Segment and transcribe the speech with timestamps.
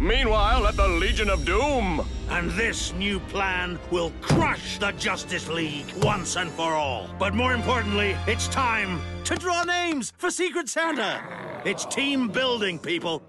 [0.00, 2.02] Meanwhile, at the Legion of Doom.
[2.30, 7.10] And this new plan will crush the Justice League once and for all.
[7.18, 11.20] But more importantly, it's time to draw names for Secret Santa.
[11.66, 13.22] It's team building, people.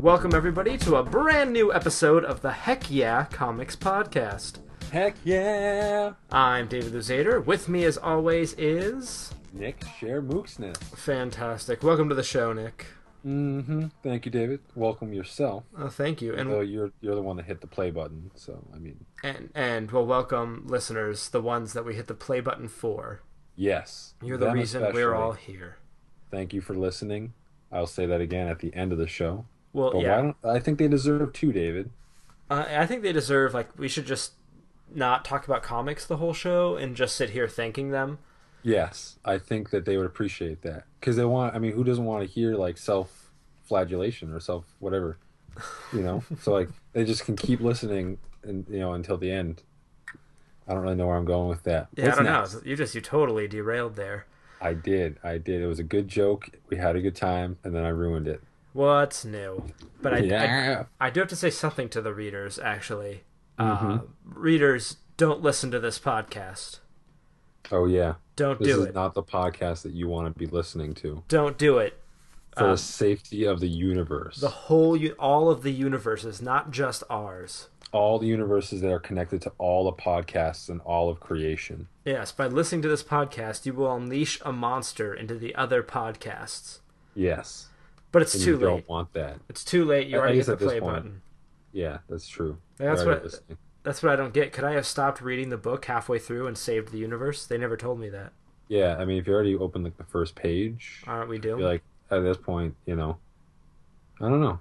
[0.00, 4.58] Welcome, everybody, to a brand new episode of the Heck Yeah Comics Podcast.
[4.92, 6.12] Heck yeah!
[6.30, 7.44] I'm David Luzader.
[7.44, 9.34] With me, as always, is.
[9.52, 10.76] Nick Share Mooksness.
[10.96, 11.82] Fantastic.
[11.82, 12.86] Welcome to the show, Nick.
[13.26, 13.86] Mm-hmm.
[14.04, 14.60] Thank you, David.
[14.76, 15.64] Welcome yourself.
[15.76, 16.32] Oh, thank you.
[16.34, 19.90] And, you're you're the one that hit the play button, so I mean, and, and,
[19.90, 23.22] well, welcome, listeners, the ones that we hit the play button for.
[23.56, 24.14] yes.
[24.22, 25.12] You're the them reason we're especially.
[25.14, 25.78] all here.
[26.30, 27.32] Thank you for listening.
[27.72, 29.44] I'll say that again at the end of the show.
[29.72, 30.32] Well, But yeah.
[30.44, 31.90] I think they deserve two, David?
[32.50, 34.32] Uh, I think they deserve, like, we should just
[34.94, 38.18] not talk about comics the whole show and just sit here thanking them.
[38.62, 41.54] Yes, I think that they would appreciate that because they want.
[41.54, 45.16] I mean, who doesn't want to hear like self-flagellation or self whatever,
[45.92, 46.24] you know?
[46.42, 49.62] so like they just can keep listening and you know until the end.
[50.66, 51.88] I don't really know where I'm going with that.
[51.96, 52.54] Yeah, What's I don't next?
[52.54, 52.60] know.
[52.64, 54.26] You just, you totally derailed there.
[54.60, 55.16] I did.
[55.24, 55.62] I did.
[55.62, 56.50] It was a good joke.
[56.68, 58.42] We had a good time, and then I ruined it.
[58.78, 59.64] What's new?
[60.00, 60.84] But I, yeah.
[61.00, 63.22] I, I do have to say something to the readers, actually.
[63.58, 63.90] Mm-hmm.
[63.90, 66.78] Uh, readers, don't listen to this podcast.
[67.72, 68.14] oh yeah.
[68.36, 68.94] Don't This do is it.
[68.94, 71.98] not the podcast that you want to be listening to Don't do it.
[72.56, 74.36] for Um, the safety of the universe.
[74.40, 77.66] The whole, all of the universes, not just ours.
[77.90, 81.88] all the universes that are connected to all the podcasts and all of creation.
[82.04, 86.78] Yes, by listening to this podcast, you will unleash a monster into the other podcasts.
[87.16, 87.66] Yes.
[88.10, 88.60] But it's too you late.
[88.62, 89.36] don't want that.
[89.48, 90.06] It's too late.
[90.08, 90.94] You At already hit the play point.
[90.94, 91.22] button.
[91.72, 92.58] Yeah, that's true.
[92.76, 93.58] That's what- listening.
[93.84, 94.52] That's what I don't get.
[94.52, 97.46] Could I have stopped reading the book halfway through and saved the universe?
[97.46, 98.32] They never told me that.
[98.66, 101.82] Yeah, I mean, if you already opened like the first page, Aren't we you're like
[102.10, 103.16] at this point, you know,
[104.20, 104.58] I don't know.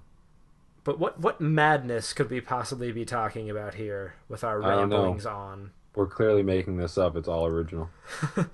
[0.85, 5.25] But what what madness could we possibly be talking about here with our I ramblings
[5.25, 5.71] on?
[5.93, 7.17] We're clearly making this up.
[7.17, 7.89] It's all original.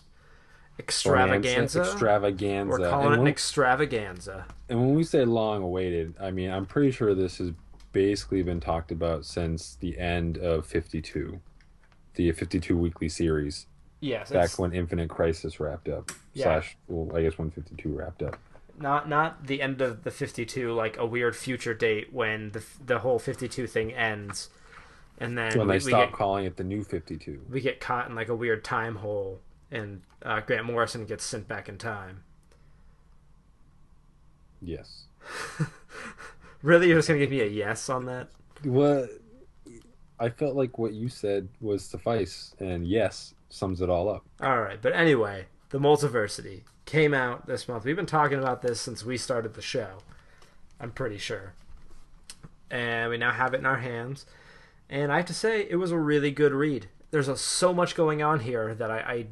[0.80, 1.81] extravaganza.
[1.81, 2.72] Extravaganza.
[2.72, 4.46] We're calling and, it an extravaganza.
[4.69, 7.52] and when we say long awaited, I mean, I'm pretty sure this has
[7.92, 11.40] basically been talked about since the end of 52,
[12.16, 13.68] the 52 weekly series,
[14.02, 16.12] Yes, back when Infinite Crisis wrapped up.
[16.34, 16.46] Yeah.
[16.46, 18.38] Slash, well, I guess when 52 wrapped up.
[18.80, 23.00] not not the end of the 52 like a weird future date when the the
[23.00, 24.50] whole 52 thing ends
[25.20, 27.42] and then when we, they we get calling it the new 52.
[27.50, 31.48] we get caught in like a weird time hole and uh, Grant Morrison gets sent
[31.48, 32.24] back in time.
[34.62, 35.06] Yes.
[36.62, 38.28] Really, you're just gonna give me a yes on that?
[38.64, 39.10] What
[40.20, 44.26] I felt like what you said was suffice, and yes sums it all up.
[44.42, 47.86] All right, but anyway, the multiversity came out this month.
[47.86, 50.00] We've been talking about this since we started the show.
[50.80, 51.54] I'm pretty sure,
[52.72, 54.26] and we now have it in our hands.
[54.90, 56.88] And I have to say, it was a really good read.
[57.12, 59.26] There's a, so much going on here that I, I,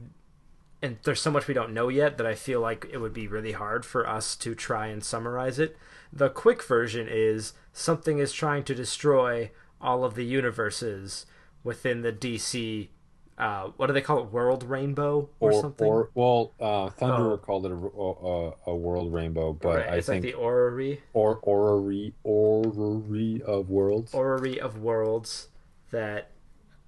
[0.81, 3.27] and there's so much we don't know yet that I feel like it would be
[3.27, 5.75] really hard for us to try and summarize it.
[6.13, 9.51] The quick version is something is trying to destroy
[9.81, 11.25] all of the universes
[11.63, 12.89] within the DC.
[13.37, 14.31] Uh, what do they call it?
[14.31, 15.87] World Rainbow or, Or, something?
[15.87, 17.37] or well, uh, Thunderer Oh.
[17.37, 21.01] called it a, a, a world rainbow, but Right, I it's think like the orrery,
[21.13, 24.13] or orrery orrery of worlds.
[24.13, 25.49] orrery of worlds
[25.91, 26.31] that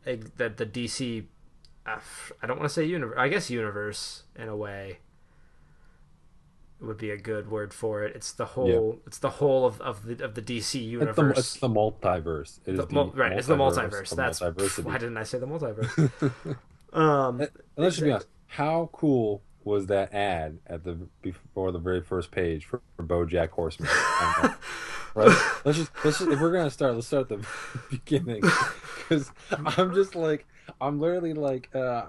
[0.03, 1.25] that the DC.
[1.85, 1.99] uh,
[2.41, 3.15] I don't want to say universe.
[3.17, 4.99] I guess universe in a way
[6.81, 8.15] would be a good word for it.
[8.15, 8.99] It's the whole.
[9.05, 11.37] It's the whole of, of the of the DC it's, the, universe.
[11.37, 12.59] it's the multiverse.
[12.65, 14.15] It is The the mul- right, it's the multiverse.
[14.15, 14.83] That's multiversity.
[14.85, 16.55] why didn't I say the multiverse?
[16.93, 18.27] um, And let's just be honest.
[18.47, 23.49] How cool was that ad at the before the very first page for, for BoJack
[23.49, 23.89] Horseman?
[23.91, 24.57] I don't know.
[25.15, 25.51] right?
[25.65, 27.47] Let's just let's just if we're gonna start, let's start at the
[27.91, 28.41] beginning
[28.97, 30.47] because I'm just like
[30.79, 32.05] I'm literally like uh,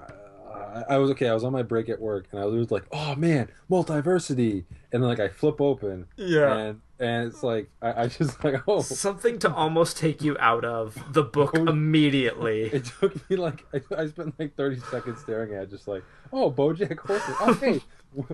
[0.51, 1.29] I- I was okay.
[1.29, 5.03] I was on my break at work and I was like, oh man, multiversity, and
[5.03, 6.57] then like I flip open Yeah.
[6.57, 8.83] and and it's like I, I just like oh.
[8.83, 12.65] something to almost take you out of the book immediately.
[12.73, 16.03] It took me like I, I spent like thirty seconds staring at, it, just like,
[16.33, 17.37] oh, BoJack Horseman.
[17.41, 17.81] Oh, hey,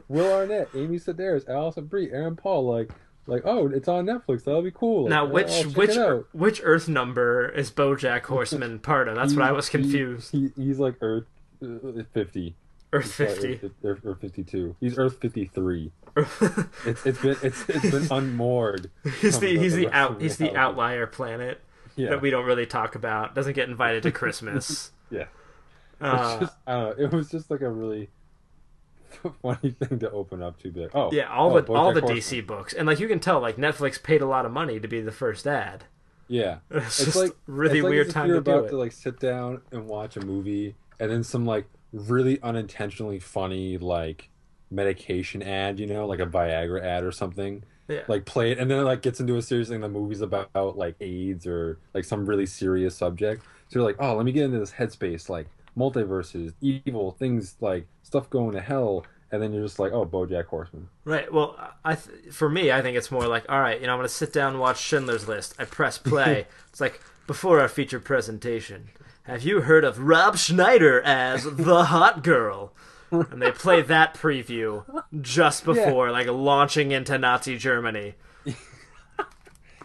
[0.09, 2.67] Will Arnett, Amy Sedaris, Alison Brie, Aaron Paul.
[2.71, 2.91] Like,
[3.27, 4.45] like, oh, it's on Netflix.
[4.45, 5.09] That'll be cool.
[5.09, 5.97] Now, I'll which oh, check which
[6.33, 9.17] which Earth number is BoJack Horseman part of?
[9.17, 10.31] That's what I was He- he- confused.
[10.33, 11.27] He, he's like Earth
[11.67, 12.55] uh, fifty.
[12.93, 13.61] Earth fifty.
[13.63, 14.77] Earth, Earth, Earth fifty-two.
[14.81, 15.93] He's Earth fifty-three.
[16.87, 18.91] It's it's been it's it's been unmoored.
[19.21, 21.61] he's the he's the out he's the outlier planet
[21.97, 23.35] Yeah, that we don't really talk about.
[23.35, 24.93] Doesn't get invited to Christmas.
[25.11, 25.23] yeah.
[25.23, 27.05] It's Uh, just I don't know.
[27.05, 28.09] It was just like a really
[29.43, 30.71] funny thing to open up to.
[30.71, 32.01] Be like, oh yeah, all oh, the all the.
[32.03, 34.89] DC books, and like you can tell, like Netflix paid a lot of money to
[34.89, 35.85] be the first ad.
[36.29, 38.69] Yeah, It's, it's just like really it's like weird time to do about it.
[38.71, 43.79] to like sit down and watch a movie, and then some like really unintentionally funny
[43.79, 44.29] like
[44.71, 47.65] medication ad, you know, like a Viagra ad or something.
[47.89, 48.01] Yeah.
[48.09, 49.81] Like play it, and then it like gets into a serious thing.
[49.81, 53.45] The movie's about like AIDS or like some really serious subject.
[53.69, 55.47] So you're like, oh, let me get into this headspace, like
[55.79, 60.47] multiverses, evil things, like stuff going to hell, and then you're just like, oh, BoJack
[60.47, 60.89] Horseman.
[61.05, 61.33] Right.
[61.33, 63.99] Well, I th- for me, I think it's more like, all right, you know, I'm
[63.99, 65.55] gonna sit down and watch Schindler's List.
[65.59, 66.47] I press play.
[66.69, 68.89] it's like before our feature presentation.
[69.27, 72.73] Have you heard of Rob Schneider as the hot girl?
[73.11, 74.85] And they play that preview
[75.21, 78.15] just before, like launching into Nazi Germany.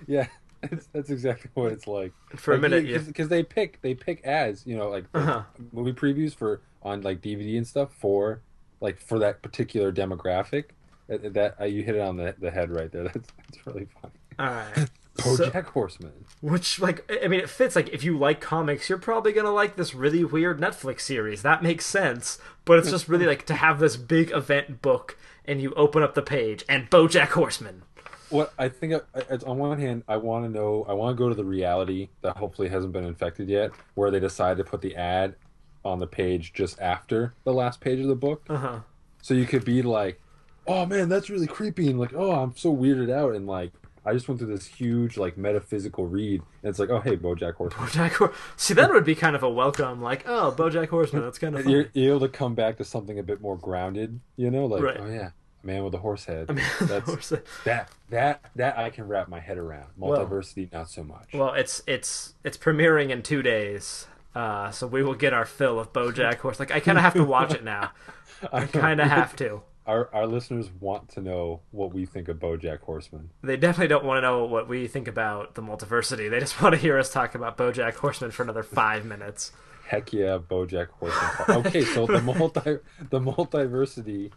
[0.07, 0.27] Yeah,
[0.63, 2.11] it's, that's exactly what it's like.
[2.35, 2.97] For a minute, yeah.
[2.97, 5.44] because they pick they pick ads, you know, like like Uh-huh.
[5.71, 8.41] movie previews for on like DVD and stuff for
[8.81, 10.65] like for that particular demographic.
[11.07, 13.03] That, that uh, you hit it on the, the head right there.
[13.13, 14.13] That's that's really funny.
[14.39, 14.89] All right.
[15.21, 16.25] So- BoJack Horseman.
[16.41, 17.75] Which, like, I mean, it fits.
[17.75, 21.44] Like, if you like comics, you're probably gonna like this really weird Netflix series.
[21.44, 22.39] That makes sense.
[22.65, 26.15] But it's just really like to have this big event book, and you open up
[26.15, 27.83] the page, and BoJack Horseman.
[28.29, 30.85] What I think, I, I- on one hand, I want to know.
[30.89, 34.19] I want to go to the reality that hopefully hasn't been infected yet, where they
[34.19, 35.35] decide to put the ad
[35.83, 38.44] on the page just after the last page of the book.
[38.50, 38.79] Uh huh.
[39.21, 40.19] So you could be like,
[40.65, 43.73] "Oh man, that's really creepy," and like, "Oh, I'm so weirded out," and like,
[44.06, 47.53] I just went through this huge like metaphysical read, and it's like, "Oh, hey, BoJack
[47.53, 50.01] Horseman." BoJack See, that would be kind of a welcome.
[50.01, 51.21] Like, oh, BoJack Horseman.
[51.24, 54.19] That's kind of You're, you're able to come back to something a bit more grounded,
[54.38, 54.98] you know, like, Right.
[55.00, 55.30] "Oh yeah,
[55.63, 57.44] a man with a horse head." I mean, That's Horseman.
[57.65, 59.88] that that that I can wrap my head around.
[59.98, 61.30] Well- Multiversity, not so much.
[61.33, 64.07] Well, it's it's it's premiering in two days.
[64.33, 66.57] Uh, so we will get our fill of BoJack Horse.
[66.59, 67.92] Like I kind of have to watch it now.
[68.54, 69.62] I kind of have to.
[69.86, 73.31] Our our listeners want to know what we think of BoJack Horseman.
[73.42, 76.30] They definitely don't want to know what we think about the multiversity.
[76.30, 79.51] They just want to hear us talk about BoJack Horseman for another five minutes.
[79.88, 81.66] Heck yeah, BoJack Horseman.
[81.68, 82.78] Okay, so the multi
[83.10, 84.31] the multiversity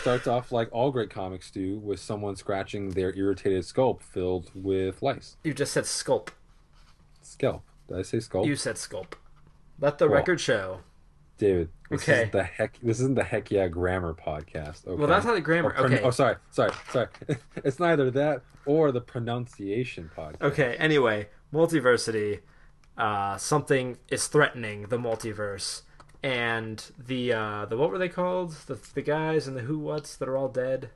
[0.00, 5.02] starts off like all great comics do, with someone scratching their irritated scalp filled with
[5.02, 5.36] lice.
[5.42, 6.28] You just said sculpt.
[7.20, 7.64] Scalp.
[7.88, 8.46] Did I say scalp?
[8.46, 9.14] You said sculpt.
[9.80, 10.80] Let the Well, record show.
[11.42, 11.68] David.
[11.90, 12.18] This Okay.
[12.20, 12.78] Isn't the heck.
[12.82, 14.86] This isn't the heck yeah grammar podcast.
[14.86, 14.94] Okay?
[14.94, 15.76] Well, that's not the grammar.
[15.76, 16.00] Okay.
[16.00, 17.08] Oh, sorry, sorry, sorry.
[17.56, 20.40] it's neither that or the pronunciation podcast.
[20.40, 20.76] Okay.
[20.78, 22.40] Anyway, multiversity.
[22.96, 25.82] Uh, something is threatening the multiverse,
[26.22, 28.52] and the uh, the what were they called?
[28.66, 30.90] The the guys and the who whats that are all dead.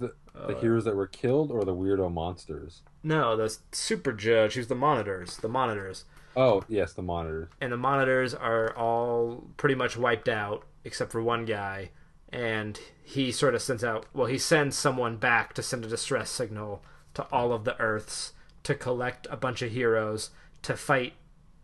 [0.00, 2.82] The, Uh, the heroes that were killed or the weirdo monsters.
[3.04, 5.36] No, the super judge who's the monitors.
[5.36, 6.04] The monitors.
[6.36, 7.48] Oh yes, the monitors.
[7.60, 11.90] and the monitors are all pretty much wiped out except for one guy
[12.30, 16.30] and he sort of sends out well he sends someone back to send a distress
[16.30, 16.82] signal
[17.14, 18.32] to all of the earths
[18.62, 20.30] to collect a bunch of heroes
[20.62, 21.12] to fight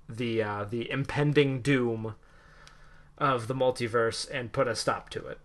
[0.09, 2.15] the uh, the impending doom
[3.17, 5.39] of the multiverse and put a stop to it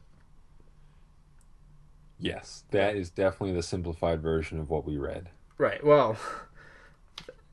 [2.20, 5.30] Yes, that is definitely the simplified version of what we read.
[5.58, 6.18] right well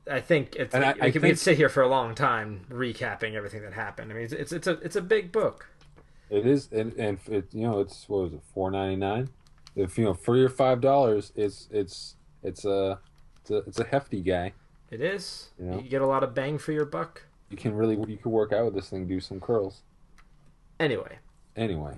[0.09, 2.15] I think it's And I- we, I could, we could sit here for a long
[2.15, 4.11] time recapping everything that happened.
[4.11, 5.67] I mean, it's it's, it's a it's a big book.
[6.29, 9.29] It is, and, and it, you know, it's what was it, four ninety nine?
[9.75, 12.99] If you know, for your five dollars, it's it's it's a
[13.41, 14.53] it's a it's a hefty guy.
[14.89, 15.49] It is.
[15.61, 15.75] Yeah.
[15.75, 17.23] You get a lot of bang for your buck.
[17.49, 19.81] You can really you can work out with this thing, do some curls.
[20.79, 21.17] Anyway,
[21.55, 21.93] Anyway,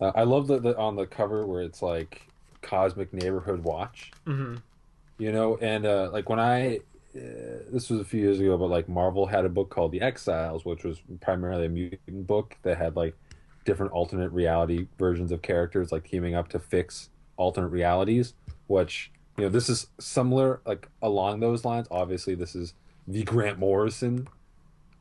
[0.00, 2.26] uh, I love the, the on the cover where it's like
[2.60, 4.10] Cosmic Neighborhood Watch.
[4.26, 4.60] Mhm.
[5.18, 6.80] You know, and uh, like when I
[7.70, 10.64] this was a few years ago, but like Marvel had a book called The Exiles,
[10.64, 13.16] which was primarily a mutant book that had like
[13.64, 18.34] different alternate reality versions of characters like teaming up to fix alternate realities.
[18.66, 21.86] Which you know, this is similar like along those lines.
[21.90, 22.74] Obviously, this is
[23.06, 24.28] the Grant Morrison.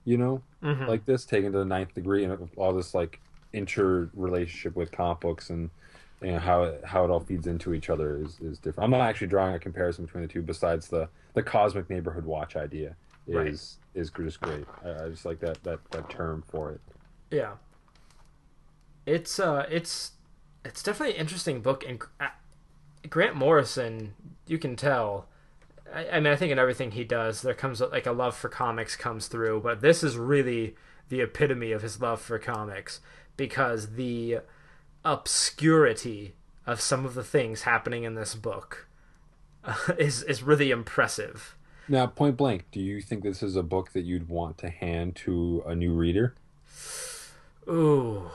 [0.03, 0.87] You know, Mhm.
[0.87, 3.19] like this taken to the ninth degree and all this like
[3.53, 5.69] interrelationship with comic books and
[6.21, 8.85] you know how it, how it all feeds into each other is, is different.
[8.85, 12.55] I'm not actually drawing a comparison between the two besides the the cosmic neighborhood watch
[12.55, 12.95] idea
[13.27, 14.01] is Right.
[14.01, 14.65] is just great.
[14.83, 16.81] I, I just like that that that term for it.
[17.31, 17.53] yeah.
[19.05, 20.11] It's uh, it's
[20.63, 22.27] it's definitely an interesting book, and uh,
[23.09, 24.15] Grant Morrison,
[24.47, 25.27] you can tell.
[25.93, 28.49] I, I mean, I think in everything he does, there comes like a love for
[28.49, 30.75] comics comes through, but this is really
[31.09, 32.99] the epitome of his love for comics
[33.37, 34.39] because the
[35.03, 36.33] obscurity
[36.65, 38.87] of some of the things happening in this book
[39.97, 41.55] is is really impressive.
[41.87, 45.15] Now, point blank, do you think this is a book that you'd want to hand
[45.17, 46.35] to a new reader?
[47.69, 48.31] Ooh,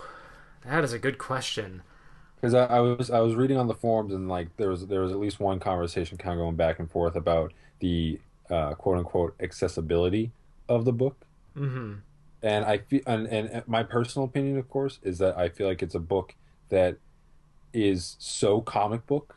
[0.64, 1.82] that is a good question.
[2.36, 5.00] Because I, I was I was reading on the forums and like there was there
[5.02, 8.98] was at least one conversation kind of going back and forth about the uh, quote
[8.98, 10.32] unquote accessibility
[10.68, 11.26] of the book.
[11.54, 12.02] hmm
[12.42, 15.82] and I feel and, and my personal opinion, of course, is that I feel like
[15.82, 16.34] it's a book
[16.70, 16.98] that
[17.74, 19.36] is so comic book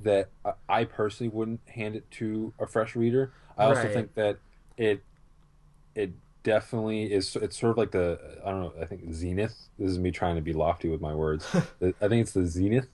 [0.00, 0.28] that
[0.68, 3.32] I- personally wouldn't hand it to a fresh reader.
[3.56, 3.92] I also Right.
[3.92, 4.38] think that
[4.76, 5.02] it
[5.94, 6.12] it
[6.42, 7.34] definitely is.
[7.36, 8.72] It's sort of like the I don't know.
[8.80, 9.68] I think zenith.
[9.78, 11.46] This is me trying to be lofty with my words.
[11.54, 12.88] I think it's the zenith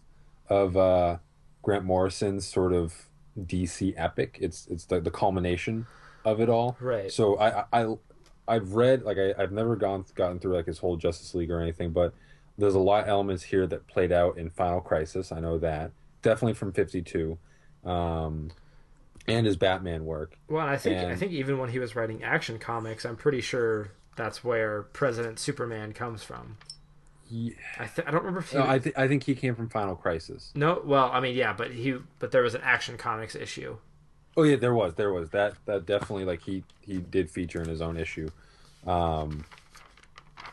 [0.48, 1.18] of uh,
[1.62, 4.38] Grant Morrison's sort of DC epic.
[4.40, 5.86] It's it's the, the culmination
[6.24, 6.76] of it all.
[6.80, 7.10] Right.
[7.10, 7.98] So I I I-
[8.48, 11.60] I've read like I, I've never gone gotten through like his whole Justice League or
[11.60, 12.12] anything, but
[12.58, 15.30] there's a lot of elements here that played out in Final Crisis.
[15.32, 17.38] I know that definitely from Fifty Two,
[17.84, 18.50] um,
[19.26, 20.36] and his Batman work.
[20.48, 23.92] Well, I think I think even when he was writing action comics, I'm pretty sure
[24.16, 26.56] that's where President Superman comes from.
[27.28, 28.58] He, I th- I don't remember if he.
[28.58, 30.52] no, I think I think he came from Final Crisis.
[30.54, 33.78] no, well, I mean, yeah, but he but there was an action comics issue.
[34.36, 37.68] Oh yeah, there was there was that that definitely like he he did feature in
[37.68, 38.28] his own issue,
[38.86, 39.44] um,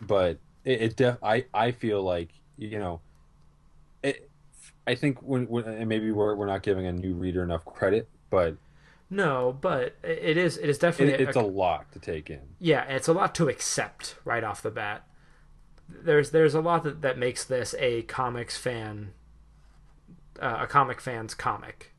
[0.02, 3.02] but it, it def I I feel like you know,
[4.90, 8.10] I think when, when and maybe we're we're not giving a new reader enough credit,
[8.30, 8.58] but
[9.10, 12.56] No, but it it is it is it, definitely it's a lot to take in.
[12.60, 15.06] yeah, it's a lot to accept right off the bat.
[15.88, 19.14] There's there's a lot that, that makes this a comics fan,
[20.40, 21.94] uh, a comic fan's comic,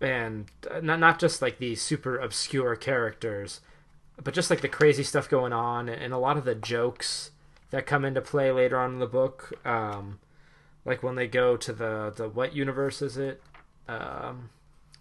[0.00, 3.60] and uh, not not just like the super obscure characters,
[4.22, 7.30] but just like the crazy stuff going on and a lot of the jokes
[7.70, 9.52] that come into play later on in the book.
[9.66, 10.18] Um,
[10.86, 13.42] like when they go to the the what universe is it?
[13.88, 14.48] Um,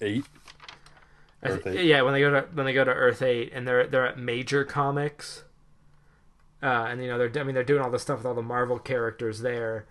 [0.01, 0.25] Eight.
[1.41, 1.85] I Earth th- Eight.
[1.85, 4.17] yeah, when they go to when they go to Earth Eight, and they're they're at
[4.19, 5.43] Major Comics,
[6.61, 8.41] uh, and you know they're I mean they're doing all the stuff with all the
[8.41, 9.85] Marvel characters there.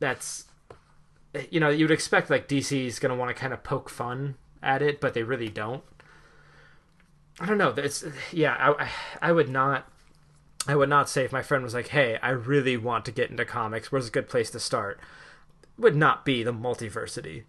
[0.00, 0.44] That's,
[1.50, 5.00] you know, you'd expect like DC's gonna want to kind of poke fun at it,
[5.00, 5.82] but they really don't.
[7.40, 7.70] I don't know.
[7.70, 8.54] It's yeah.
[8.78, 8.90] I
[9.22, 9.88] I would not.
[10.66, 13.30] I would not say if my friend was like, "Hey, I really want to get
[13.30, 13.92] into comics.
[13.92, 14.98] Where's a good place to start?"
[15.76, 17.42] Would not be the multiversity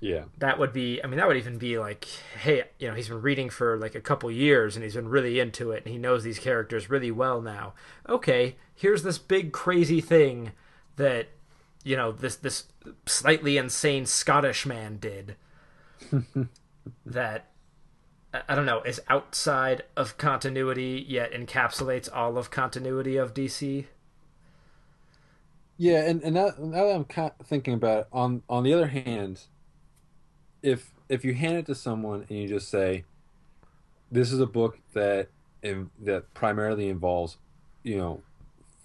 [0.00, 0.24] Yeah.
[0.38, 2.06] that would be i mean that would even be like
[2.40, 5.38] hey you know he's been reading for like a couple years and he's been really
[5.38, 7.74] into it and he knows these characters really well now
[8.08, 10.52] okay here's this big crazy thing
[10.96, 11.28] that
[11.84, 12.64] you know this this
[13.04, 15.36] slightly insane scottish man did
[17.04, 17.49] that
[18.32, 23.86] I- don't know is outside of continuity yet encapsulates all of continuity of dc
[25.78, 28.74] Yeah, and, and now, now that I'm kind of thinking about it, on on the
[28.74, 29.42] other hand,
[30.62, 33.04] if if you hand it to someone and you just say,
[34.10, 35.30] "This is a book that
[36.00, 37.38] that primarily involves,
[37.82, 38.22] you know,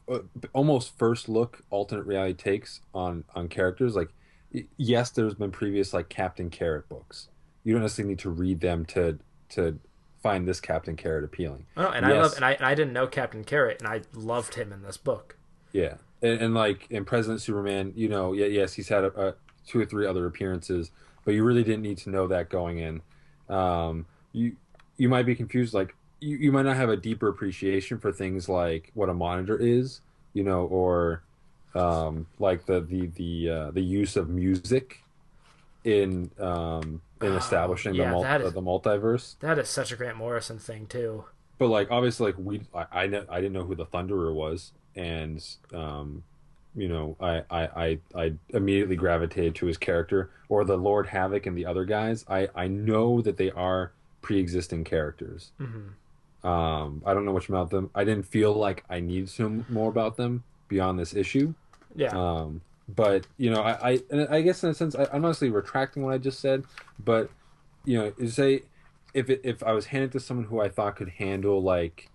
[0.10, 0.20] uh,
[0.54, 4.10] almost first look alternate reality takes on on characters," like
[4.78, 7.30] yes, there's been previous like Captain Carrot books.
[7.64, 9.80] You don't necessarily need to read them to to
[10.24, 11.66] find this Captain Carrot appealing.
[11.78, 14.56] oh, and i love and I, and I didn't know captain carrot and i loved
[14.56, 15.38] him in this book
[15.72, 19.36] Yeah, and, and like in President Superman, you know, yeah, yes, he's had a, a
[19.68, 20.92] two or three other appearances,
[21.24, 23.02] but you really didn't need to know that going in.
[23.50, 24.56] Um, you
[24.98, 28.48] you might be confused, like you, you might not have a deeper appreciation for things
[28.48, 30.02] like what a monitor is,
[30.34, 31.22] you know, or
[31.76, 35.04] um, like the the the uh, the use of music
[35.84, 39.36] in um, in Oh, establishing yeah, the, mul- is- the multiverse.
[39.40, 41.26] that is such a grant morrison thing too
[41.58, 44.72] But like obviously, like we, I, I, kn- I didn't know who the Thunderer was,
[44.96, 45.42] and
[45.74, 46.24] um,
[46.76, 51.46] you know, I, I, I, I immediately gravitated to his character, or the Lord Havoc
[51.46, 52.26] and the other guys.
[52.28, 55.52] I, I know that they are pre-existing characters.
[55.58, 57.90] hmm Um, I don't know much about them.
[57.96, 61.54] I didn't feel like I needed to know more about them beyond this issue.
[61.96, 65.26] yeah Um, but you know, I, I, and I guess in a sense, I, I'm
[65.26, 66.64] honestly retracting what I just said.
[67.04, 67.30] But
[67.84, 68.62] you know, you say
[69.14, 72.10] if it, if I was handed to someone who I thought could handle like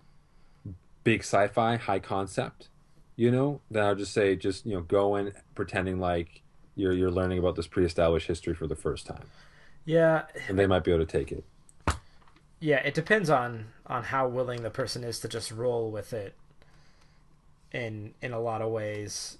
[1.03, 2.69] big sci-fi, high concept,
[3.15, 6.41] you know, then I'd just say, just you know, go in pretending like
[6.75, 9.25] you're you're learning about this pre-established history for the first time,
[9.85, 11.43] yeah and they might be able to take it.
[12.59, 16.33] yeah it depends on on how willing the person is to just roll with it
[17.71, 19.37] in in a lot of ways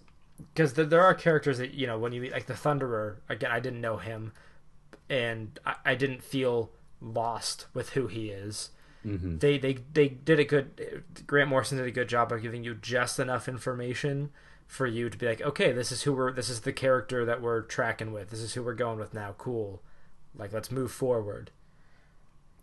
[0.53, 3.51] because there are characters that you know when you meet like the Thunderer again.
[3.51, 4.33] I didn't know him,
[5.09, 6.71] and I, I didn't feel
[7.01, 8.69] lost with who he is.
[9.05, 9.39] Mm-hmm.
[9.39, 11.03] They they they did a good.
[11.25, 14.31] Grant Morrison did a good job of giving you just enough information
[14.67, 16.31] for you to be like, okay, this is who we're.
[16.31, 18.29] This is the character that we're tracking with.
[18.29, 19.33] This is who we're going with now.
[19.37, 19.81] Cool.
[20.35, 21.51] Like let's move forward.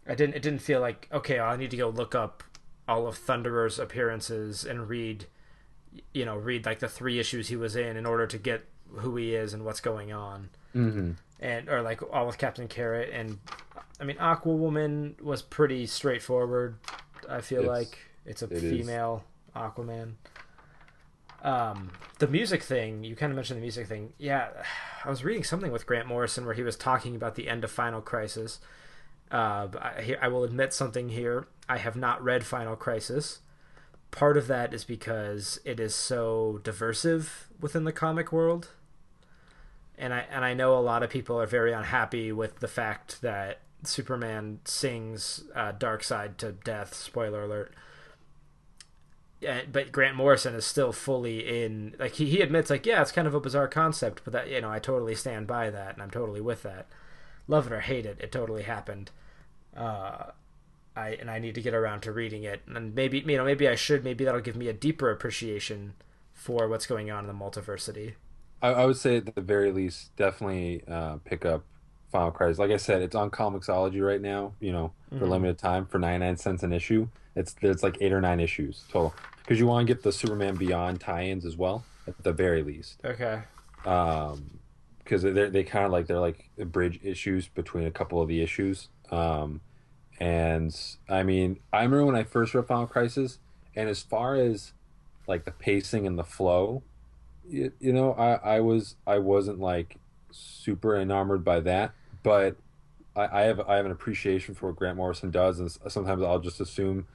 [0.06, 0.36] I didn't.
[0.36, 1.40] It didn't feel like okay.
[1.40, 2.42] I need to go look up
[2.86, 5.26] all of Thunderer's appearances and read,
[6.14, 8.64] you know, read like the three issues he was in in order to get
[8.94, 10.48] who he is and what's going on.
[10.74, 11.12] Mm-hmm.
[11.40, 13.38] And or like all with Captain Carrot and
[14.00, 16.76] I mean Aqua Woman was pretty straightforward.
[17.28, 18.62] I feel It's- like it's a it is.
[18.62, 19.24] female
[19.56, 20.14] Aquaman.
[21.42, 24.12] Um, the music thing you kind of mentioned the music thing.
[24.18, 24.48] Yeah,
[25.04, 27.70] I was reading something with Grant Morrison where he was talking about the end of
[27.70, 28.58] Final Crisis.
[29.30, 31.46] Uh, I, I will admit something here.
[31.68, 33.38] I have not read Final Crisis.
[34.10, 38.70] Part of that is because it is so diversive within the comic world,
[39.96, 43.20] and I and I know a lot of people are very unhappy with the fact
[43.22, 46.94] that Superman sings uh, "Darkseid" to death.
[46.94, 47.74] Spoiler alert.
[49.40, 51.94] Yeah, but Grant Morrison is still fully in.
[51.98, 54.60] Like he, he admits, like yeah, it's kind of a bizarre concept, but that you
[54.60, 56.86] know I totally stand by that, and I'm totally with that.
[57.46, 59.10] Love it or hate it, it totally happened.
[59.76, 60.32] Uh,
[60.98, 63.68] I and I need to get around to reading it, and maybe you know maybe
[63.68, 64.02] I should.
[64.04, 65.94] Maybe that'll give me a deeper appreciation
[66.34, 68.14] for what's going on in the multiversity.
[68.60, 71.62] I, I would say at the very least, definitely uh, pick up
[72.10, 72.58] Final Crisis.
[72.58, 74.52] Like I said, it's on Comixology right now.
[74.60, 75.30] You know, for Mhm.
[75.30, 77.08] limited time for ninety nine cents an issue.
[77.36, 79.14] It's it's like eight or nine issues total.
[79.38, 83.00] Because you want to get the Superman Beyond tie-ins as well, at the very least.
[83.04, 83.40] Okay.
[83.86, 84.58] Um,
[84.98, 88.42] because they they kind of like they're like bridge issues between a couple of the
[88.42, 88.88] issues.
[89.10, 89.60] Um,
[90.18, 93.38] and I mean, I remember when I first read Final Crisis,
[93.76, 94.72] and as far as
[95.26, 96.82] like the pacing and the flow,
[97.48, 99.96] you, you know, I I was I wasn't like
[100.30, 102.56] super enamored by that, but
[103.16, 106.40] I, I have I have an appreciation for what Grant Morrison does, and sometimes I'll
[106.40, 107.06] just assume.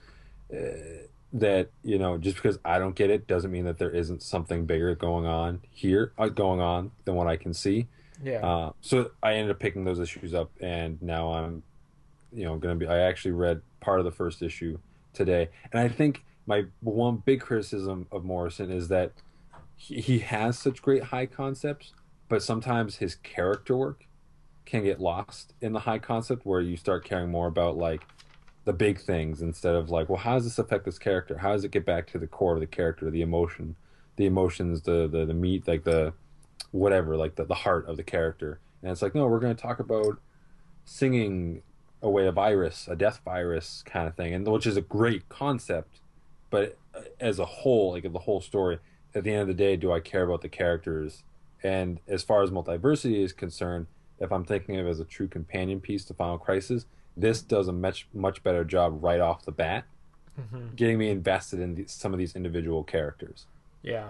[0.54, 0.58] Uh,
[1.36, 4.68] that you know just because i don't get it doesn't mean that there isn't something
[4.68, 7.88] bigger going on here uh, going on than what i can see
[8.24, 8.46] Yeah.
[8.46, 11.64] uh, so i ended up picking those issues up and now i'm
[12.34, 14.78] you know gonna be i actually read part of the first issue
[15.14, 15.50] today.
[15.72, 19.12] And i think my one big criticism of morrison is that
[19.76, 21.94] he, he has such great high concepts
[22.30, 24.06] but sometimes his character work
[24.66, 28.02] can get lost in the high concept where you start caring more about like
[28.66, 31.38] the big things instead of like well how does this affect this character?
[31.38, 33.76] How does it get back to the core of the character the emotion
[34.16, 36.14] the emotions the the, the meat like the
[36.72, 38.60] whatever like the, the heart of the character?
[38.82, 40.20] And it's like no we're going to talk about
[40.86, 41.62] singing
[42.04, 46.00] away a virus a death virus kind of thing and which is a great concept
[46.52, 46.78] but
[47.20, 48.78] as a whole like the whole story
[49.16, 51.24] at the end of the day do i care about the characters
[51.64, 53.88] and as far as multiversity is concerned
[54.20, 56.86] if i'm thinking of it as a true companion piece to final crisis
[57.16, 59.86] this does a much much better job right off the bat
[60.40, 60.76] Mhm.
[60.76, 63.46] getting me invested in the, some of these individual characters
[63.84, 64.10] Yeah.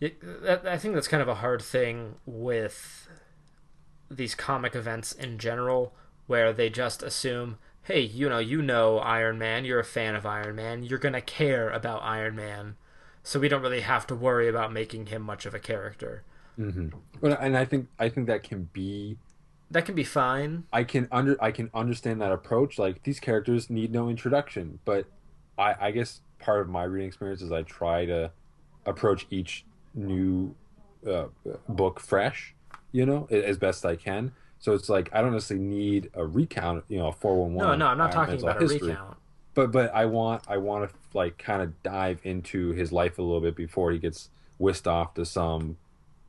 [0.00, 3.08] It, that, I think that's kind of a hard thing with
[4.10, 5.92] these comic events in general,
[6.26, 10.26] where they just assume, hey, you know, you know Iron Man, you're a fan of
[10.26, 12.76] Iron Man, you're gonna care about Iron Man,
[13.22, 16.24] so we don't really have to worry about making him much of a character.
[16.58, 16.88] mm-hmm.
[17.20, 19.16] but, and i think i think that can be
[19.70, 20.64] That can be fine.
[20.72, 22.78] I can under I can understand that approach.
[22.78, 25.06] Like these characters need no introduction, but
[25.58, 28.30] I, I guess part of my reading experience is I try to
[28.86, 30.54] approach each new
[31.08, 31.26] uh,
[31.68, 32.54] book fresh,
[32.92, 34.32] you know, as best I can.
[34.64, 37.66] So it's like I don't necessarily need a recount, you know, a four one one.
[37.66, 39.18] No, no, I'm not talking about a recount.
[39.52, 43.22] But but I want I want to like kind of dive into his life a
[43.22, 45.76] little bit before he gets whisked off to some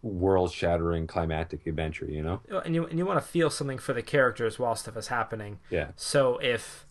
[0.01, 2.07] world shattering climactic adventure.
[2.07, 2.41] You know?
[2.65, 5.59] And you and you want to feel something for the characters while stuff is happening.
[5.69, 5.91] Yeah.
[5.95, 6.85] So if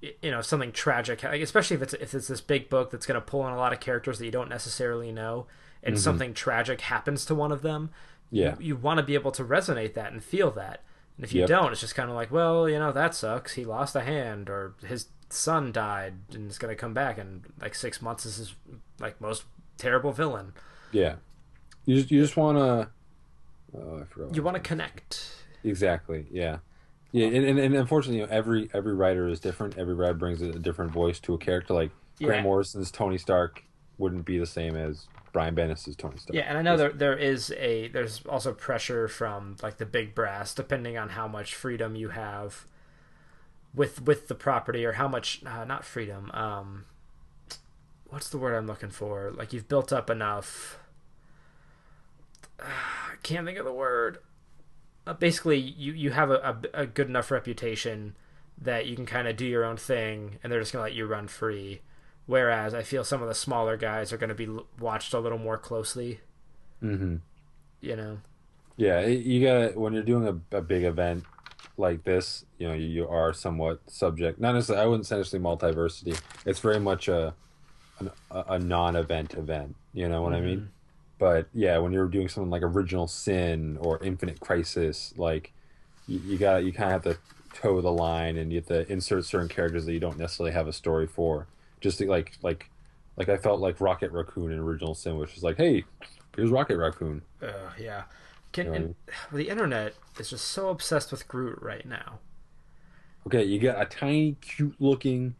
[0.00, 3.26] you know something tragic, especially if it's if it's this big book that's going to
[3.26, 5.46] pull in a lot of characters that you don't necessarily know,
[5.82, 6.02] and mm-hmm.
[6.02, 7.90] something tragic happens to one of them,
[8.30, 8.56] Yeah.
[8.58, 10.82] you, you want to be able to resonate that and feel that.
[11.16, 11.48] And if you Yep.
[11.48, 13.54] don't, it's just kind of like, well, you know, that sucks.
[13.54, 17.44] He lost a hand, or his son died, and is going to come back in
[17.60, 18.24] like six months.
[18.24, 18.54] This is
[19.00, 19.44] like most
[19.78, 20.52] terrible villain.
[20.92, 21.16] Yeah.
[21.86, 22.88] You just you just want to.
[23.78, 24.34] Oh, I forgot.
[24.34, 25.34] You want to connect.
[25.64, 26.26] exactly.
[26.30, 26.58] Yeah.
[27.12, 29.78] Yeah, and, and, and unfortunately, you know, every every writer is different.
[29.78, 31.72] Every writer brings a, different voice to a character.
[31.72, 32.26] Like Yeah.
[32.28, 33.62] Grant Morrison's Tony Stark
[33.96, 36.34] wouldn't be the same as Brian Bendis's Tony Stark.
[36.34, 40.14] Yeah, and I know there there is a there's also pressure from like the big
[40.14, 42.64] brass, depending on how much freedom you have
[43.74, 46.30] with with the property or how much uh, not freedom.
[46.32, 46.86] Um,
[48.08, 49.30] what's the word I'm looking for?
[49.30, 50.78] Like you've built up enough
[52.60, 54.16] I can't think of the word.
[55.06, 58.16] Uh, basically, you you have a, a, a good enough reputation
[58.56, 61.04] that you can kind of do your own thing, and they're just gonna let you
[61.04, 61.82] run free.
[62.26, 65.58] Whereas I feel some of the smaller guys are gonna be watched a little more
[65.58, 66.20] closely.
[66.82, 67.16] Mm-hmm.
[67.80, 68.18] You know.
[68.76, 71.24] Yeah, you gotta when you're doing a, a big event
[71.78, 74.40] like this, you know, you, you are somewhat subject.
[74.40, 76.20] Not necessarily, I wouldn't say necessarily multiversity.
[76.44, 77.34] It's very much a
[77.98, 79.74] an, a, non-event event.
[79.92, 80.68] You know what I mean?
[81.18, 85.52] But yeah, when you're doing something like Original Sin or Infinite Crisis, like
[86.06, 87.20] you, you got you kind of have to
[87.54, 90.68] toe the line and you have to insert certain characters that you don't necessarily have
[90.68, 91.46] a story for.
[91.80, 92.70] Just like like
[93.16, 95.84] like I felt like Rocket Raccoon in Original Sin, which was like, hey,
[96.34, 97.22] here's Rocket Raccoon.
[97.42, 98.04] Uh, yeah.
[98.52, 98.94] Can, You know
[99.32, 102.20] I the internet is just so obsessed with Groot right now.
[103.26, 105.34] Okay, you got a tiny, cute looking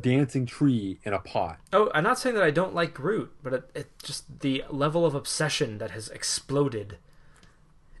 [0.00, 1.58] dancing tree in a pot.
[1.72, 5.04] Oh, I'm not saying that I don't like Groot, but it, it just the level
[5.06, 6.98] of obsession that has exploded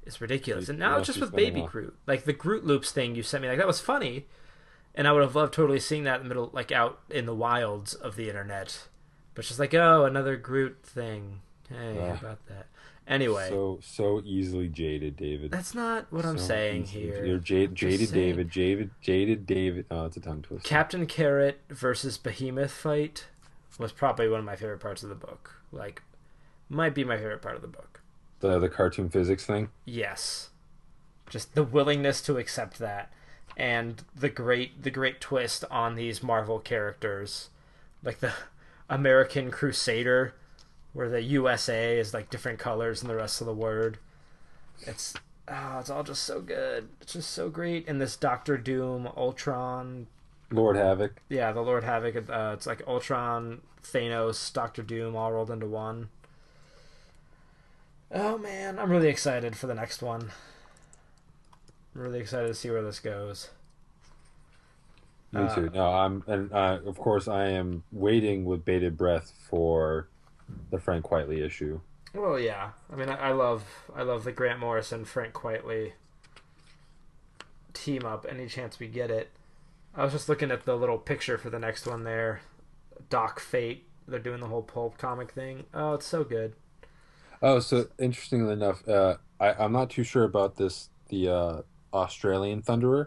[0.04, 0.68] is ridiculous.
[0.68, 1.62] And now Yeah, it's just with Baby.
[1.62, 4.26] Groot, like the Groot loops thing you sent me, like that was funny,
[4.94, 7.34] and I would have loved totally seeing that in the middle, like out in the
[7.34, 8.86] wilds of the internet.
[9.34, 11.40] But just like, oh, another Groot thing.
[11.68, 12.18] Hey, how Ugh.
[12.20, 12.66] about that?
[13.06, 15.50] Anyway, So so easily jaded, David.
[15.50, 17.24] that's not what I'm saying easily- here.
[17.24, 18.12] You're jaded, jaded.
[18.12, 19.86] David, jaded, jaded David.
[19.90, 20.68] Oh, it's a tongue twister.
[20.68, 23.26] Captain Carrot versus Behemoth fight
[23.78, 25.60] was probably one of my favorite parts of the book.
[25.72, 26.02] Like,
[26.68, 28.00] might be my favorite part of the book.
[28.40, 29.70] the the cartoon physics thing.
[29.84, 30.50] Yes,
[31.28, 33.12] just the willingness to accept that,
[33.56, 37.50] and the great the great twist on these Marvel characters,
[38.02, 38.32] like the
[38.90, 40.34] American Crusader,
[40.92, 43.98] where the USA is like different colors than the rest of the word.
[44.86, 45.14] It's
[45.48, 46.88] oh, it's all just so good.
[47.00, 47.88] It's just so great.
[47.88, 50.06] And this Doctor Doom, Ultron,
[50.50, 51.20] Lord Havoc.
[51.28, 52.16] yeah, the Lord Havoc.
[52.28, 56.08] Uh, it's like Ultron, Thanos, Doctor Doom, all rolled into one.
[58.12, 60.32] Oh man, I'm really excited for the next one.
[61.94, 63.50] I'm really excited to see where this goes.
[65.32, 65.70] Me Uh, too.
[65.74, 70.08] No, I'm, and uh, of course I am waiting with bated breath for
[70.70, 71.80] the Frank Quitely issue.
[72.14, 72.70] Well, yeah.
[72.92, 75.92] I mean, I, I love, I love the Grant Morrison Frank Quitely
[77.72, 78.26] team up.
[78.28, 79.30] Any chance we get it.
[79.94, 82.40] I was just looking at the little picture for the next one there.
[83.08, 83.86] Doc Fate.
[84.06, 85.64] They're doing the whole pulp comic thing.
[85.72, 86.54] Oh, it's so good.
[87.42, 92.62] Oh, so interestingly enough, uh, I, I'm not too sure about this the uh, Australian
[92.62, 93.06] Thunderer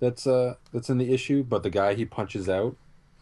[0.00, 2.76] that's uh that's in the issue, but the guy he punches out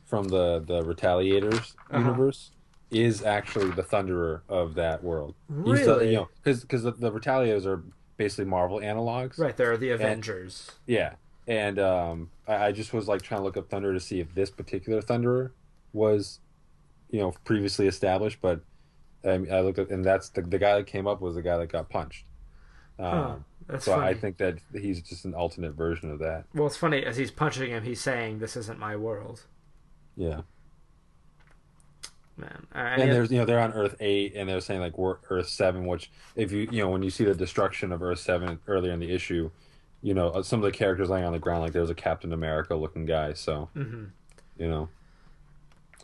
[0.06, 1.98] from the the Retaliators Uh-huh.
[1.98, 2.50] universe
[2.90, 5.34] is actually the Thunderer of that world.
[5.48, 5.84] Really?
[5.84, 7.82] the, you know, because because the, the Retaliators are
[8.16, 10.70] basically Marvel analogs, Right, they're the Avengers.
[10.86, 11.14] Yeah,
[11.46, 14.34] and um, I, I just was like trying to look up Thunder to see if
[14.34, 15.50] this particular Thunderer
[15.92, 16.40] was,
[17.10, 18.38] you know, previously established.
[18.40, 18.60] But
[19.24, 21.58] um, I looked at, and that's the the guy that came up was the guy
[21.58, 22.24] that got punched.
[22.98, 24.09] Um, that's so funny.
[24.09, 26.44] I think that he's just an alternate version of that.
[26.54, 29.44] Well, it's funny as he's punching him, he's saying, "This isn't my world."
[30.16, 30.42] Yeah,
[32.40, 35.16] Man, I and there's you know they're on Earth eight, and they're saying like we're
[35.28, 38.59] Earth seven, which if you you know when you see the destruction of Earth seven
[38.66, 39.50] earlier in the issue,
[40.00, 42.33] you know uh, some of the characters laying on the ground like there's a Captain
[42.33, 44.11] America looking guy, so mhm.
[44.59, 44.88] you know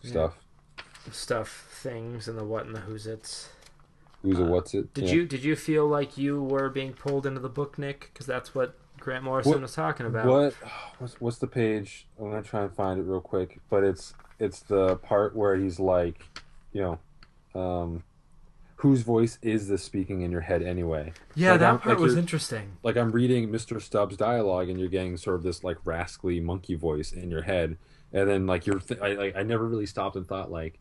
[0.03, 0.11] Yeah.
[0.11, 0.39] stuff.
[1.11, 3.49] stuff, things, and the what and the who's it's.
[4.23, 4.93] Who's a what's it?
[4.95, 5.13] Did Yeah.
[5.15, 8.11] you did you feel like you were being pulled into the book, Nick?
[8.13, 10.27] Because that's what Grant Morrison What- was talking about.
[10.27, 10.55] What?
[10.99, 12.07] What's what's the page?
[12.19, 13.61] I'm gonna try and find it real quick.
[13.71, 16.25] But it's it's the part where he's like,
[16.73, 16.81] you
[17.55, 18.03] know, um,
[18.77, 21.13] whose voice is this speaking in your head anyway?
[21.35, 22.73] Yeah, Like, that I'm- part like was interesting.
[22.83, 23.81] Like I'm reading Mr.
[23.81, 27.77] Stubbs' dialogue, and you're getting sort of this like rascally monkey voice in your head,
[28.13, 30.81] and then like you're, th- I like I never really stopped and thought like,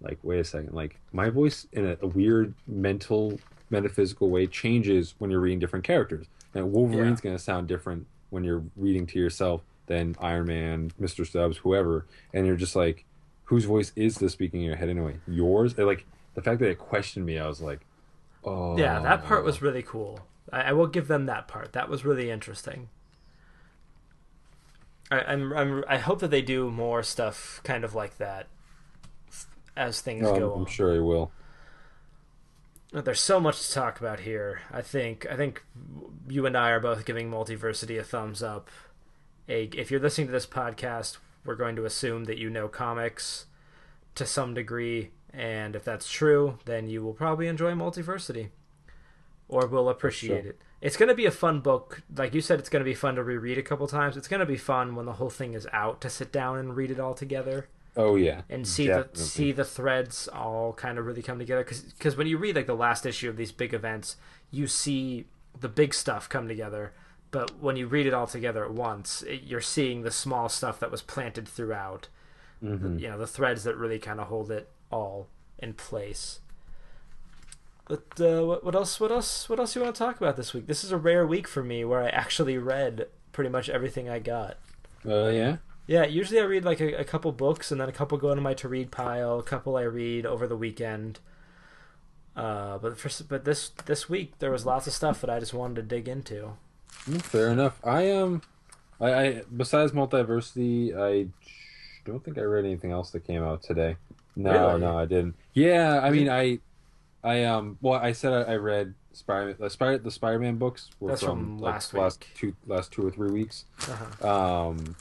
[0.00, 3.38] like wait a second, like my voice in a, a weird mental
[3.70, 8.62] metaphysical way changes when you're reading different characters, and Wolverine's gonna sound different when you're
[8.76, 11.26] reading to yourself than Iron Man, Mr.
[11.26, 13.04] Stubbs, whoever, and you're just like,
[13.44, 15.18] whose voice is this speaking in your head anyway?
[15.28, 15.74] Yours?
[15.76, 17.80] And, like the fact that it questioned me, I was like,
[18.44, 20.20] oh, Yeah, that part was really cool.
[20.52, 21.72] I, I will give them that part.
[21.72, 22.88] That was really interesting.
[25.10, 28.46] I, I'm, I'm I hope that they do more stuff kind of like that
[29.76, 30.58] as things go I'm, on.
[30.60, 31.30] I'm sure he will.
[32.92, 34.60] There's so much to talk about here.
[34.70, 35.64] I think I think
[36.28, 38.70] you and I are both giving Multiversity a thumbs up.
[39.48, 43.46] A, if you're listening to this podcast, we're going to assume that you know comics
[44.14, 48.50] to some degree, and if that's true, then you will probably enjoy Multiversity,
[49.48, 50.50] or will appreciate Sure.
[50.50, 50.60] it.
[50.80, 52.02] It's going to be a fun book.
[52.14, 54.16] Like you said, it's going to be fun to reread a couple times.
[54.16, 56.76] It's going to be fun when the whole thing is out to sit down and
[56.76, 57.68] read it all together.
[57.96, 59.12] Oh yeah, and see Definitely.
[59.20, 61.64] the see the threads all kind of really come together.
[61.64, 64.16] Because when you read like the last issue of these big events
[64.50, 65.26] you see
[65.60, 66.92] the big stuff come together.
[67.30, 70.78] But when you read it all together at once it, you're seeing the small stuff
[70.80, 72.08] that was planted throughout.
[72.62, 72.98] Mhm.
[73.00, 75.28] you know the threads that really kind of hold it all
[75.58, 76.40] in place.
[77.86, 80.54] But uh, what, what else what else what else you want to talk about this
[80.54, 80.66] week?
[80.66, 84.18] This is a rare week for me where i actually read pretty much everything i
[84.18, 84.56] got.
[85.06, 85.56] Uh, yeah.
[85.86, 88.42] Yeah, usually I read like a, a couple books and then a couple go into
[88.42, 89.38] my to read pile.
[89.38, 91.20] A couple I read over the weekend.
[92.36, 95.54] Uh, but for, but this this week there was lots of stuff that I just
[95.54, 96.52] wanted to dig into.
[97.08, 97.78] Mm, Fair enough.
[97.84, 98.42] I um,
[99.00, 101.28] I, I besides multiversity, I
[102.04, 103.96] don't think I read anything else that came out today.
[104.36, 104.80] No, Really?
[104.80, 105.36] no, I didn't.
[105.52, 106.58] Yeah, I mean, I,
[107.22, 111.10] I um, well, I said I, I read Spider, the Spider, the Spider-Man books were
[111.10, 113.64] That's from, from like, last last two, last two or three weeks.
[113.88, 114.28] Uh-huh.
[114.68, 114.96] Um,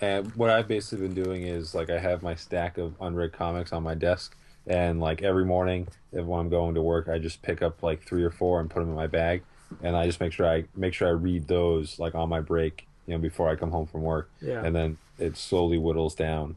[0.00, 3.72] and what I've basically been doing is like I have my stack of unread comics
[3.72, 7.42] on my desk, and like every morning, if when I'm going to work, I just
[7.42, 9.42] pick up like three or four and put them in my bag,
[9.82, 12.86] and I just make sure I make sure I read those like on my break,
[13.06, 14.64] you know, before I come home from work, Yeah.
[14.64, 16.56] and then it slowly whittles down.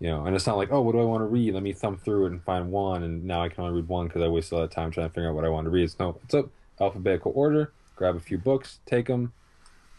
[0.00, 1.54] You know, and it's not like, oh, what do I want to read?
[1.54, 4.08] Let me thumb through it and find one, and now I can only read one
[4.08, 5.84] because I wasted all that time trying to figure out what I want to read.
[5.84, 6.48] It's no, it's up
[6.80, 7.70] alphabetical order.
[7.94, 9.32] Grab a few books, take them,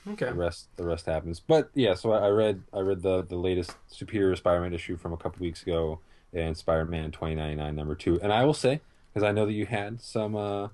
[0.08, 0.26] Okay.
[0.26, 1.40] the rest the rest happens.
[1.40, 5.14] But yeah so I, I read i read the the latest superior spider-man issue from
[5.14, 6.00] a couple weeks ago
[6.34, 8.20] and spider-man 2099 number two.
[8.22, 8.82] And i will say
[9.14, 10.70] because i know that you had some uh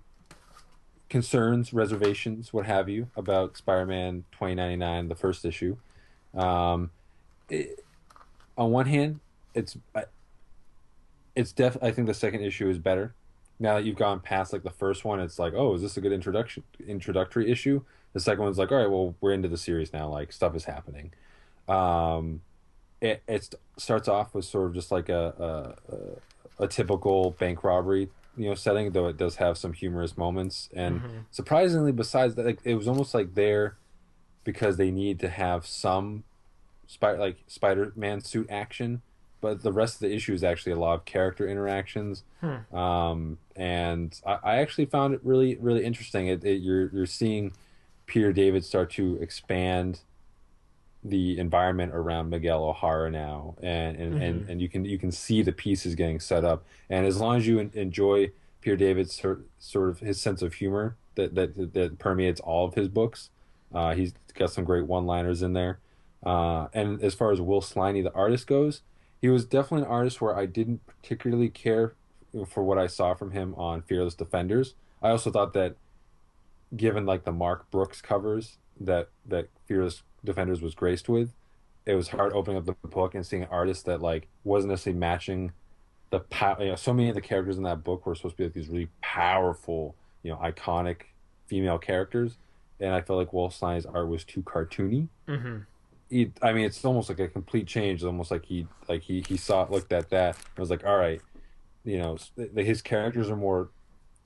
[1.10, 5.78] concerns reservations what have you about spider-man 2099 the first issue.
[6.34, 6.92] Um
[7.50, 7.84] it,
[8.58, 9.20] on one hand
[9.54, 10.06] it's I,
[11.36, 13.14] it's def i think the second issue is better.
[13.62, 16.02] Now that you've gone past like the first one it's like oh is this a
[16.02, 19.94] good introduction introductory issue the second one's like all right well we're into the series
[19.94, 21.12] now like stuff is happening.
[21.68, 22.42] Um
[23.02, 25.76] it, it starts off with sort of just like a,
[26.60, 30.70] a a typical bank robbery you know setting though it does have some humorous moments.
[30.74, 33.78] And surprisingly besides that like it was almost like there
[34.44, 36.24] because they need to have some
[36.88, 39.02] spider like spider-man suit action
[39.42, 42.24] but the rest of the issue is actually a lot of character interactions.
[42.78, 46.28] Um, and I, I actually found it really really interesting.
[46.28, 47.54] It, it, you're you're seeing
[48.10, 50.02] peter david start to expand
[51.04, 55.42] the environment around Miguel O'Hara now, and and, and, and you can you can see
[55.42, 56.66] the pieces getting set up.
[56.90, 60.98] And as long as you enjoy Peter David's sort sort of his sense of humor
[61.16, 63.30] that that that permeates all of his books,
[63.74, 65.80] uh, he's got some great one-liners in there.
[66.26, 68.82] Uh, and as far as Will Sliney, the artist goes,
[69.22, 71.94] he was definitely an artist where I didn't particularly care
[72.46, 74.76] for what I saw from him on Fearless Defenders.
[75.02, 75.76] I also thought that
[76.76, 81.34] given like the Mark Brooks covers that that Fearless Defenders was graced with,
[81.86, 85.00] it was hard opening up the book and seeing an artist that like wasn't necessarily
[85.00, 85.52] matching
[86.12, 86.58] the power.
[86.60, 88.54] you know so many of the characters in that book were supposed to be like
[88.54, 91.02] these really powerful you know iconic
[91.48, 92.38] female characters
[92.80, 95.08] and I felt like Will Sliney's art was too cartoony.
[95.28, 95.58] Mm-hmm.
[96.10, 98.00] He, I mean, it's almost like a complete change.
[98.00, 100.98] It's almost like he, like he, he saw, looked at that, and was like, all
[100.98, 101.22] right,
[101.84, 102.18] you know,
[102.56, 103.70] his characters are more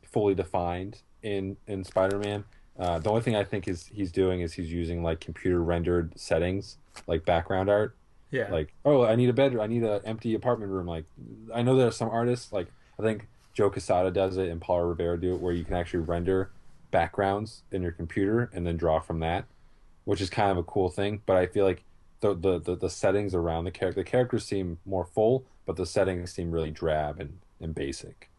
[0.03, 2.43] fully defined in in Spider-Man.
[2.77, 6.17] Uh, the only thing I think is he's doing is he's using like computer rendered
[6.19, 7.95] settings, like background art.
[8.31, 8.49] Yeah.
[8.51, 9.61] Like, oh, I need a bedroom.
[9.61, 10.87] I need an empty apartment room.
[10.87, 11.05] Like,
[11.53, 12.67] I know there are some artists, like
[12.99, 15.99] I think Joe Quesada does it and Paul Rivera do it, where you can actually
[15.99, 16.49] render
[16.89, 19.45] backgrounds in your computer and then draw from that,
[20.05, 21.21] which is kind of a cool thing.
[21.27, 21.83] But I feel like
[22.21, 25.85] the the, the, the settings around the character, the characters seem more full, but the
[25.85, 28.31] settings seem really drab and, and basic.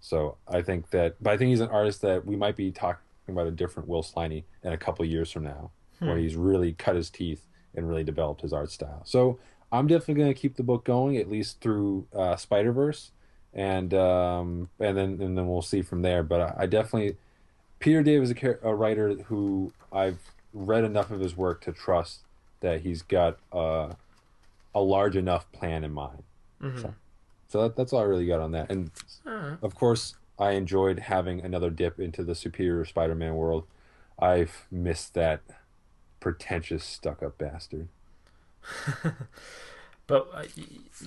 [0.00, 3.00] So I think that, but I think he's an artist that we might be talking
[3.28, 6.96] about a different Will Sliney in a couple years from now, where he's really cut
[6.96, 9.02] his teeth and really developed his art style.
[9.04, 9.38] So
[9.70, 13.10] I'm definitely going to keep the book going at least through uh, Spider Verse,
[13.52, 16.22] and um, and then and then we'll see from there.
[16.22, 17.16] But I, I definitely
[17.78, 20.18] Peter Dave is a, char- a writer who I've
[20.52, 22.20] read enough of his work to trust
[22.60, 23.92] that he's got uh,
[24.74, 26.22] a large enough plan in mind.
[26.82, 26.94] So,
[27.50, 28.70] so that, that's all I really got on that.
[28.70, 28.90] And
[29.60, 33.66] of course, I enjoyed having another dip into the superior Spider-Man world.
[34.18, 35.42] I've missed that
[36.20, 37.88] pretentious, stuck-up bastard.
[40.06, 40.64] But uh, y-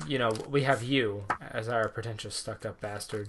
[0.08, 3.27] you know, we have you as our pretentious stuck-up bastard.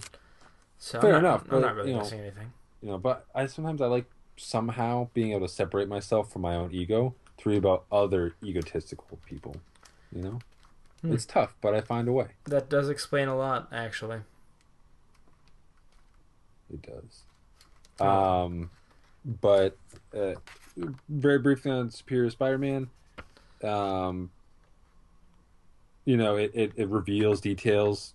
[0.79, 2.53] So Fair I'm not, enough, I'm but, not really you know, missing anything.
[2.81, 4.05] You know, but I sometimes I like
[4.37, 9.18] somehow being able to separate myself from my own ego to read about other egotistical
[9.27, 9.57] people.
[10.14, 10.38] You know,
[11.04, 12.28] it's tough, but I find a way.
[12.46, 14.20] That does explain a lot, actually.
[16.72, 18.06] It does.
[18.06, 18.70] Um,
[19.24, 19.76] but
[20.16, 20.34] uh,
[21.08, 22.88] very briefly on Superior Spider-Man.
[23.62, 24.30] Um,
[26.04, 28.14] you know, it, it, it reveals details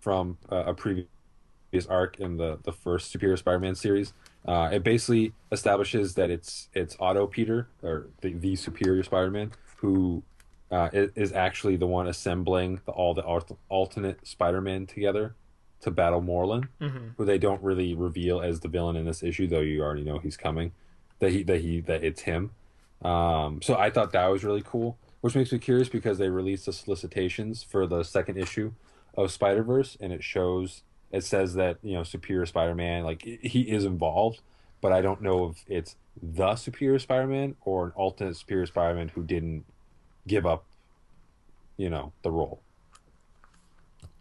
[0.00, 1.08] from uh, a previous
[1.88, 4.12] arc in the, the first Superior Spider-Man series.
[4.46, 10.22] Uh, it basically establishes that it's it's Otto Peter or the, the Superior Spider-Man who
[10.70, 15.34] uh, is, is actually the one assembling the, all the alt- alternate Spider-Man together
[15.82, 16.68] to battle Morlun,
[17.16, 20.18] who they don't really reveal as the villain in this issue, though you already know
[20.18, 20.72] he's coming.
[21.20, 22.50] That he that he that it's him.
[23.02, 26.66] Um, so I thought that was really cool, which makes me curious because they released
[26.66, 28.72] the solicitations for the second issue
[29.16, 33.22] of Spider Verse, and it shows it says that you know Superior Spider Man like
[33.22, 34.40] he is involved,
[34.80, 38.94] but I don't know if it's the Superior Spider Man or an alternate Superior Spider
[38.94, 39.64] Man who didn't
[40.26, 40.64] give up,
[41.76, 42.60] you know, the role.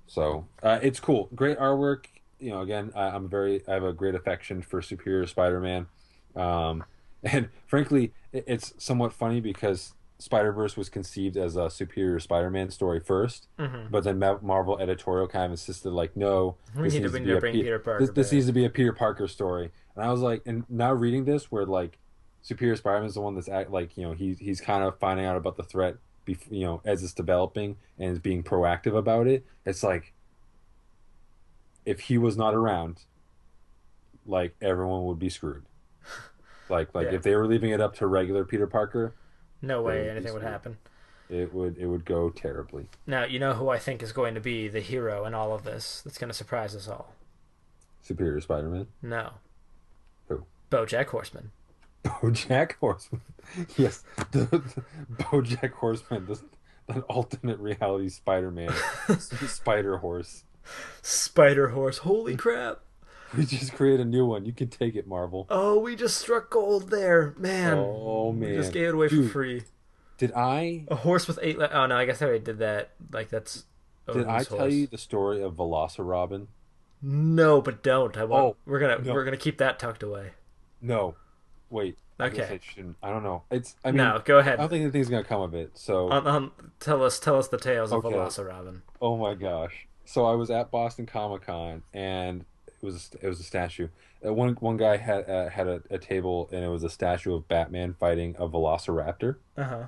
[0.08, 2.06] So uh, it's cool, great artwork.
[2.39, 5.88] You know, again, I, I'm very I have a great affection for Superior Spider Man.
[6.36, 6.84] Um,
[7.24, 12.50] and frankly, it, it's somewhat funny because Spider Verse was conceived as a Superior Spider
[12.50, 13.48] Man story 1st
[13.92, 17.13] but then Ma- Marvel editorial kind of insisted, like, no, We this need to- needs
[17.13, 18.94] to be to a bring Pe- Peter Parker This, this needs to be a Peter
[18.94, 19.72] Parker story.
[19.96, 21.98] And I was like, and now reading this, where like
[22.43, 24.99] Superior Spider Man is the one that's act, like, you know, he's he's kind of
[24.99, 25.95] finding out about the threat,
[26.27, 29.45] bef- you know, as it's developing and is being proactive about it.
[29.65, 30.13] It's like
[31.86, 33.01] if he was not around,
[34.25, 35.63] like everyone would be screwed.
[36.69, 37.15] Like like Yeah.
[37.15, 39.13] if they were leaving it up to regular Peter Parker,
[39.62, 40.77] No way anything would happen.
[41.29, 42.88] it would it would go terribly.
[43.06, 45.65] Now, you know who I think is going to be the hero in all of
[45.65, 47.13] this that's going to surprise us all?
[48.01, 48.88] Superior Spider Man.
[49.01, 49.34] No.
[50.29, 50.45] Who?
[50.71, 51.51] Bojack Horseman.
[52.04, 53.22] BoJack Horseman.
[53.78, 54.84] yes, the, the
[55.24, 56.42] BoJack Horseman, the,
[56.94, 58.74] the alternate reality Spider-Man,
[59.20, 60.44] Spider Horse.
[61.02, 62.00] Spider Horse.
[62.00, 62.80] Holy crap.
[63.36, 64.46] We just create a new one.
[64.46, 65.48] You can take it, Marvel.
[65.50, 67.34] Oh, we just struck gold there.
[67.38, 67.74] Man.
[67.78, 69.63] Oh We man, just gave it away Dude, for free.
[70.20, 71.58] Did I A horse with eight.
[71.58, 72.92] Le- oh, no, I guess I already did that.
[73.12, 73.66] Like, that's.
[74.12, 74.74] did I tell horse.
[74.74, 76.48] you the story of Velocirobin?
[77.02, 78.16] No, but don't.
[78.16, 78.56] I won't.
[78.56, 79.13] Oh, we're gonna no.
[79.13, 80.32] we're gonna keep that tucked away.
[80.82, 81.16] No,
[81.73, 81.97] wait.
[82.19, 82.59] Okay.
[82.77, 83.07] I.
[83.07, 83.43] I don't know.
[83.51, 83.75] It's.
[83.83, 84.53] I mean, no, go ahead.
[84.53, 85.71] I don't think anything's gonna come of it.
[85.73, 86.12] So.
[86.12, 88.15] Um, um, tell us tell us the tales of Okay.
[88.15, 88.81] Velocirobin.
[89.01, 89.88] Oh my gosh!
[90.05, 93.88] So I was at Boston Comic Con, and it was it was a statue.
[94.25, 97.33] Uh, one one guy had uh, had a, a table, and it was a statue
[97.33, 99.38] of Batman fighting a Velociraptor.
[99.57, 99.83] Uh huh.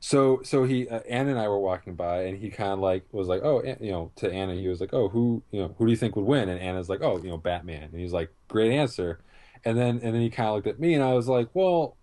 [0.00, 3.04] So so he uh, Anna and I were walking by, and he kind of like
[3.12, 5.86] was like, oh, you know, to Anna, he was like, oh, who you know, who
[5.86, 6.48] do you think would win?
[6.48, 7.90] And Anna's like, oh, you know, Batman.
[7.92, 9.20] And he's like, great answer.
[9.64, 11.96] And then and then he kind of looked at me, and I was like, well,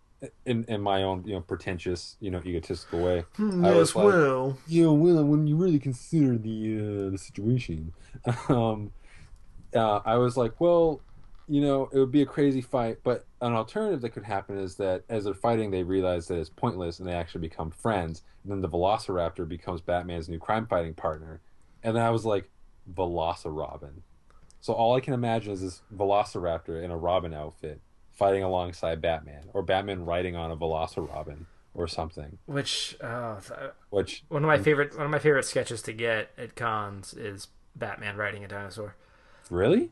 [0.45, 3.25] in in my own you know pretentious you know egotistical way.
[3.39, 4.57] I was like, well.
[4.67, 7.93] you know, well, when you really consider the uh, the situation,
[8.49, 8.91] um,
[9.75, 11.01] uh, I was like, well,
[11.47, 14.75] you know, it would be a crazy fight, but an alternative that could happen is
[14.75, 18.23] that as they're fighting, they realize that it's pointless, and they actually become friends.
[18.43, 21.41] And then the Velociraptor becomes Batman's new crime-fighting partner,
[21.83, 22.49] and then I was like,
[22.93, 24.01] Velocirobin.
[24.63, 27.81] So all I can imagine is this Velociraptor in a Robin outfit
[28.13, 32.37] fighting alongside Batman, or Batman riding on a Velocirobin or something.
[32.45, 36.31] Which uh, th- Which one of my favorite one of my favorite sketches to get
[36.37, 38.95] at cons is Batman riding a dinosaur.
[39.49, 39.91] really?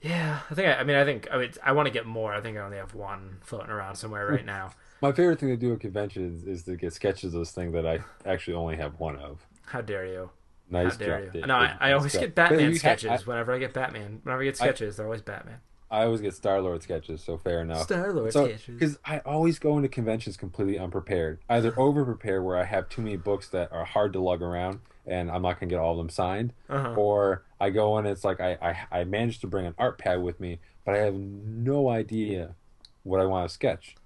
[0.00, 2.32] Yeah, I think I, I mean I think I mean I want to get more.
[2.32, 4.70] I think I only have one floating around somewhere right now.
[5.02, 7.84] My favorite thing to do at conventions is to get sketches of this thing that
[7.84, 9.44] I actually only have one of.
[9.66, 10.30] How dare you?
[10.70, 11.34] Nice job.
[11.46, 14.20] No, I, I always get Batman sketches whenever I get Batman.
[14.22, 15.58] Whenever I get sketches, they're always Batman.
[15.90, 17.82] I, I always get Star Lord sketches, so fair enough.
[17.82, 18.66] Star Lord So, sketches.
[18.78, 23.02] because I always go into conventions completely unprepared, either over prepared where I have too
[23.02, 25.98] many books that are hard to lug around and I'm not gonna get all of
[25.98, 26.94] them signed, Uh-huh.
[26.96, 28.56] or I go in and it's like I,
[28.90, 32.54] I I managed to bring an art pad with me, but I have no idea
[33.02, 33.96] what I want to sketch.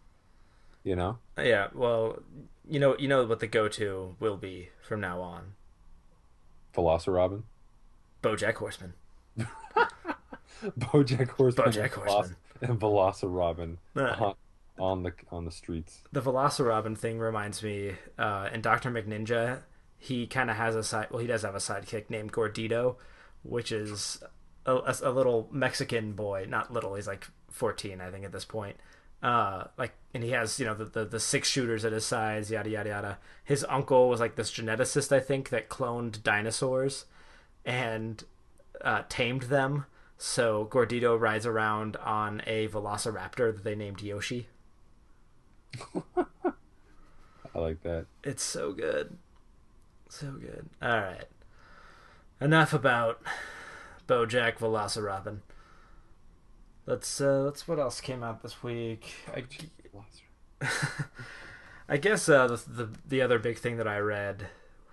[0.82, 2.20] You know, Yeah, well,
[2.68, 5.52] you know, you know what the go-to will be from now on.
[6.76, 7.42] Velocirobin,
[8.22, 8.92] BoJack Horseman.
[10.78, 12.36] BoJack Horseman, BoJack and, Veloc- Horseman.
[12.62, 14.32] and Velocirobin Uh,
[14.78, 16.02] on, the on the streets.
[16.12, 19.60] the Velocirobin thing reminds me, uh, in Doctor McNinja,
[19.98, 21.08] he kind of has a side.
[21.10, 22.96] Well, he does have a sidekick named Gordito,
[23.42, 24.22] which is
[24.66, 26.46] a, a, a little Mexican boy.
[26.48, 26.94] Not little.
[26.94, 28.76] He's like fourteen, I think, at this point.
[29.26, 32.48] Uh, like, and he has you know the, the the six shooters at his sides,
[32.48, 33.18] yada yada yada.
[33.42, 37.06] His uncle was like this geneticist, I think, that cloned dinosaurs,
[37.64, 38.22] and
[38.82, 39.86] uh, tamed them.
[40.16, 44.46] So Gordito rides around on a Velociraptor that they named Yoshi.
[46.16, 48.06] I like that.
[48.22, 49.18] It's so good.
[50.08, 50.68] So good.
[50.80, 51.26] All right.
[52.40, 53.20] Enough about
[54.06, 55.38] BoJack Velociraptor.
[56.86, 59.12] Let's uh let's what else came out this week.
[59.34, 59.44] I,
[61.88, 64.48] I guess uh the, the the other big thing that I read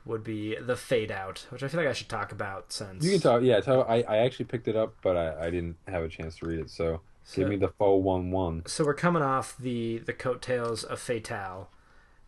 [0.06, 3.12] would be the Fade Out, which I feel like I should talk about since You
[3.12, 3.41] can talk.
[3.44, 6.48] Yeah, I I actually picked it up, but I, I didn't have a chance to
[6.48, 6.70] read it.
[6.70, 8.64] So, So- give me the full one one.
[8.66, 11.70] So we're coming off the the coattails of Fatale,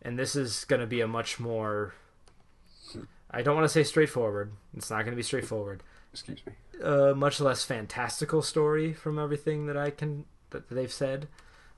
[0.02, 1.94] and this is going to be a much more.
[3.32, 4.54] I don't want to say straightforward.
[4.78, 5.84] It's not going to be straightforward.
[6.16, 6.54] Excuse me.
[6.82, 11.28] A much less fantastical story from everything that I can that they've said,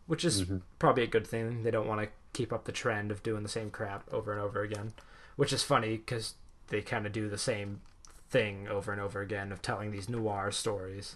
[0.05, 0.57] which is mm-hmm.
[0.77, 1.63] probably a good thing.
[1.63, 4.39] They don't want to keep up the trend of doing the same crap over and
[4.39, 4.93] over again,
[5.37, 6.35] which is funny because
[6.67, 7.81] they kind of do the same
[8.29, 11.15] thing over and over again of telling these noir stories.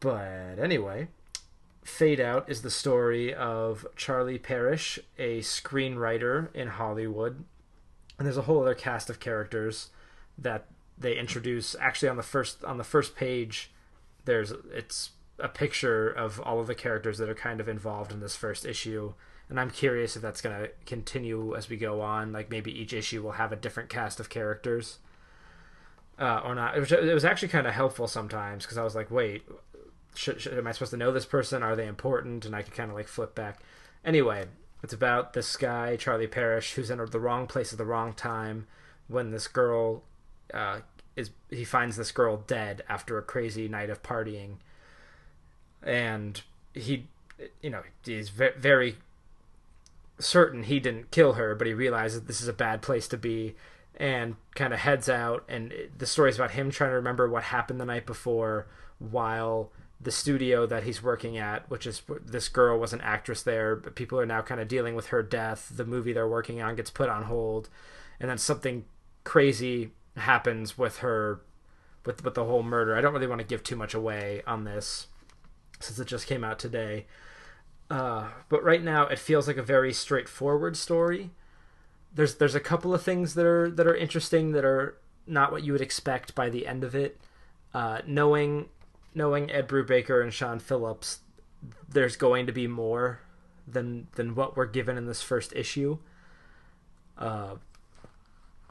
[0.00, 1.08] But anyway,
[1.84, 7.44] Fade Out is the story of Charlie Parrish, a screenwriter in Hollywood.
[8.18, 9.88] And there's a whole other cast of characters
[10.36, 10.66] that
[10.98, 13.70] they introduce actually on the first on the first page
[14.24, 18.20] there's it's a picture of all of the characters that are kind of involved in
[18.20, 19.12] this first issue
[19.48, 22.92] and I'm curious if that's going to continue as we go on like maybe each
[22.92, 24.98] issue will have a different cast of characters
[26.18, 28.94] uh, or not it was, it was actually kind of helpful sometimes because I was
[28.94, 29.42] like wait
[30.14, 31.62] should, should, am I supposed to know this person?
[31.62, 32.44] Are they important?
[32.44, 33.60] And I could kind of like flip back.
[34.04, 34.46] Anyway,
[34.82, 38.66] it's about this guy, Charlie Parrish, who's in the wrong place at the wrong time
[39.08, 40.02] when this girl
[40.52, 40.80] uh,
[41.16, 41.30] is.
[41.50, 44.56] He finds this girl dead after a crazy night of partying,
[45.82, 46.40] and
[46.74, 47.06] he,
[47.60, 48.96] you know, he's ve- very
[50.18, 53.54] certain he didn't kill her, but he realizes this is a bad place to be
[53.96, 55.44] and kind of heads out.
[55.48, 58.66] And it- the story's about him trying to remember what happened the night before
[58.98, 59.70] while
[60.00, 63.94] the studio that he's working at, which is this girl was an actress there, but
[63.94, 65.70] people are now kind of dealing with her death.
[65.74, 67.68] The movie they're working on gets put on hold,
[68.18, 68.84] and then something
[69.24, 71.40] crazy happens with her,
[72.04, 72.96] with with the whole murder.
[72.96, 75.08] I don't really want to give too much away on this,
[75.80, 77.06] since it just came out today.
[77.90, 81.30] Uh, but right now, it feels like a very straightforward story.
[82.14, 85.62] There's there's a couple of things that are that are interesting that are not what
[85.62, 87.20] you would expect by the end of it.
[87.74, 88.68] Uh, knowing
[89.14, 91.20] knowing Ed Brubaker and Sean Phillips,
[91.88, 93.20] there's going to be more
[93.66, 95.98] than than what we're given in this first issue.
[97.16, 97.56] Uh,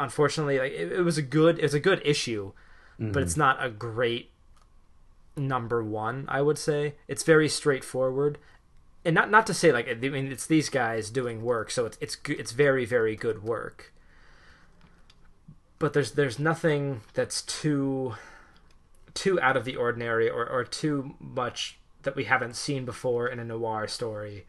[0.03, 2.51] unfortunately, like it, it was a good it's a good issue,
[2.97, 3.19] but mm-hmm.
[3.19, 4.31] it's not a great
[5.37, 6.25] number one.
[6.27, 8.37] I would say it's very straightforward,
[9.05, 11.97] and not not to say like I mean it's these guys doing work, so it's
[12.01, 13.93] it's it's very very good work.
[15.79, 18.15] But there's there's nothing that's too
[19.13, 23.39] too out of the ordinary or, or too much that we haven't seen before in
[23.39, 24.45] a noir story.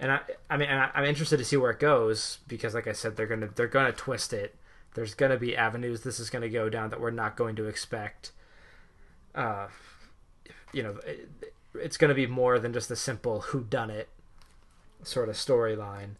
[0.00, 2.92] And I, I mean, I, I'm interested to see where it goes because, like I
[2.92, 4.56] said, they're gonna they're gonna twist it.
[4.94, 8.32] There's gonna be avenues this is gonna go down that we're not going to expect.
[9.34, 9.68] Uh,
[10.72, 11.28] you know, it,
[11.74, 14.08] it's gonna be more than just a simple who done it
[15.02, 16.10] sort of storyline.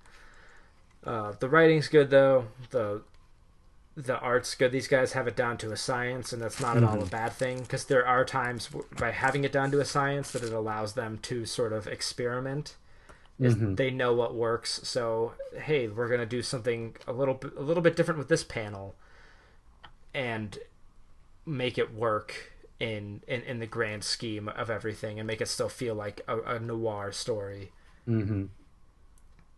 [1.05, 2.49] Uh, the writing's good though.
[2.71, 3.03] The
[3.97, 4.71] the art's good.
[4.71, 7.33] These guys have it down to a science, and that's not at all a bad
[7.33, 10.53] thing because there are times w- by having it down to a science that it
[10.53, 12.77] allows them to sort of experiment.
[13.41, 14.81] Is they know what works.
[14.83, 18.97] So hey, we're gonna do something a little a little bit different with this panel,
[20.13, 20.59] and
[21.47, 25.69] make it work in in, in the grand scheme of everything, and make it still
[25.69, 27.71] feel like a, a noir story.
[28.09, 28.47] Mm-hmm.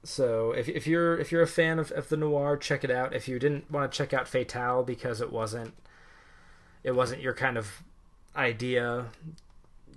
[0.04, 3.14] So if if you're if you're a fan of, of the noir, check it out.
[3.14, 5.74] If you didn't want to check out Fatale because it wasn't
[6.82, 7.82] it wasn't your kind of
[8.34, 9.06] idea,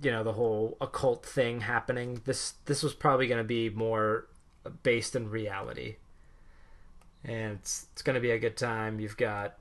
[0.02, 2.20] you know, the whole occult thing happening.
[2.24, 4.26] This this was probably going to be more
[4.82, 5.96] based in reality.
[7.24, 9.00] And it's it's going to be a good time.
[9.00, 9.54] You've got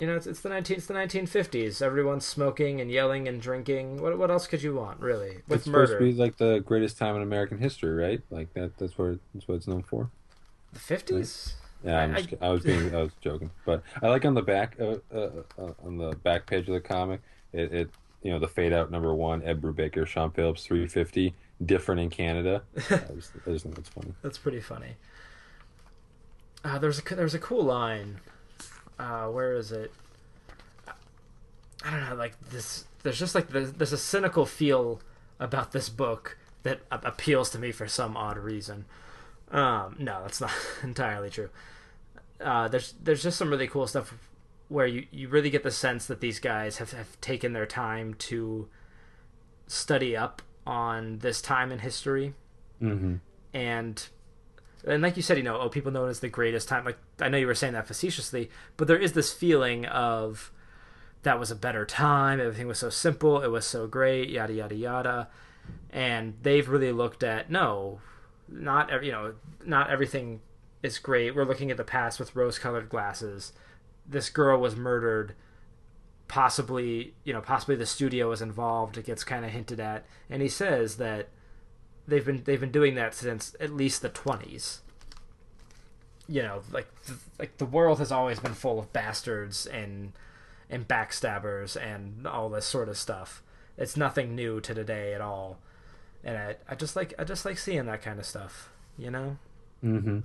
[0.00, 1.82] you know, it's, it's the 19 it's the 1950s.
[1.82, 4.00] Everyone's smoking and yelling and drinking.
[4.02, 5.42] What what else could you want, really?
[5.46, 8.22] With It's supposed to be like the greatest time in American history, right?
[8.30, 8.78] Like that.
[8.78, 10.10] That's what that's what it's known for.
[10.72, 11.52] the 50s?
[11.84, 14.34] Yeah, I'm I- just, kid- I was being, I was joking, but I like on
[14.34, 17.90] the back, uh, uh, uh, on the back page of the comic, it, it,
[18.22, 22.62] you know, the fade out number one, Ed Brubaker, Sean Phillips, 350, different in Canada.
[22.76, 24.14] I just, I just think that's funny.
[24.22, 24.96] That's pretty funny.
[26.62, 28.20] Uh, there's a there's a cool line.
[28.98, 29.92] Uh, where is it?
[31.82, 32.14] I don't know.
[32.14, 35.00] Like this, there's just like there's, there's a cynical feel
[35.38, 38.84] about this book that appeals to me for some odd reason.
[39.50, 40.52] Um, no, that's not
[40.82, 41.48] entirely true.
[42.40, 44.14] Uh, there's there's just some really cool stuff
[44.70, 48.14] where you, you really get the sense that these guys have, have taken their time
[48.14, 48.68] to
[49.66, 52.32] study up on this time in history
[52.80, 53.16] Mm-hmm.
[53.52, 54.08] and
[54.86, 56.86] and like you said, you know, oh, people know it as the greatest time.
[56.86, 58.48] Like I know you were saying that facetiously,
[58.78, 60.50] but there is this feeling of
[61.24, 62.40] that was a better time.
[62.40, 63.42] Everything was so simple.
[63.42, 64.30] It was so great.
[64.30, 65.28] Yada yada yada.
[65.90, 68.00] And they've really looked at no,
[68.48, 69.34] not every, you know,
[69.66, 70.40] not everything
[70.82, 71.34] is great.
[71.34, 73.52] We're looking at the past with rose-colored glasses.
[74.06, 75.34] This girl was murdered.
[76.28, 78.96] Possibly, you know, possibly the studio was involved.
[78.96, 81.28] It gets kind of hinted at, and he says that
[82.06, 84.80] they've been they've been doing that since at least the twenties.
[86.28, 86.86] You know, like
[87.40, 90.12] like the world has always been full of bastards and
[90.68, 93.42] and backstabbers and all this sort of stuff.
[93.76, 95.58] It's nothing new to today at all,
[96.22, 98.70] and I I just like I just like seeing that kind of stuff.
[98.96, 99.36] You know,
[99.82, 100.20] Mm-hmm.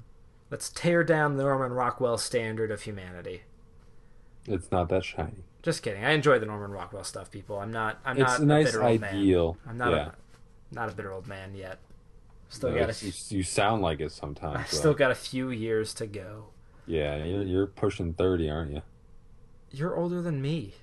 [0.52, 3.42] let's tear down the Norman Rockwell standard of humanity.
[4.48, 5.44] It's not that shiny.
[5.64, 6.04] Just kidding.
[6.06, 7.60] I enjoy the Norman Rockwell stuff, people.
[7.60, 8.00] I'm not.
[8.06, 9.16] I'm It's not a nice bitter old man.
[9.16, 9.58] ideal.
[9.68, 10.10] I'm not yeah.
[10.72, 11.80] a not a bitter old man yet.
[12.50, 14.60] Still No, got a, it's- you, sound like it sometimes.
[14.60, 16.48] I still got a few years to go.
[16.86, 18.82] Yeah, you're, you're pushing thirty, aren't you?
[19.72, 20.74] You're older than me.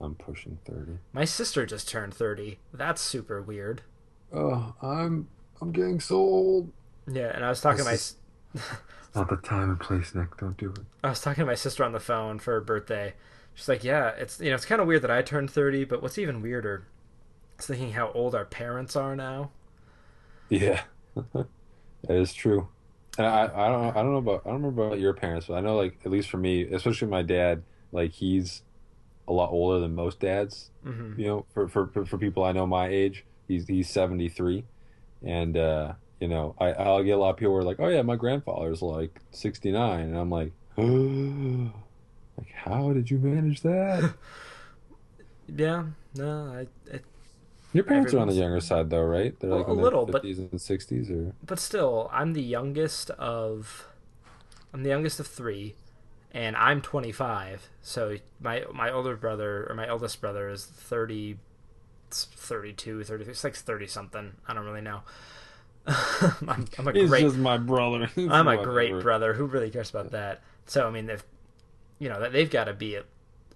[0.00, 0.98] I'm pushing thirty.
[1.12, 2.58] My sister just turned 30.
[2.72, 3.82] That's super weird.
[4.32, 5.28] Oh, I'm
[5.60, 6.72] I'm getting so old.
[7.10, 8.16] Yeah, and I was talking to my This
[9.18, 10.36] Not the time and place, Nick.
[10.36, 10.80] Don't do it.
[11.02, 13.14] I was talking to my sister on the phone for her birthday.
[13.54, 16.02] She's like, "Yeah, it's you know, it's kind of weird that I turned 30, but
[16.02, 16.84] what's even weirder
[17.58, 19.50] is thinking how old our parents are now."
[20.48, 20.82] Yeah,
[21.32, 21.46] that
[22.08, 22.68] is true.
[23.16, 25.54] And I, I don't I don't know about I don't remember about your parents, but
[25.54, 28.62] I know like at least for me, especially my dad, like he's
[29.26, 30.70] a lot older than most dads.
[30.84, 34.28] hmm You know, for for for, for people I know my age, he's he's seventy
[34.28, 34.64] three,
[35.24, 37.88] and uh, you know I I'll get a lot of people who are like, oh
[37.88, 40.82] yeah, my grandfather's like sixty nine, and I'm like, oh,
[42.38, 44.14] like how did you manage that?
[45.56, 47.00] Yeah, no, I, I
[47.72, 49.38] Your parents are on the younger side though, right?
[49.40, 53.86] They're like a little, but- fifties and sixties, or but still, I'm the youngest of
[54.72, 55.74] I'm the youngest of 3
[56.32, 57.68] and I'm 25.
[57.82, 61.38] So my my older brother or my eldest brother is 30
[62.10, 64.32] 32, 33, it's like 30 something.
[64.46, 65.00] I don't really know.
[66.48, 68.10] I'm, I'm a he's great just my brother.
[68.16, 69.02] I'm a great Whatever.
[69.02, 69.34] brother.
[69.34, 70.42] Who really cares about that?
[70.66, 71.24] So I mean, if
[71.98, 73.06] you know, that they've got to be at,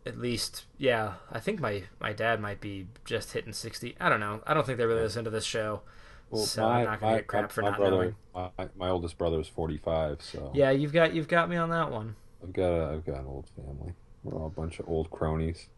[0.07, 0.65] at least.
[0.79, 3.97] Yeah, I think my my dad might be just hitting sixty.
[4.01, 4.41] I don't know.
[4.47, 5.83] I don't think they really listen to this show.
[6.31, 7.97] Well, so my, I'm not gonna my, get crap my, for my not brother,
[8.35, 8.51] knowing.
[8.59, 11.69] My, my oldest brother is forty five, so Yeah, you've got you've got me on
[11.71, 12.17] that one.
[12.43, 13.93] I've got a, I've got an old family.
[14.25, 15.69] We're all a bunch of old cronies.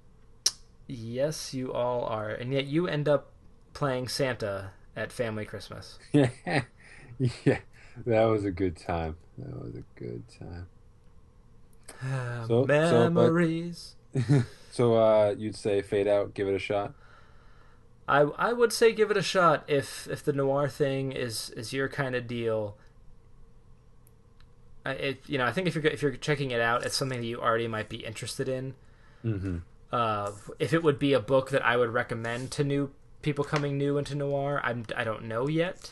[0.86, 3.32] Yes, you all are, and yet you end up
[3.72, 5.98] playing Santa at family Christmas.
[6.12, 6.62] Yeah,
[7.44, 7.58] yeah,
[8.06, 9.16] that was a good time.
[9.38, 10.66] That was a good time.
[12.46, 13.94] So- so, but- Memories.
[14.72, 16.94] So, uh, you'd say fade out, give it a shot.
[18.08, 21.72] I I would say give it a shot if if the noir thing is is
[21.72, 22.76] your kind of deal.
[24.84, 27.20] I it, you know I think if you're if you're checking it out, it's something
[27.20, 28.74] that you already might be interested in.
[29.24, 29.58] Mm-hmm.
[29.92, 32.90] Uh, if it would be a book that I would recommend to new
[33.24, 35.90] people coming new into noir, I'm I don't know yet.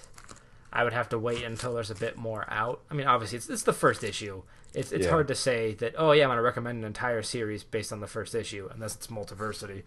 [0.73, 2.81] I would have to wait until there's a bit more out.
[2.91, 4.43] I mean, obviously it's it's the first issue.
[4.75, 5.11] It's it's Yeah.
[5.11, 8.07] hard to say that oh yeah I'm gonna recommend an entire series based on the
[8.07, 9.83] first issue unless it's multiversity.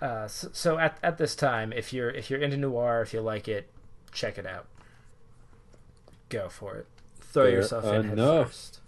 [0.00, 3.20] Uh, so, so at at this time, if you're if you're into noir, if you
[3.20, 3.68] like it,
[4.12, 4.66] check it out.
[6.28, 6.86] Go for it.
[7.20, 8.80] Throw Fair yourself in head first.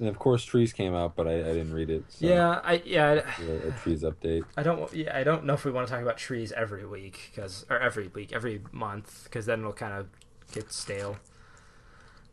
[0.00, 2.04] And of course, trees came out, but I, I didn't read it.
[2.08, 3.20] So Yeah, I yeah.
[3.38, 4.44] I- A, a trees update.
[4.56, 4.90] I don't.
[4.94, 7.78] Yeah, I don't know if we want to talk about trees every week, because or
[7.78, 10.08] every week, every month, because then it'll kind of
[10.52, 11.18] get stale.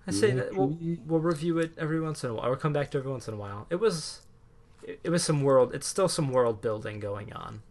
[0.08, 2.90] I say that we'll we'll review it every once in a while, We'll come back
[2.92, 3.68] to it every once in a while.
[3.70, 4.22] It was,
[4.82, 5.76] it, it was some world.
[5.76, 7.62] It's still some world building going on,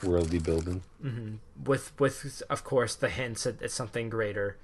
[0.00, 0.82] Worldy building.
[1.00, 1.34] hmm
[1.64, 4.56] with with of course the hints at, at something greater.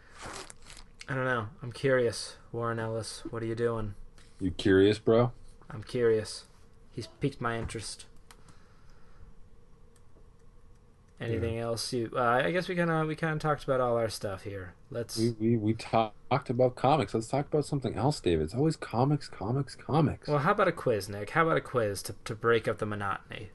[1.08, 1.46] I don't know.
[1.62, 3.22] I'm curious, Warren Ellis.
[3.30, 3.94] What are you doing?
[4.42, 5.30] You curious, bro?
[5.70, 6.46] I'm curious.
[6.90, 8.06] He's piqued my interest.
[11.20, 11.92] Anything else?
[11.92, 12.10] You?
[12.12, 14.74] Uh, I guess we kind of we kind of talked about all our stuff here.
[14.90, 15.16] Let's.
[15.16, 17.14] We we we talk, talked about comics.
[17.14, 18.42] Let's talk about something else, David.
[18.42, 20.26] It's always comics, comics, comics.
[20.26, 21.30] Well, how about a quiz, Nick?
[21.30, 23.50] How about a quiz to to break up the monotony?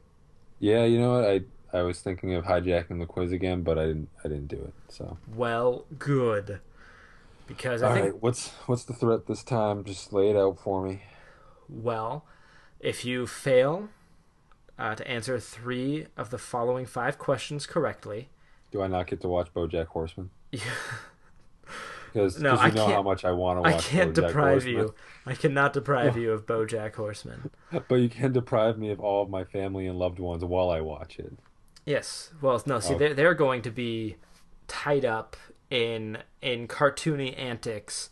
[0.61, 1.29] Yeah, you know what?
[1.29, 1.41] I
[1.77, 4.73] I was thinking of hijacking the quiz again, but I didn't I didn't do it.
[4.87, 6.61] So Well, good.
[7.47, 9.83] Because I all think right, what's what's the threat this time?
[9.83, 11.01] Just lay it out for me.
[11.69, 12.25] well,
[12.79, 13.89] if you fail
[14.77, 18.29] uh, to answer three of the following five questions correctly,
[18.71, 20.29] Do I not get to watch BoJack Horseman?
[20.51, 20.59] you,
[22.13, 24.51] Because No, you I know how can't- much I want to I can't BoJack deprive
[24.63, 24.75] Horseman.
[24.75, 24.95] you.
[25.25, 27.49] I cannot deprive you of BoJack Horseman.
[27.87, 30.81] But you can deprive me of all of my family and loved ones while I
[30.81, 31.33] watch it.
[31.85, 32.31] Yes.
[32.41, 32.79] Well, no.
[32.79, 32.97] See, Oh.
[32.97, 34.17] they're they're going to be
[34.67, 35.37] tied up
[35.69, 38.09] in in cartoony antics,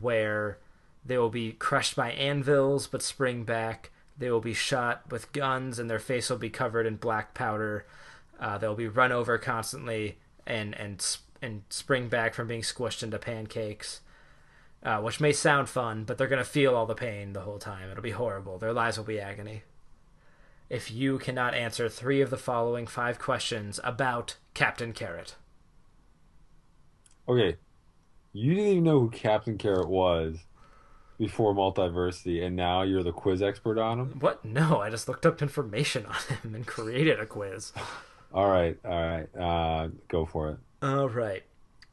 [0.00, 0.58] where
[1.04, 3.90] they will be crushed by anvils but spring back.
[4.16, 7.86] They will be shot with guns, and their face will be covered in black powder.
[8.40, 13.18] Uh, they'll be run over constantly and and and spring back from being squished into
[13.18, 14.00] pancakes.
[14.80, 17.90] Uh, which may sound fun, but they're gonna feel all the pain the whole time.
[17.90, 18.58] It'll be horrible.
[18.58, 19.62] Their lives will be agony.
[20.70, 25.34] If you cannot answer three of the following five questions about Captain Carrot.
[27.28, 27.56] Okay,
[28.32, 30.38] you didn't even know who Captain Carrot was
[31.18, 34.16] before Multiversity, and now you're the quiz expert on him.
[34.20, 34.44] What?
[34.44, 37.72] No, I just looked up information on him and created a quiz.
[38.32, 40.58] All right, all right, uh, go for it.
[40.80, 41.42] All right.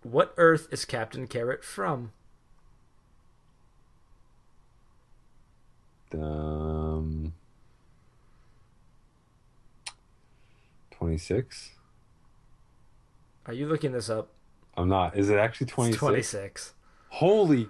[0.03, 2.11] What Earth is Captain Carrot from?
[6.13, 7.33] Um,
[10.91, 11.71] twenty six.
[13.47, 14.29] Are you looking this up?
[14.77, 15.17] I'm not.
[15.17, 16.73] Is it actually twenty 26.
[17.09, 17.69] Holy,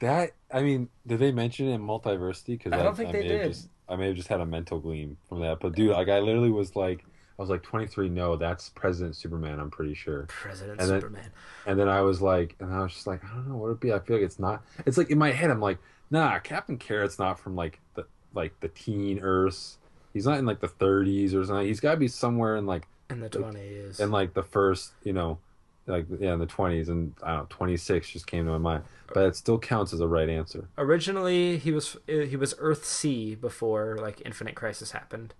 [0.00, 0.32] that!
[0.52, 2.58] I mean, did they mention it in Multiversity?
[2.58, 3.48] Because I don't think they may have did.
[3.52, 5.60] Just, I may have just had a mental gleam from that.
[5.60, 7.04] But dude, like I literally was like,
[7.38, 8.08] I was like twenty three.
[8.08, 9.58] No, that's President Superman.
[9.58, 10.24] I'm pretty sure.
[10.28, 11.30] President And then- Superman.
[11.66, 13.80] And then I was like, and I was just like, I don't know what it'd
[13.80, 13.92] be.
[13.92, 14.62] I feel like it's not.
[14.84, 15.78] It's like in my head, I'm like,
[16.10, 19.78] nah, Captain Carrot's not from like the like the teen Earths.
[20.12, 21.66] He's not in like the 30s or something.
[21.66, 24.00] He's got to be somewhere in like In the 20s.
[24.00, 25.38] in like the first, you know,
[25.86, 26.88] like yeah, in the 20s.
[26.88, 30.00] And I don't know, 26 just came to my mind, but it still counts as
[30.00, 30.68] a right answer.
[30.78, 35.34] Originally, he was he was Earth C before like Infinite Crisis happened.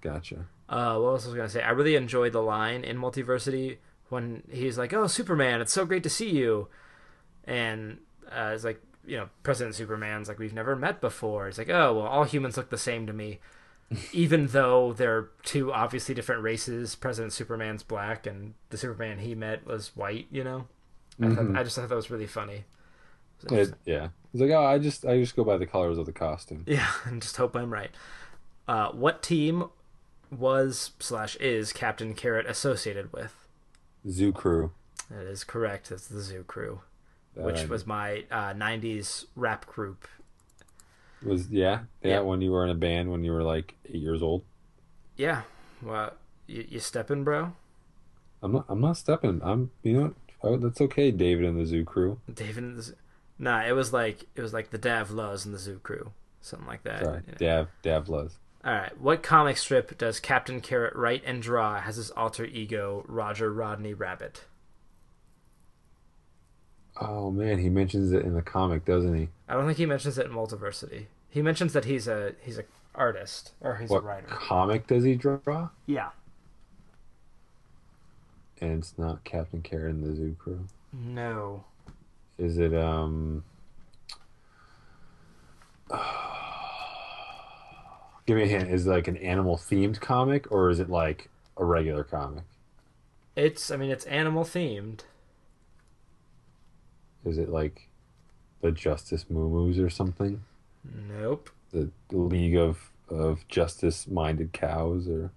[0.00, 0.46] Gotcha.
[0.68, 1.62] Uh, what else was I gonna say?
[1.62, 3.78] I really enjoyed the line in Multiversity
[4.08, 6.68] when he's like, "Oh, Superman, it's so great to see you,"
[7.44, 7.98] and
[8.30, 11.94] uh, it's like, you know, President Superman's like, "We've never met before." it's like, "Oh,
[11.94, 13.40] well, all humans look the same to me."
[14.12, 19.66] Even though they're two obviously different races, President Superman's black and the Superman he met
[19.66, 20.26] was white.
[20.30, 20.66] You know,
[21.22, 22.64] I, thought, I just thought that was really funny.
[23.44, 24.08] It was It, yeah.
[24.32, 26.64] He's like, oh, I just I just go by the colors of the costume.
[26.66, 27.90] Yeah, and just hope I'm right.
[28.66, 29.64] Uh, what team
[30.30, 33.34] was slash is Captain Carrot associated with?
[34.08, 34.70] Zoo Crew.
[35.10, 35.90] That is correct.
[35.92, 36.80] It's the Zoo Crew,
[37.36, 40.08] That which I- was my uh, '90s rap group.
[41.24, 44.22] Was yeah, yeah when you were in a band when you were like eight years
[44.22, 44.42] old.
[45.16, 45.42] Yeah,
[45.82, 46.12] well,
[46.46, 47.52] you, you stepping, bro?
[48.42, 49.40] I'm not I'm not stepping.
[49.42, 50.14] I'm you know?
[50.42, 52.18] Oh, that's okay, David and the Zoo Crew.
[52.32, 52.94] David and the Zoo.
[53.38, 56.82] Nah, it was like it was like the Davlas and the Zoo Crew, something like
[56.84, 57.04] that.
[57.04, 57.38] Sorry, you know.
[57.38, 58.32] Dav Davlas.
[58.64, 63.04] All right, what comic strip does Captain Carrot write and draw as his alter ego
[63.08, 64.44] Roger Rodney Rabbit?
[67.00, 69.28] Oh man, he mentions it in the comic, doesn't he?
[69.48, 71.06] I don't think he mentions it in Multiversity.
[71.30, 72.64] He mentions that he's a he's a
[72.94, 74.26] artist or he's what a writer.
[74.26, 75.70] comic does he draw?
[75.86, 76.10] Yeah.
[78.60, 80.66] And it's not Captain Carrot and the Zoo Crew.
[80.92, 81.64] No.
[82.38, 83.44] Is it um?
[88.26, 88.70] Give me a hint.
[88.70, 92.44] Is it like an animal themed comic or is it like a regular comic?
[93.34, 95.00] It's I mean it's animal themed.
[97.24, 97.88] Is it like
[98.60, 100.42] the Justice Moo or something?
[100.84, 101.50] Nope.
[101.72, 105.30] The League of of Justice Minded Cows or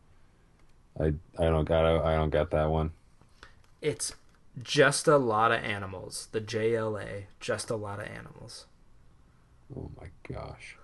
[0.99, 2.91] I I don't got I don't got that one.
[3.81, 4.15] It's
[4.61, 6.29] just a lot of animals.
[6.31, 8.65] The JLA, just a lot of animals.
[9.75, 10.77] Oh my gosh.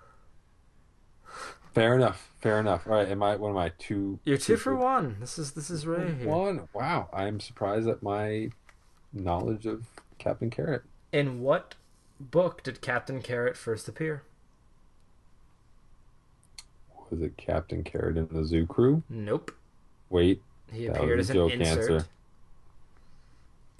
[1.72, 2.30] Fair enough.
[2.40, 2.86] Fair enough.
[2.86, 3.08] All right.
[3.08, 3.36] Am I?
[3.36, 3.72] What am I?
[3.78, 4.18] Two.
[4.24, 5.16] You're two for one.
[5.20, 6.28] This is this is right here.
[6.28, 6.68] One.
[6.74, 7.08] Wow.
[7.12, 8.50] I am surprised at my
[9.12, 9.86] knowledge of
[10.18, 10.82] Captain Carrot.
[11.12, 11.74] In what
[12.18, 14.22] book did Captain Carrot first appear?
[17.10, 19.02] Was it Captain Carrot and the Zoo Crew?
[19.10, 19.52] Nope.
[20.08, 20.40] Wait.
[20.72, 21.90] He appeared as a an insert.
[21.90, 22.06] answer.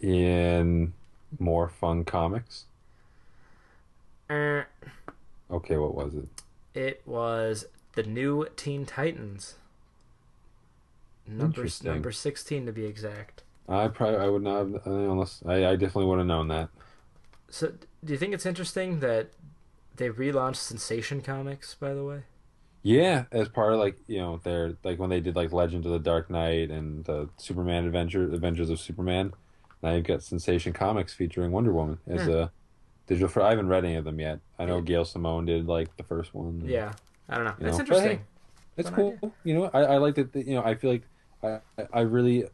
[0.01, 0.93] In
[1.39, 2.65] more fun comics.
[4.31, 4.67] Er,
[5.51, 5.77] Okay.
[5.77, 6.29] What was it?
[6.75, 9.55] it was the new Teen Titans.
[11.27, 13.43] Number number sixteen to be exact.
[13.69, 16.69] I probably I would not have uh, unless I, I definitely would have known that.
[17.53, 17.75] So,
[18.05, 19.31] do you think it's interesting that
[19.97, 21.75] they relaunched Sensation Comics?
[21.77, 22.25] By the way,
[22.83, 25.93] Yeah, as part of like you know their like when they did like Legend of
[25.93, 29.35] the Dark Knight and the Superman Adventure Adventures of Superman.
[29.83, 32.29] Now you've got Sensation Comics featuring Wonder Woman as Yeah.
[32.29, 32.53] a
[33.09, 33.29] digital.
[33.29, 34.41] For I haven't read any of them yet.
[34.59, 34.83] I know Yeah.
[34.83, 36.61] Gail Simone did like the first one.
[36.65, 36.93] yeah,
[37.29, 37.57] I don't know.
[37.59, 38.27] You it's know, hey, interesting.
[38.77, 39.23] It's Fun cool.
[39.23, 39.33] idea.
[39.45, 40.35] You know, I, I like that.
[40.37, 41.09] You know, I feel like
[41.45, 41.61] I
[41.93, 42.47] I really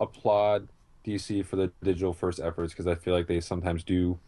[0.00, 0.70] applaud
[1.04, 4.20] DC for the digital first efforts because I feel like they sometimes do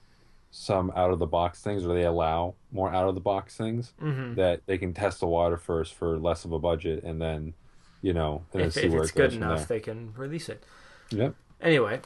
[0.55, 3.95] some out of the box things or they allow more out of the box things
[3.99, 7.55] hmm that they can test the water first for less of a budget and then
[8.03, 10.63] you know and If, see if where it's it good enough, they can release it.
[11.11, 11.35] Yep.
[11.61, 12.01] Anyway,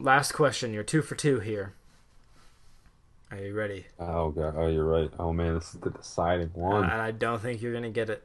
[0.00, 0.72] last question.
[0.72, 1.74] You're two for two here.
[3.30, 3.86] Are you ready?
[4.00, 4.54] Oh god.
[4.56, 5.10] Oh, you're right.
[5.18, 6.82] Oh man, this is the deciding Uh, one.
[6.84, 8.24] and I don't think you're gonna get it.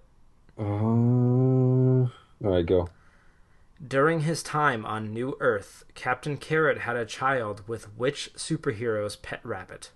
[0.59, 2.09] Uh, all
[2.41, 2.89] right, go.
[3.85, 9.39] During his time on New Earth, Captain Carrot had a child with which superhero's pet
[9.43, 9.91] rabbit?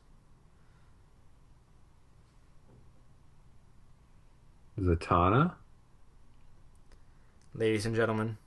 [4.79, 5.55] Zatanna?
[7.55, 8.37] Ladies and gentlemen,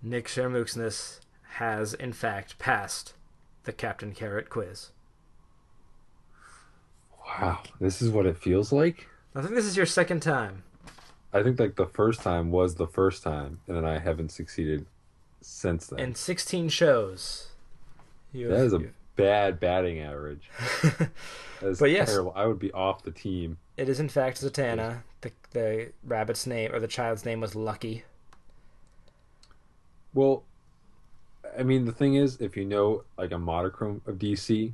[0.00, 1.20] Nick Shermooksness
[1.54, 3.14] has in fact passed
[3.64, 4.90] the Captain Carrot quiz.
[7.26, 9.08] Wow, this is what it feels like?
[9.34, 10.62] I think this is your second time.
[11.32, 14.86] I think like the first time was the first time, and then I haven't succeeded
[15.40, 15.98] since then.
[15.98, 17.48] In 16 shows.
[18.32, 18.82] That is a
[19.16, 20.50] bad batting average.
[21.60, 22.08] But yes.
[22.08, 22.32] terrible.
[22.36, 23.58] I would be off the team.
[23.76, 25.02] It is in fact Zatanna.
[25.20, 28.04] The, the rabbit's name, or the child's name was Lucky.
[30.14, 30.44] Well,
[31.58, 34.72] I mean, the thing is, if you know like a monochrome of DC,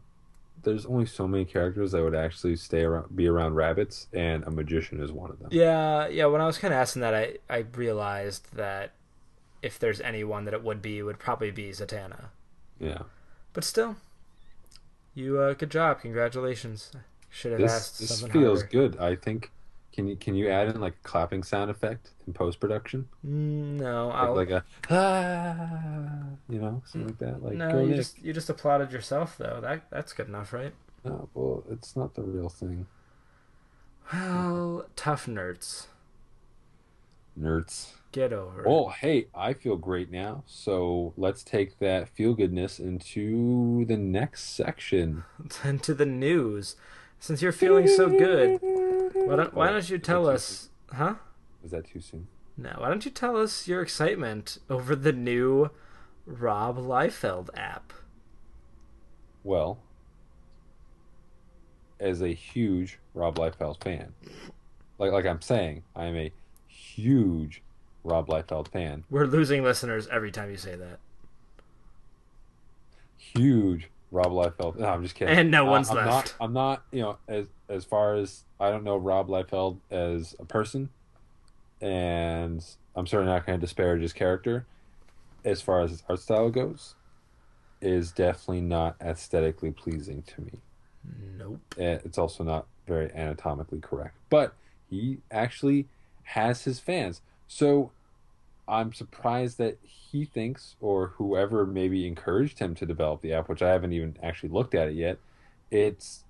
[0.64, 4.50] there's only so many characters that would actually stay around, be around rabbits, and a
[4.50, 5.48] magician is one of them.
[5.52, 6.26] Yeah, yeah.
[6.26, 8.92] When I was kind of asking that, I, I realized that
[9.62, 12.26] if there's anyone that it would be, it would probably be Zatanna.
[12.78, 13.02] Yeah.
[13.52, 13.96] But still,
[15.14, 16.00] you uh, good job.
[16.00, 16.92] Congratulations.
[17.30, 18.66] Should have This asked this feels harder.
[18.70, 18.96] good.
[18.98, 19.50] I think.
[19.94, 23.08] Can you can you add in like a clapping sound effect in post production?
[23.24, 27.42] Mm, No, Like, like a ah, you know, something like that.
[27.44, 27.80] Like no.
[27.80, 27.96] You Nick.
[27.96, 29.60] just you just applauded yourself though.
[29.62, 30.72] That that's good enough, right?
[31.04, 32.86] No, well, it's not the real thing.
[34.12, 35.86] Well, tough nerds.
[37.38, 37.90] Nerds.
[38.10, 38.66] Get over it.
[38.68, 40.42] Oh, hey, I feel great now.
[40.46, 45.22] So let's take that feel goodness into the next section.
[45.62, 46.74] Then to the news.
[47.20, 48.60] Since you're feeling so good,
[49.24, 51.14] why don't, why don't you tell us, huh?
[51.62, 52.28] Was that too soon?
[52.56, 55.70] No, why don't you tell us your excitement over the new
[56.26, 57.92] Rob Liefeld app?
[59.42, 59.78] Well,
[61.98, 64.14] as a huge Rob Liefeld fan,
[64.98, 66.32] like like I'm saying, I am a
[66.66, 67.62] huge
[68.04, 69.04] Rob Liefeld fan.
[69.10, 70.98] We're losing listeners every time you say that.
[73.16, 74.78] Huge Rob Liefeld.
[74.78, 75.36] No, I'm just kidding.
[75.36, 76.08] And no Uh, one's I'm left.
[76.08, 80.36] Not, I'm not, you know, as as far as I don't know Rob Liefeld as
[80.38, 80.88] a person,
[81.80, 84.66] and I'm certainly not going to disparage his character.
[85.44, 86.94] As far as his art style goes,
[87.82, 90.52] is definitely not aesthetically pleasing to me.
[91.36, 91.60] Nope.
[91.76, 94.54] It's also not very anatomically correct, but
[94.88, 95.86] he actually
[96.22, 97.20] has his fans.
[97.46, 97.90] So
[98.66, 103.62] I'm surprised that he thinks, or whoever maybe encouraged him to develop the app, which
[103.62, 105.18] I haven't even actually looked at it yet.
[105.70, 106.24] It's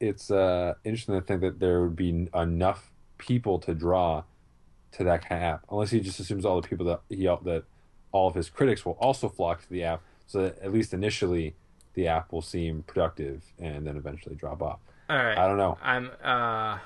[0.00, 4.24] it's uh, interesting to think that there would be enough people to draw
[4.92, 7.64] to that kind of app, unless he just assumes all the people that he that
[8.12, 11.54] all of his critics will also flock to the app, so that at least initially
[11.94, 14.80] the app will seem productive and then eventually drop off.
[15.08, 15.38] All right.
[15.38, 15.78] I don't know.
[15.82, 16.78] I'm uh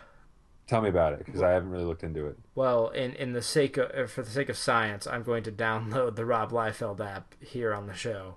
[0.70, 2.38] Tell me about it because I haven't really looked into it.
[2.54, 5.50] well in in the sake of uh, for the sake of science, I'm going to
[5.50, 8.36] download the Rob Liefeld app here on the show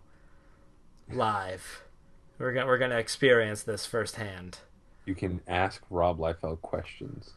[1.11, 1.83] live.
[2.39, 4.57] We're gonna we're gonna experience this firsthand.
[5.05, 7.33] You can ask Rob Liefeld questions.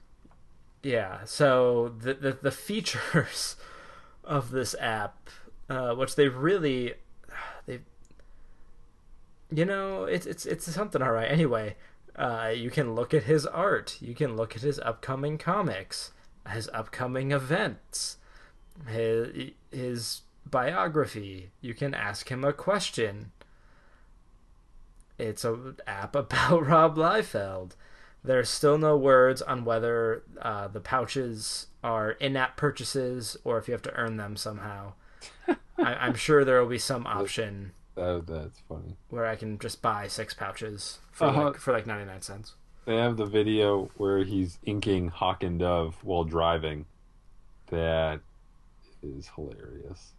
[0.83, 1.25] Yeah.
[1.27, 3.57] So the the, the features
[4.25, 5.29] of this app,
[5.69, 6.95] uh, which they really
[7.67, 7.81] they,
[9.51, 11.31] you know, it's it's it's something all right.
[11.31, 11.77] Anyway,
[12.17, 13.99] uh, you can look at his art.
[14.01, 16.13] You can look at his upcoming comics,
[16.51, 18.17] his upcoming events,
[18.87, 21.51] his his biography.
[21.61, 23.33] You can ask him a question.
[25.19, 27.73] It's an app about Rob Liefeld.
[28.25, 33.73] There's still no words on whether uh, the pouches are in-app purchases or if you
[33.73, 34.95] have to earn them somehow.
[35.79, 38.97] I, I'm sure there will be some option That, that's funny.
[39.11, 41.45] where I can just buy six pouches for Uh-huh.
[41.47, 42.55] like for like 99 cents.
[42.85, 46.85] They have the video where he's inking Hawk and Dove while driving.
[47.69, 48.21] That
[49.03, 50.13] is hilarious.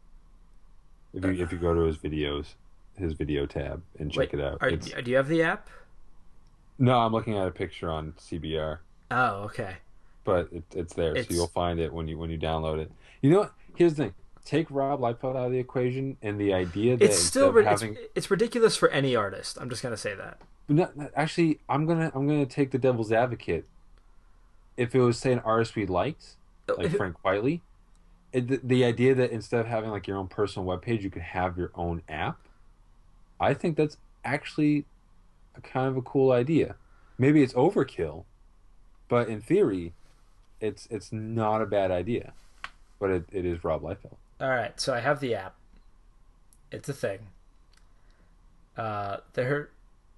[1.14, 2.56] If you if you go to his videos,
[2.98, 4.58] his video tab and check Wait, it out.
[4.60, 5.70] Are, do you have the app?
[6.80, 9.78] no, I'm looking at a picture on CBR, Oh, okay.
[10.26, 12.92] but it, it's there, It's- so you'll find it when you when you download it.
[13.22, 13.54] You know what?
[13.76, 14.14] Here's the thing:
[14.48, 17.94] take Rob Liefeld out of the equation, and the idea that It's still ri- having...
[17.94, 19.58] it's, it's ridiculous for any artist.
[19.60, 20.40] I'm just gonna say that.
[21.16, 23.66] Actually, I'm gonna I'm gonna take the devil's advocate.
[24.78, 26.36] If it was say an artist we liked,
[26.70, 27.62] oh, like Frank Quitely,
[28.32, 31.22] it, the, the idea that instead of having like your own personal webpage, you could
[31.22, 32.40] have your own app.
[33.40, 34.86] I think that's actually
[35.56, 36.76] a kind of a cool idea.
[37.18, 38.24] Maybe it's overkill,
[39.10, 39.94] but in theory,
[40.62, 42.34] it's it's not a bad idea.
[43.00, 44.16] But it, it is Rob Liefeld.
[44.40, 45.56] All right, so I have the app.
[46.72, 47.20] It's a thing.
[48.78, 49.70] Uh, there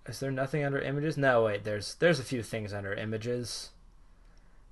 [0.06, 1.18] is there nothing under images?
[1.18, 1.64] No, wait.
[1.64, 3.70] There's there's a few things under images.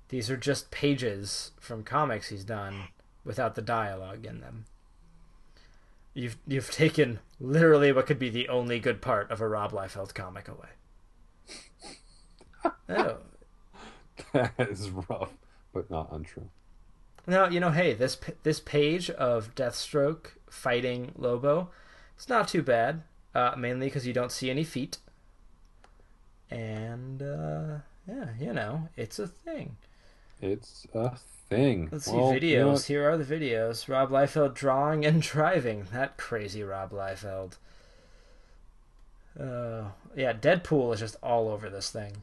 [0.08, 2.88] These are just pages from comics he's done.
[3.24, 4.64] without the dialogue in them.
[6.14, 10.14] You've you've taken literally what could be the only good part of a Rob Liefeld
[10.14, 10.68] comic away.
[12.88, 13.18] oh.
[14.32, 15.32] That is rough,
[15.72, 16.48] but not untrue.
[17.28, 21.68] No, you know, hey, this this page of Deathstroke fighting Lobo,
[22.16, 23.02] it's not too bad.
[23.34, 24.96] Uh, mainly because you don't see any feet,
[26.50, 29.76] and uh, yeah, you know, it's a thing.
[30.40, 31.10] It's a
[31.50, 31.90] thing.
[31.92, 32.50] Let's Well, see videos.
[32.50, 32.76] you know?
[32.76, 33.88] Here are the videos.
[33.88, 35.86] Rob Liefeld drawing and driving.
[35.92, 37.58] That crazy Rob Liefeld.
[39.38, 42.22] Uh, yeah, Deadpool is just all over this thing.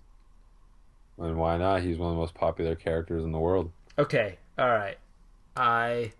[1.17, 1.81] And why not?
[1.83, 3.71] He's one of the most popular characters in the world.
[3.97, 4.97] Okay, all right.
[5.55, 6.11] I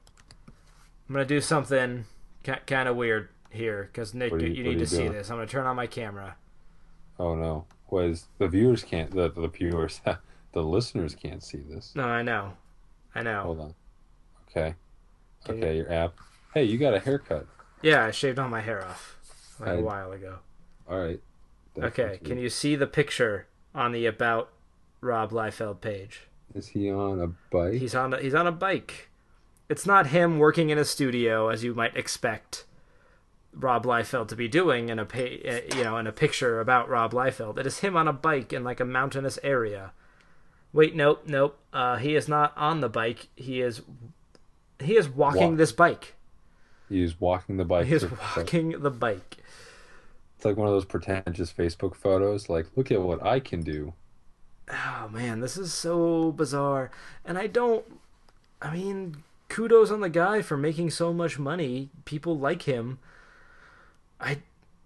[1.08, 2.06] I'm gonna do something
[2.44, 5.30] ca- kind of weird here because Nick, you, you- need are to you see this.
[5.30, 6.36] I'm gonna turn on my camera.
[7.20, 7.66] Oh no.
[7.90, 10.02] Was the viewers can't the the viewers
[10.54, 11.94] the listeners can't see this.
[11.96, 12.54] No, I know,
[13.14, 13.42] I know.
[13.44, 13.76] Hold on.
[14.50, 14.76] Okay.
[15.46, 16.14] Can Okay, your app.
[16.54, 17.46] Hey, you got a haircut.
[17.82, 19.18] Yeah, I shaved all my hair off
[19.60, 20.38] like a I- while ago.
[20.90, 21.20] All right.
[21.78, 24.50] Okay, can you see the picture on the about
[25.02, 26.22] Rob Liefeld page?
[26.54, 27.74] Is he on a bike?
[27.74, 29.10] He's on a, he's on a bike.
[29.68, 32.66] It's not him working in a studio as you might expect
[33.54, 37.14] Rob Liefeld to be doing in a uh, you know in a picture about Rob
[37.14, 37.58] Liefeld.
[37.58, 39.92] It is him on a bike in like a mountainous area.
[40.72, 41.58] Wait, nope, nope.
[41.72, 43.30] Uh, he is not on the bike.
[43.36, 43.82] He is
[44.80, 45.58] he is walking Walk.
[45.58, 46.16] this bike.
[46.90, 47.88] He's walking the bike.
[47.88, 49.38] He is walking the bike.
[50.36, 52.50] It's like one of those pretentious Facebook photos.
[52.50, 53.94] Like, look at what I can do.
[54.72, 56.92] Oh man, this is so bizarre.
[57.24, 57.86] And I don't
[58.62, 61.90] I mean, kudos on the guy for making so much money.
[62.06, 63.00] People like him.
[64.20, 64.40] I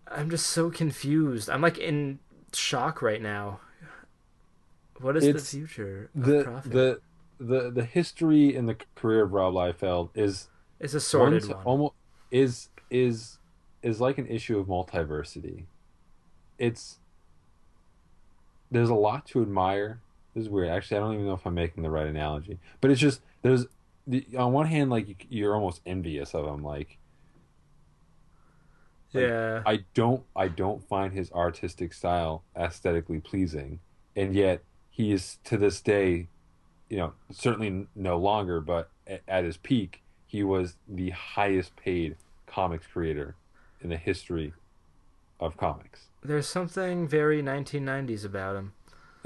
[0.08, 1.50] I'm just so confused.
[1.50, 2.20] I'm like in
[2.54, 3.60] shock right now.
[5.00, 6.72] What is It's the future of The profit?
[6.72, 7.02] the
[7.40, 10.50] the the history and the career of Rob Liefeld is
[10.80, 11.66] is a sordid one one.
[11.66, 11.94] almost
[12.32, 13.38] is is
[13.82, 15.66] is like an issue of multiversity.
[16.58, 16.99] It's
[18.72, 20.00] there's a lot to admire.
[20.34, 20.70] This is weird.
[20.70, 23.66] Actually, I don't even know if I'm making the right analogy, but it's just there's
[24.06, 26.64] the, on one hand, like you, you're almost envious of him.
[26.64, 26.98] Like
[29.12, 29.64] yeah.
[29.66, 33.80] I don't I don't find his artistic style aesthetically pleasing,
[34.16, 36.28] and yet he is to this day,
[36.90, 42.18] you know, certainly no longer, but at, at his peak, he was the highest paid
[42.46, 43.36] comics creator
[43.82, 44.54] in the history
[45.40, 46.09] of comics.
[46.22, 48.74] There's something very 1990s about him.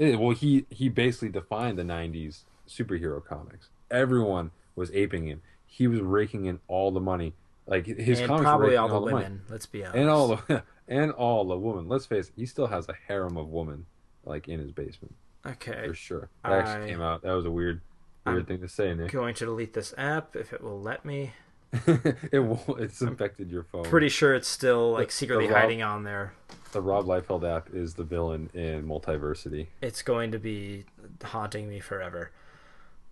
[0.00, 3.68] Eh, well, he he basically defined the '90s superhero comics.
[3.90, 5.42] Everyone was aping him.
[5.66, 7.34] He was raking in all the money.
[7.66, 9.36] Like his and comics were probably raking all the money.
[9.48, 9.96] let's be honest.
[9.96, 11.88] and all the and all the women.
[11.88, 13.86] Let's face it, he still has a harem of women
[14.24, 15.14] like in his basement
[15.46, 15.86] Okay.
[15.88, 16.28] for sure.
[16.42, 17.22] That I- actually came out.
[17.22, 17.80] That was a weird,
[18.26, 19.12] weird I'm thing to say, Nick.
[19.12, 21.32] Going to delete this app if it will let me.
[22.32, 22.76] it will.
[22.78, 23.84] It's infected your phone.
[23.84, 26.34] Pretty sure it's still like secretly hiding on there.
[26.74, 30.84] The Rob Liefeld app is the villain in Multiversity, It's going to be
[31.22, 32.32] haunting me forever.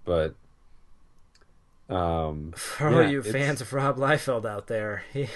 [0.05, 0.35] but
[1.89, 5.29] um, For all Yeah, you fans of Rob Liefeld out there, he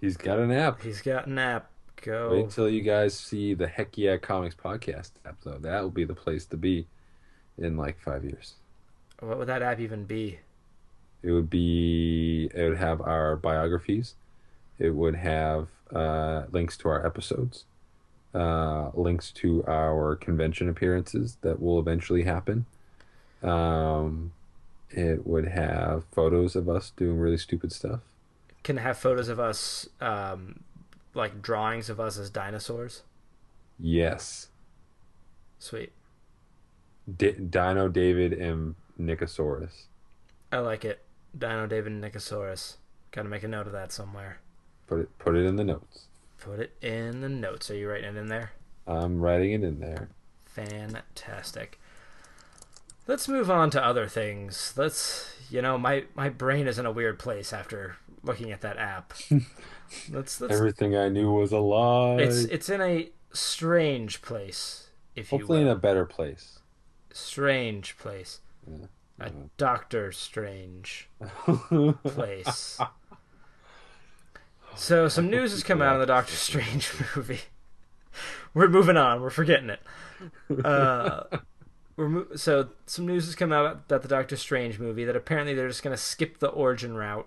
[0.00, 0.82] he's got an app.
[0.82, 1.68] he's got an app.
[2.00, 2.30] Go.
[2.30, 5.58] Wait until you guys see the Heck Yeah Comics podcast app, though.
[5.58, 6.86] That will be the place to be
[7.58, 8.54] in like five years.
[9.18, 10.38] What would that app even be?
[11.24, 12.50] It would be.
[12.54, 14.14] It would have our biographies.
[14.78, 17.64] It would have uh, links to our episodes,
[18.34, 22.66] uh, links to our convention appearances that will eventually happen.
[23.42, 24.32] Um,
[24.90, 28.00] it would have photos of us doing really stupid stuff.
[28.62, 30.60] Can have photos of us, um,
[31.14, 33.02] like drawings of us as dinosaurs.
[33.78, 34.48] Yes,
[35.58, 35.92] Sweet.
[37.16, 39.86] D- Dino David and Nicosaurus.
[40.52, 41.00] I like it.
[41.36, 42.76] Dino David and Nicosaurus.
[43.10, 44.40] Got to make a note of that somewhere.
[44.86, 45.18] Put it.
[45.18, 46.06] Put it in the notes.
[46.38, 47.70] Put it in the notes.
[47.70, 48.52] Are you writing it in there?
[48.86, 50.08] I'm writing it in there.
[50.44, 51.80] Fantastic.
[53.06, 54.72] Let's move on to other things.
[54.76, 58.78] Let's, you know, my my brain is in a weird place after looking at that
[58.78, 59.12] app.
[60.10, 60.54] let's let's.
[60.54, 62.16] Everything I knew was a lie.
[62.16, 66.60] It's it's in a strange place, if you Hopefully in a better place.
[67.12, 68.40] strange place.
[68.68, 68.86] Yeah.
[69.18, 69.32] A uh-huh.
[69.56, 71.08] Doctor Strange
[72.04, 72.78] place.
[74.76, 77.40] So some news has come out on the Doctor Strange movie.
[78.54, 79.20] We're moving on.
[79.20, 79.80] We're forgetting it.
[80.64, 81.24] Uh,
[81.96, 85.54] we're mo- so some news has come out about the Doctor Strange movie that apparently
[85.54, 87.26] they're just going to skip the origin route.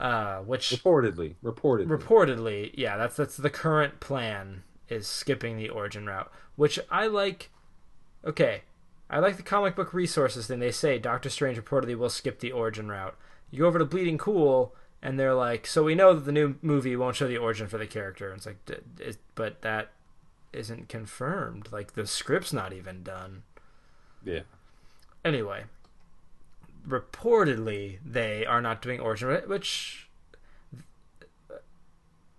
[0.00, 1.86] Uh, which Reportedly, reportedly.
[1.88, 7.50] reportedly, yeah, that's that's the current plan is skipping the origin route, which I like.
[8.24, 8.62] Okay,
[9.10, 10.60] I like the comic book resources thing.
[10.60, 13.16] They say Doctor Strange reportedly will skip the origin route.
[13.50, 14.72] You go over to Bleeding Cool,
[15.02, 17.78] and they're like, "So we know that the new movie won't show the origin for
[17.78, 18.74] the character." And it's like, d-
[19.04, 19.90] is, but that
[20.52, 21.68] isn't confirmed.
[21.70, 23.42] Like the script's not even done.
[24.24, 24.40] Yeah.
[25.24, 25.64] Anyway,
[26.86, 30.08] reportedly they are not doing origin, which,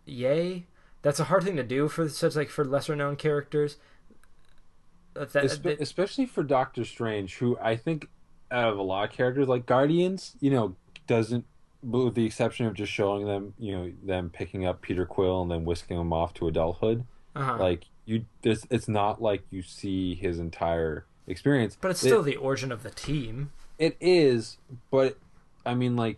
[0.05, 0.65] yay,
[1.01, 3.77] that's a hard thing to do for such like for lesser known characters.
[5.13, 8.07] That, Espe- that- especially for Doctor Strange, who I think
[8.51, 10.75] out of a lot of characters like Guardians, you know,
[11.07, 11.45] doesn't
[11.81, 15.51] with the exception of just showing them, you know, them picking up Peter Quill and
[15.51, 17.05] then whisking him off to adulthood.
[17.35, 17.57] uh-huh.
[17.57, 21.77] Like you, this it's not like you see his entire experience.
[21.79, 23.51] but it's It- still the origin of the team.
[23.77, 24.57] It is,
[24.91, 25.17] but
[25.65, 26.17] I mean, like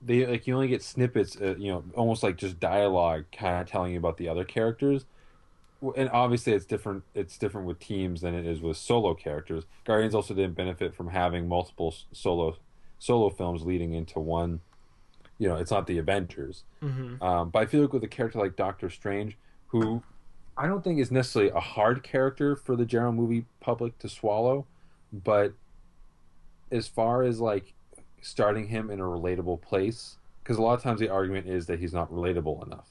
[0.00, 3.68] they like you only get snippets, uh, you know, almost like just dialogue, kind of
[3.68, 5.04] telling you about the other characters.
[5.96, 7.02] And obviously, it's different.
[7.14, 9.64] It's different with teams than it is with solo characters.
[9.84, 12.56] Guardians also didn't benefit from having multiple solo
[12.98, 14.60] solo films leading into one.
[15.40, 16.62] You know, it's not the Avengers.
[16.82, 17.20] Mm-hmm.
[17.20, 19.36] Um, but I feel like with a character like Doctor Strange,
[19.68, 20.02] who
[20.56, 24.66] I don't think is necessarily a hard character for the general movie public to swallow,
[25.12, 25.54] but
[26.70, 27.72] as far as like
[28.20, 31.80] starting him in a relatable place, because a lot of times the argument is that
[31.80, 32.88] he's not relatable enough.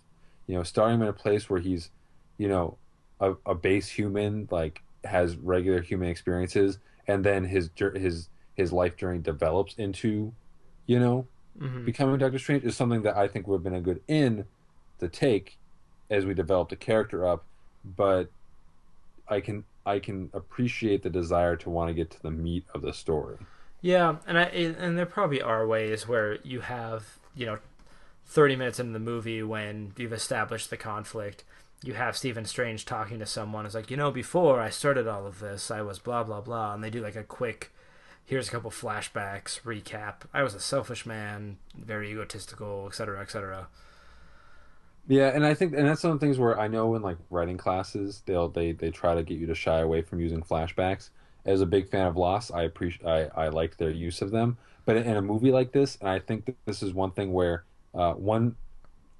[0.47, 1.91] You know, starting him in a place where he's,
[2.39, 2.77] you know,
[3.19, 8.97] a, a base human, like has regular human experiences, and then his his his life
[8.97, 10.33] journey develops into,
[10.87, 11.27] you know,
[11.59, 11.85] Mm-hmm.
[11.85, 14.45] becoming Doctor Strange is something that I think would have been a good in
[14.99, 15.57] to take
[16.09, 17.43] as we developed the character up,
[17.83, 18.29] but
[19.27, 22.81] I can I can appreciate the desire to want to get to the meat of
[22.81, 23.37] the story.
[23.81, 27.57] Yeah, and I and there probably are ways where you have you know,
[28.25, 31.43] thirty minutes into the movie when you've established the conflict,
[31.83, 33.65] you have Stephen Strange talking to someone.
[33.65, 36.73] It's like you know, before I started all of this, I was blah blah blah,
[36.73, 37.71] and they do like a quick.
[38.29, 40.17] Here's a couple flashbacks, recap.
[40.31, 43.69] I was a selfish man, very egotistical, etc., etc.
[45.07, 47.17] Yeah, and I think and that's some of the things where I know in like
[47.31, 51.09] writing classes they'll they they try to get you to shy away from using flashbacks.
[51.43, 54.59] As a big fan of Lost, I appreciate I I like their use of them,
[54.85, 57.63] but in a movie like this, and I think this is one thing where
[57.95, 58.55] uh, one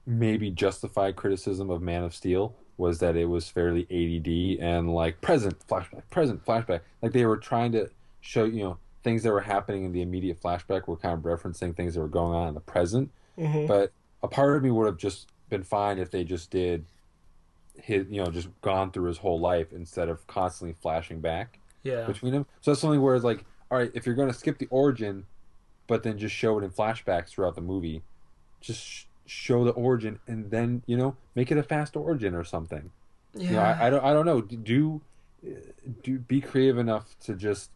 [0.06, 5.20] maybe justified criticism of Man of Steel was that it was fairly ADD and like
[5.20, 6.82] present flashback, present flashback.
[7.02, 7.90] Like they were trying to
[8.22, 11.76] show you know things that were happening in the immediate flashback were kind of referencing
[11.76, 13.10] things that were going on in the present.
[13.38, 13.68] Mm-hmm.
[13.68, 13.92] But
[14.22, 16.86] a part of me would have just been fine if they just did
[17.76, 22.06] his you know just gone through his whole life instead of constantly flashing back Yeah,
[22.06, 22.46] between them.
[22.62, 25.26] So that's something where it's like, all right, if you're going to skip the origin,
[25.88, 28.02] but then just show it in flashbacks throughout the movie,
[28.60, 32.44] just sh- show the origin and then you know make it a fast origin or
[32.44, 32.92] something.
[33.34, 33.50] yeah.
[33.50, 34.42] You know, I, I don't I don't know.
[34.42, 35.02] Do
[36.04, 37.72] do be creative enough to just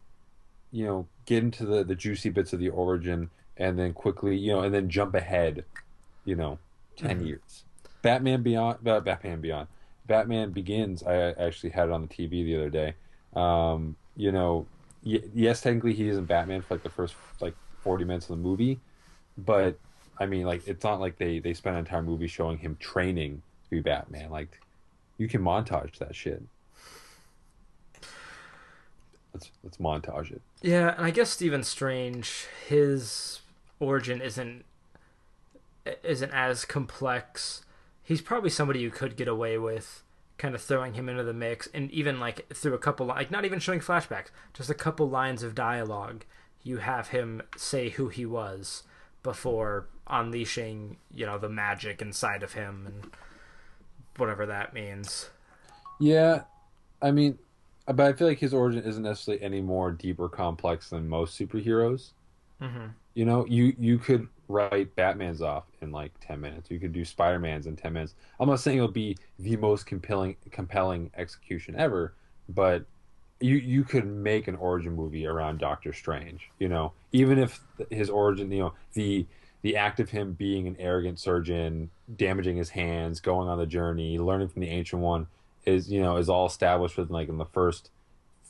[0.70, 4.52] you know get into the the juicy bits of the origin and then quickly you
[4.52, 5.64] know and then jump ahead,
[6.24, 6.58] you know,
[6.96, 7.64] 10 years.
[8.02, 9.68] Batman Beyond, uh, Batman Beyond,
[10.06, 11.02] Batman Begins.
[11.02, 12.94] I actually had it on the TV the other day.
[13.34, 14.66] Um, you know,
[15.04, 18.42] y- yes, technically he isn't Batman for like the first like forty minutes of the
[18.42, 18.78] movie,
[19.38, 19.78] but
[20.18, 23.42] I mean, like it's not like they they spent an entire movie showing him training
[23.64, 24.30] to be Batman.
[24.30, 24.60] Like
[25.18, 26.42] you can montage that shit.
[29.32, 30.42] Let's let's montage it.
[30.64, 33.40] Yeah, and I guess Stephen Strange, his
[33.80, 34.64] origin isn't
[36.02, 37.66] isn't as complex.
[38.02, 40.02] He's probably somebody you could get away with
[40.38, 43.44] kind of throwing him into the mix and even like through a couple like not
[43.44, 46.24] even showing flashbacks, just a couple lines of dialogue.
[46.62, 48.84] You have him say who he was
[49.22, 53.10] before unleashing, you know, the magic inside of him and
[54.16, 55.28] whatever that means.
[56.00, 56.44] Yeah,
[57.02, 57.38] I mean,
[57.86, 61.38] but I feel like his origin isn't necessarily any more deep or complex than most
[61.38, 62.10] superheroes.
[62.60, 62.86] Mm-hmm.
[63.14, 66.70] You know, you you could write Batman's off in like ten minutes.
[66.70, 68.14] You could do Spider Man's in ten minutes.
[68.40, 72.14] I'm not saying it'll be the most compelling compelling execution ever,
[72.48, 72.84] but
[73.40, 76.50] you you could make an origin movie around Doctor Strange.
[76.58, 77.60] You know, even if
[77.90, 79.26] his origin, you know, the
[79.62, 84.18] the act of him being an arrogant surgeon, damaging his hands, going on the journey,
[84.18, 85.26] learning from the ancient one
[85.66, 87.90] is you know is all established within like in the first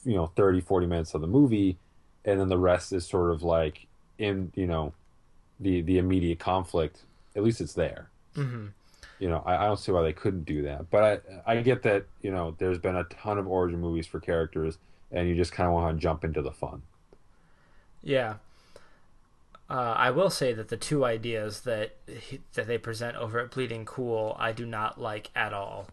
[0.05, 1.79] you know 30 40 minutes of the movie
[2.25, 3.87] and then the rest is sort of like
[4.19, 4.93] in you know
[5.61, 7.03] the the immediate conflict
[7.37, 8.67] at least it's there Mm-hmm.
[9.21, 11.83] you know I, I don't see why they couldn't do that but I, I get
[11.85, 14.79] that you know there's been a ton of origin movies for characters
[15.13, 16.83] and you just kind of want to jump into the fun
[18.03, 18.35] Yeah.
[19.71, 23.51] Uh, I will say that the two ideas that he, that they present over at
[23.51, 25.87] Bleeding Cool, I do not like at all.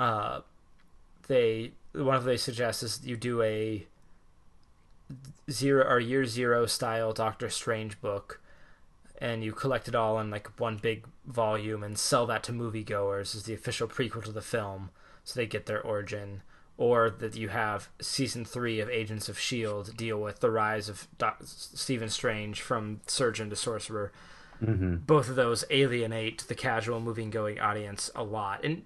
[0.00, 0.40] Uh,
[1.28, 3.86] they one of they suggest is you do a
[5.50, 8.40] zero or year zero style Doctor Strange book,
[9.20, 13.36] and you collect it all in like one big volume and sell that to moviegoers
[13.36, 14.88] as the official prequel to the film,
[15.22, 16.40] so they get their origin.
[16.78, 21.08] Or that you have season three of Agents of Shield deal with the rise of
[21.18, 24.12] Doc- Stephen Strange from surgeon to sorcerer.
[24.62, 24.96] Mm-hmm.
[25.04, 28.84] Both of those alienate the casual moving-going audience a lot, and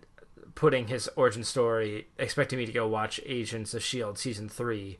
[0.55, 4.99] putting his origin story, expecting me to go watch Agents of Shield season three,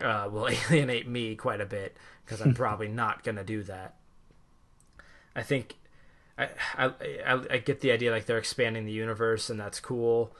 [0.00, 3.94] uh, will alienate me quite a bit because I'm probably not gonna do that.
[5.34, 5.76] I think
[6.38, 6.86] I, I
[7.26, 10.36] I I get the idea like they're expanding the universe and that's cool.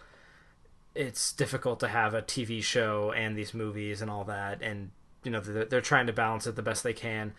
[0.95, 4.90] It's difficult to have a TV show and these movies and all that, and
[5.24, 7.32] you know they're, they're trying to balance it the best they can,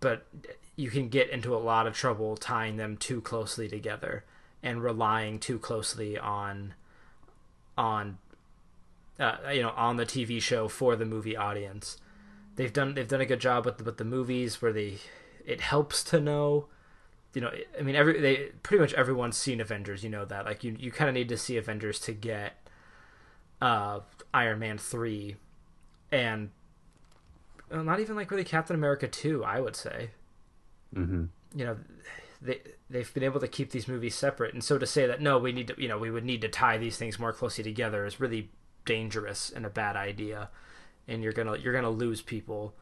[0.00, 0.26] but
[0.76, 4.24] you can get into a lot of trouble tying them too closely together
[4.62, 6.74] and relying too closely on
[7.76, 8.18] on
[9.18, 11.98] uh, you know on the TV show for the movie audience.
[12.56, 14.98] They've done they've done a good job with the, with the movies where they
[15.46, 16.66] it helps to know
[17.34, 20.64] you know I mean every they pretty much everyone's seen Avengers you know that like
[20.64, 22.56] you you kind of need to see Avengers to get
[23.62, 24.00] uh
[24.34, 25.36] Iron Man 3
[26.10, 26.50] and
[27.70, 30.10] well, not even like really Captain America 2 I would say
[30.94, 31.24] Mm-hmm.
[31.54, 31.76] you know
[32.40, 35.38] they they've been able to keep these movies separate and so to say that no
[35.38, 38.04] we need to you know we would need to tie these things more closely together
[38.06, 38.50] is really
[38.84, 40.48] dangerous and a bad idea
[41.06, 42.74] and you're gonna you're gonna lose people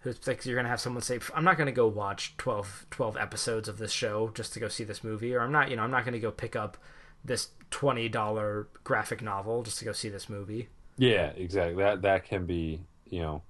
[0.00, 3.68] who's like you're gonna have someone say i'm not gonna go watch 12 12 episodes
[3.68, 5.90] of this show just to go see this movie or i'm not you know i'm
[5.90, 6.76] not gonna go pick up
[7.24, 11.82] this $20 graphic novel just to go see this movie Yeah, exactly.
[11.82, 13.42] That that can be you know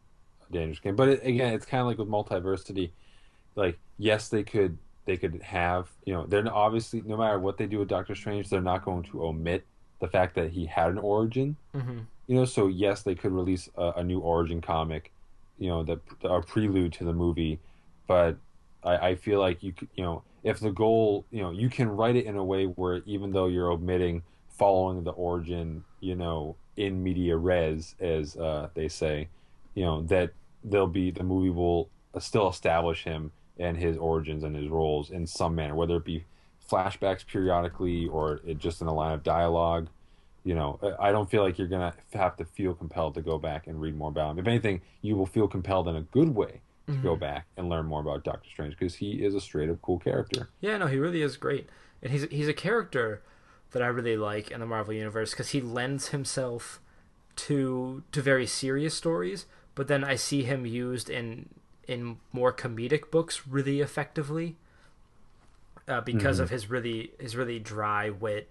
[0.48, 0.96] a dangerous game.
[0.96, 2.92] But it, again, it's kind of like with multiversity.
[3.54, 7.66] Like, yes, they could they could have you know they're obviously no matter what they
[7.66, 9.64] do with Doctor Strange, they're not going to omit
[10.00, 11.56] the fact that he had an origin.
[11.74, 12.00] mm-hmm.
[12.26, 15.12] You know, so yes, they could release a, a new origin comic,
[15.58, 17.60] you know, that a prelude to the movie.
[18.06, 18.38] But
[18.82, 21.88] I, I feel like you could, you know, if the goal, you know, you can
[21.88, 26.56] write it in a way where even though you're omitting following the origin, you know,
[26.76, 29.28] in media res, as uh, they say,
[29.74, 30.32] you know, that
[30.62, 35.26] there'll be the movie will still establish him and his origins and his roles in
[35.26, 36.24] some manner, whether it be
[36.68, 39.88] flashbacks periodically or it just in a line of dialogue.
[40.44, 43.66] You know, I don't feel like you're gonna have to feel compelled to go back
[43.66, 44.38] and read more about him.
[44.38, 47.20] If anything, you will feel compelled in a good way to go mm-hmm.
[47.20, 50.50] back and learn more about Doctor Strange because he is a straight up cool character.
[50.60, 51.68] Yeah, no, he really is great,
[52.02, 53.22] and he's he's a character
[53.70, 56.80] that I really like in the Marvel universe because he lends himself
[57.36, 61.48] to to very serious stories, but then I see him used in
[61.86, 64.56] in more comedic books really effectively
[65.88, 68.48] uh, because of his really his really dry wit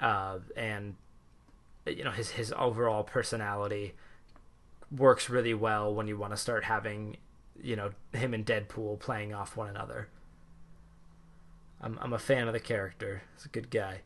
[0.00, 0.94] uh, and
[1.86, 3.94] you know his his overall personality
[4.96, 7.16] works really well when you want to start having
[7.62, 10.08] you know him and Deadpool playing off one another.
[11.80, 13.22] I'm I'm a fan of the character.
[13.34, 14.00] He's a good guy.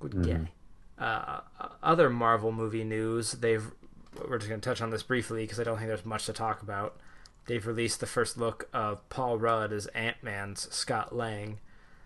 [0.00, 0.50] Good guy.
[0.98, 1.40] Uh,
[1.82, 3.32] other Marvel movie news.
[3.32, 3.70] They've
[4.28, 6.62] we're just gonna touch on this briefly because I don't think there's much to talk
[6.62, 6.98] about.
[7.48, 11.58] They've released the first look of Paul Rudd as Ant Man's Scott Lang,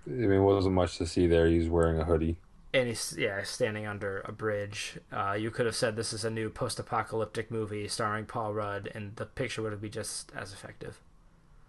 [0.06, 1.46] I mean, it wasn't much to see there.
[1.46, 2.38] He's wearing a hoodie.
[2.74, 4.98] and he's yeah standing under a bridge.
[5.12, 9.14] Uh, you could have said this is a new post-apocalyptic movie starring Paul Rudd, and
[9.16, 11.00] the picture would have been just as effective.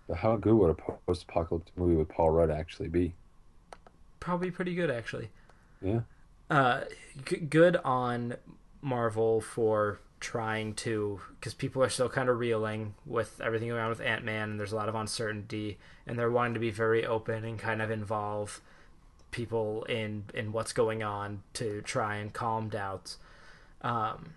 [0.07, 0.73] But how good would a
[1.07, 3.13] post-apocalyptic movie with Paul Rudd actually be?
[4.19, 5.29] Probably pretty good actually.
[5.81, 6.01] Yeah.
[6.49, 6.81] uh,
[7.25, 8.35] g- good on
[8.81, 13.89] Marvel for trying to, because people are still kind of reeling with everything going on
[13.89, 15.77] with Ant Man, and there's a lot of uncertainty,
[16.07, 18.61] and they're wanting to be very open and kind of involve
[19.31, 23.17] people in in what's going on to try and calm doubts.
[23.81, 24.33] Um,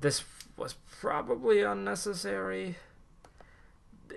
[0.00, 0.24] this
[0.56, 2.76] was probably unnecessary.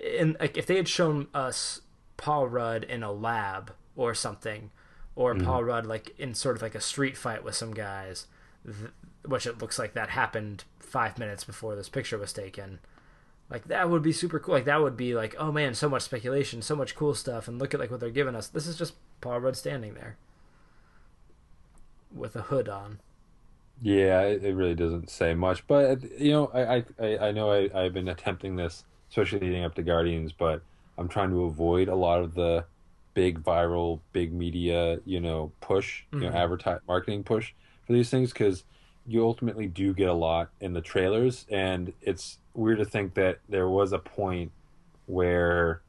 [0.02, 1.80] In like, if they had shown us
[2.16, 4.72] Paul Rudd in a lab or something,
[5.14, 8.26] or Paul Rudd like in sort of like a street fight with some guys,
[8.66, 8.90] th-
[9.24, 10.64] which it looks like that happened
[10.94, 12.78] five minutes before this picture was taken.
[13.50, 14.54] Like that would be super cool.
[14.54, 17.58] Like that would be like, oh man, so much speculation, so much cool stuff, and
[17.58, 18.46] look at like what they're giving us.
[18.46, 20.16] This is just Paul Rudd standing there
[22.14, 23.00] with a hood on.
[23.82, 27.68] Yeah, it, it really doesn't say much, but you know, I I, I- know I,
[27.74, 30.62] I've been attempting this, especially leading up to Guardians, but
[30.96, 32.66] I'm trying to avoid a lot of the
[33.14, 36.36] big viral, big media, you know, push, you know, mm-hmm.
[36.36, 37.52] advertise marketing push
[37.84, 38.62] for these things because
[39.06, 43.38] you ultimately do get a lot in the trailers, and it's weird to think that
[43.48, 44.52] there was a point
[45.06, 45.82] where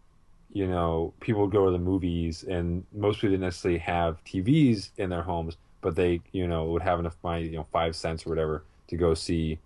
[0.52, 4.90] you know people would go to the movies and most people didn't necessarily have TVs
[4.98, 8.26] in their homes but they you know would have enough money you know five cents
[8.26, 9.60] or whatever to go see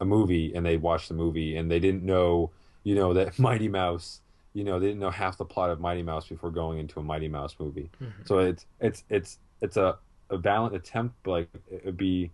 [0.00, 2.50] a movie and they watched the movie and they didn't know,
[2.82, 4.20] you know, that Mighty Mouse,
[4.52, 7.02] you know, they didn't know half the plot of Mighty Mouse before going into a
[7.02, 7.90] Mighty Mouse movie.
[8.00, 8.22] Mm-hmm.
[8.24, 9.98] So it's it's it's it's a
[10.30, 12.30] a valiant attempt, but like it would be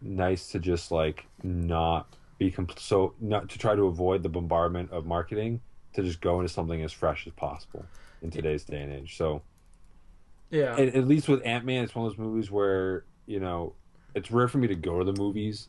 [0.00, 4.90] nice to just like not be compl- so not to try to avoid the bombardment
[4.92, 5.60] of marketing
[5.94, 7.84] to just go into something as fresh as possible
[8.22, 9.16] in today's day and age.
[9.16, 9.42] So
[10.50, 10.76] Yeah.
[10.76, 13.74] and at least with Ant Man, it's one of those movies where you know
[14.14, 15.68] it's rare for me to go to the movies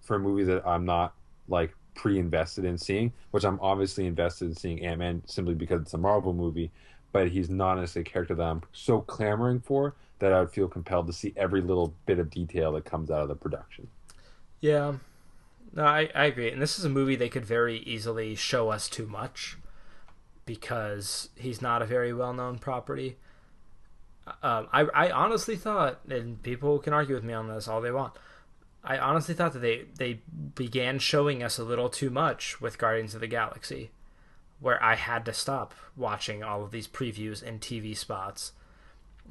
[0.00, 1.14] for a movie that I'm not
[1.48, 5.94] like pre-invested in seeing, which I'm obviously invested in seeing Ant Man simply because it's
[5.94, 6.70] a Marvel movie,
[7.12, 10.68] but he's not necessarily a character that I'm so clamoring for that I would feel
[10.68, 13.88] compelled to see every little bit of detail that comes out of the production.
[14.60, 14.94] Yeah.
[15.74, 16.50] No, I, I agree.
[16.50, 19.58] And this is a movie they could very easily show us too much
[20.44, 23.16] because he's not a very well known property.
[24.42, 27.90] Um, I, I honestly thought, and people can argue with me on this all they
[27.90, 28.14] want,
[28.82, 30.20] I honestly thought that they, they
[30.54, 33.90] began showing us a little too much with Guardians of the Galaxy,
[34.60, 38.52] where I had to stop watching all of these previews and TV spots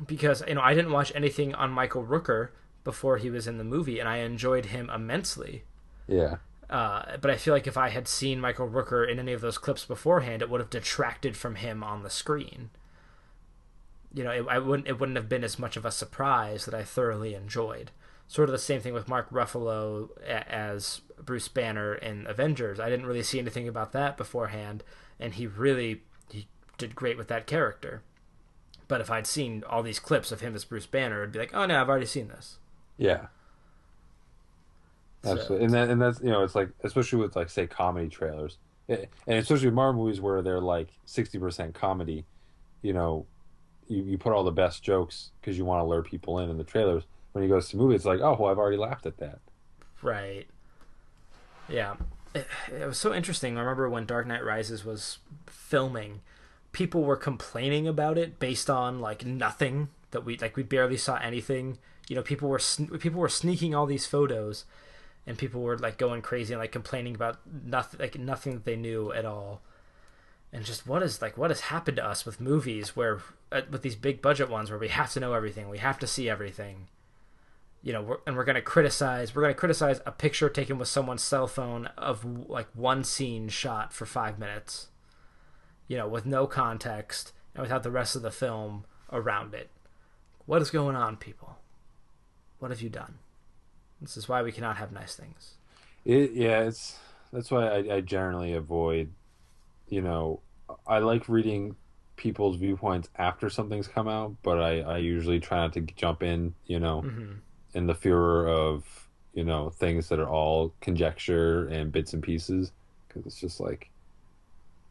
[0.05, 2.49] because you know I didn't watch anything on Michael Rooker
[2.83, 5.63] before he was in the movie, and I enjoyed him immensely.
[6.07, 6.37] Yeah.
[6.69, 9.57] Uh, but I feel like if I had seen Michael Rooker in any of those
[9.57, 12.69] clips beforehand, it would have detracted from him on the screen.
[14.13, 14.87] You know, it, I wouldn't.
[14.87, 17.91] It wouldn't have been as much of a surprise that I thoroughly enjoyed.
[18.27, 22.79] Sort of the same thing with Mark Ruffalo a- as Bruce Banner in Avengers.
[22.79, 24.83] I didn't really see anything about that beforehand,
[25.19, 28.02] and he really he did great with that character.
[28.88, 31.53] But if I'd seen all these clips of him as Bruce Banner, I'd be like,
[31.53, 32.57] oh no, I've already seen this.
[32.98, 33.27] Yeah.
[35.23, 38.07] So- Absolutely, and that, and that's you know it's like especially with like say comedy
[38.07, 38.57] trailers,
[38.88, 42.23] and especially with Marvel movies where they're like sixty percent comedy,
[42.81, 43.26] you know,
[43.88, 46.57] you, you put all the best jokes because you want to lure people in in
[46.57, 47.03] the trailers.
[47.34, 49.39] When he goes to movie, it's like oh well I've already laughed at that.
[50.02, 50.48] Right.
[51.68, 51.95] Yeah.
[52.38, 52.47] It,
[52.81, 53.57] it was so interesting.
[53.57, 56.22] I remember when Dark Knight Rises was filming,
[56.72, 61.15] people were complaining about it based on like nothing that we like we barely saw
[61.18, 61.80] anything.
[62.07, 62.61] You know, people were
[62.99, 64.65] people were sneaking all these photos
[65.26, 68.76] and people were like going crazy and like complaining about nothing like nothing that they
[68.76, 69.61] knew at all.
[70.53, 73.81] And just what is like what has happened to us with movies where uh, with
[73.81, 76.88] these big budget ones where we have to know everything, we have to see everything
[77.81, 79.35] you know, we're, and we're going to criticize.
[79.35, 83.49] We're going to criticize a picture taken with someone's cell phone of like one scene
[83.49, 84.87] shot for five minutes,
[85.87, 89.69] you know, with no context and without the rest of the film around it.
[90.45, 91.57] What is going on, people?
[92.59, 93.19] What have you done?
[94.01, 95.55] This is why we cannot have nice things.
[96.05, 96.97] It yeah, it's
[97.33, 99.11] that's why I, I generally avoid.
[99.89, 100.41] You know,
[100.85, 101.75] I like reading
[102.15, 106.53] people's viewpoints after something's come out, but I I usually try not to jump in.
[106.65, 107.33] You know, mm-hmm.
[107.77, 108.83] In the fear of
[109.33, 112.71] you know things that are all conjecture and bits and pieces
[113.07, 113.89] because it's just like.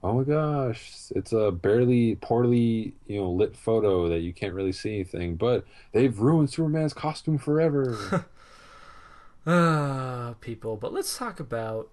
[0.03, 4.71] Oh my gosh, it's a barely poorly, you know, lit photo that you can't really
[4.71, 8.27] see anything, but they've ruined Superman's costume forever.
[9.47, 10.77] Ah, people.
[10.77, 11.89] But let's talk about,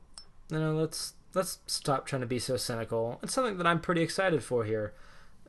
[0.49, 3.19] you know, let's let's stop trying to be so cynical.
[3.21, 4.93] It's something that I'm pretty excited for here.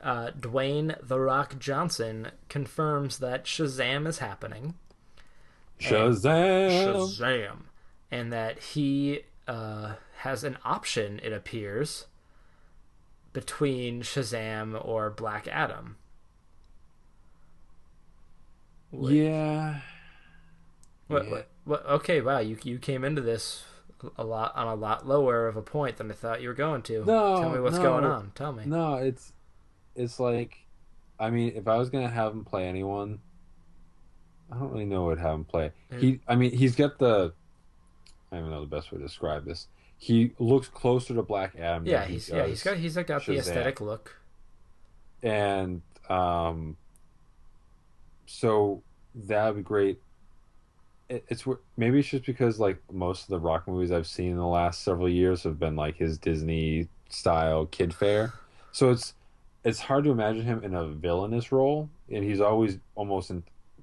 [0.02, 4.74] Uh, Dwayne the Rock Johnson confirms that Shazam is happening.
[5.80, 6.94] Shazam!
[6.96, 7.56] Shazam,
[8.10, 11.20] and that he uh, has an option.
[11.22, 12.06] It appears
[13.32, 15.96] between Shazam or Black Adam.
[18.92, 19.80] Yeah.
[21.08, 21.30] What, Yeah.
[21.30, 23.64] what, what, okay, wow, you you came into this
[24.16, 26.82] a lot on a lot lower of a point than I thought you were going
[26.82, 27.04] to.
[27.04, 27.82] No, tell me what's no.
[27.82, 28.32] going on.
[28.34, 28.64] Tell me.
[28.66, 29.32] No, it's
[29.94, 30.58] it's like
[31.18, 33.20] I mean, if I was gonna have him play anyone,
[34.54, 35.72] I don't really know what have him play.
[35.98, 37.32] He I mean he's got the
[38.30, 39.66] I don't know the best way to describe this.
[39.98, 41.86] He looks closer to Black Adam.
[41.86, 44.16] yeah, than he he's yeah he's got he's got the aesthetic look.
[45.22, 46.76] and um
[48.26, 48.82] so
[49.14, 50.00] that would be great
[51.08, 51.44] it, it's
[51.76, 54.82] maybe it's just because like most of the rock movies i've seen in the last
[54.82, 58.32] several years have been like his disney style kid fare
[58.72, 59.14] so it's
[59.62, 63.30] it's hard to imagine him in a villainous role and he's always almost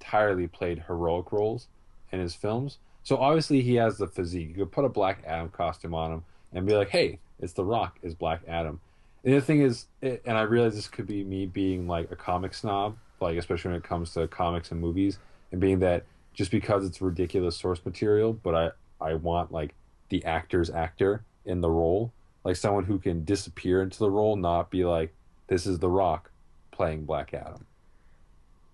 [0.02, 1.68] entirely played heroic roles
[2.12, 2.80] in his films.
[3.04, 4.50] So obviously he has the physique.
[4.50, 6.24] You could put a black adam costume on him
[6.54, 8.80] and be like hey it's the rock is black adam.
[9.24, 12.16] And the thing is, it, and I realize this could be me being like a
[12.16, 15.20] comic snob, like especially when it comes to comics and movies,
[15.52, 18.72] and being that just because it's ridiculous source material, but I
[19.04, 19.74] I want like
[20.10, 22.12] the actor's actor in the role,
[22.44, 25.14] like someone who can disappear into the role, not be like
[25.48, 26.32] this is The Rock
[26.72, 27.66] playing Black Adam.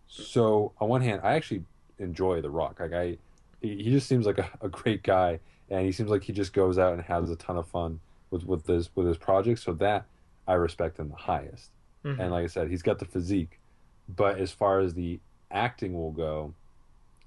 [0.07, 1.63] So on one hand, I actually
[1.99, 2.79] enjoy The Rock.
[2.79, 3.17] Like I,
[3.61, 5.39] he, just seems like a, a great guy,
[5.69, 7.99] and he seems like he just goes out and has a ton of fun
[8.31, 9.63] with with his with his projects.
[9.63, 10.05] So that
[10.47, 11.71] I respect him the highest.
[12.03, 12.19] Mhm.
[12.19, 13.59] And like I said, he's got the physique,
[14.07, 15.19] but as far as the
[15.51, 16.53] acting will go,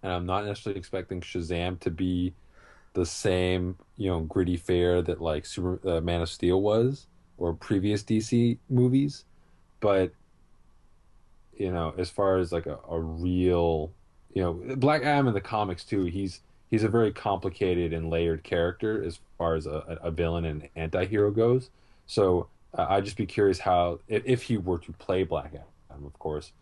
[0.03, 2.33] and I'm not necessarily expecting Shazam to be
[2.95, 7.07] the same, you know, gritty fare that like Super uh, Man of Steel was
[7.39, 9.25] or previous DC movies,
[9.81, 10.13] but
[11.61, 13.93] you know, as far as like a, a real,
[14.33, 18.43] you know, Black Adam in the comics too, he's he's a very complicated and layered
[18.43, 21.69] character as far as a, a villain and anti-hero goes.
[22.07, 26.07] So uh, I'd just be curious how if, if he were to play Black Adam,
[26.07, 26.53] of course,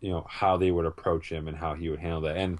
[0.00, 2.36] you know, how they would approach him and how he would handle that.
[2.36, 2.58] And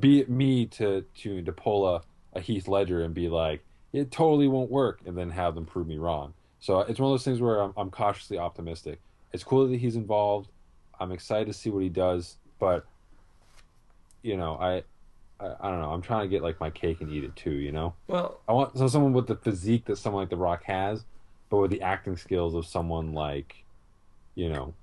[0.00, 2.02] be it me to to to pull a,
[2.32, 3.62] a Heath Ledger and be like,
[3.92, 6.34] it totally won't work, and then have them prove me wrong.
[6.58, 8.98] So it's one of those things where I'm, I'm cautiously optimistic.
[9.32, 10.48] It's cool that he's involved.
[11.00, 12.84] I'm excited to see what he does, but
[14.22, 14.82] you know, I,
[15.42, 15.90] I, I don't know.
[15.92, 17.52] I'm trying to get like my cake and eat it too.
[17.52, 20.64] You know, Well, I want so someone with the physique that someone like The Rock
[20.64, 21.04] has,
[21.48, 23.64] but with the acting skills of someone like,
[24.34, 24.74] you know,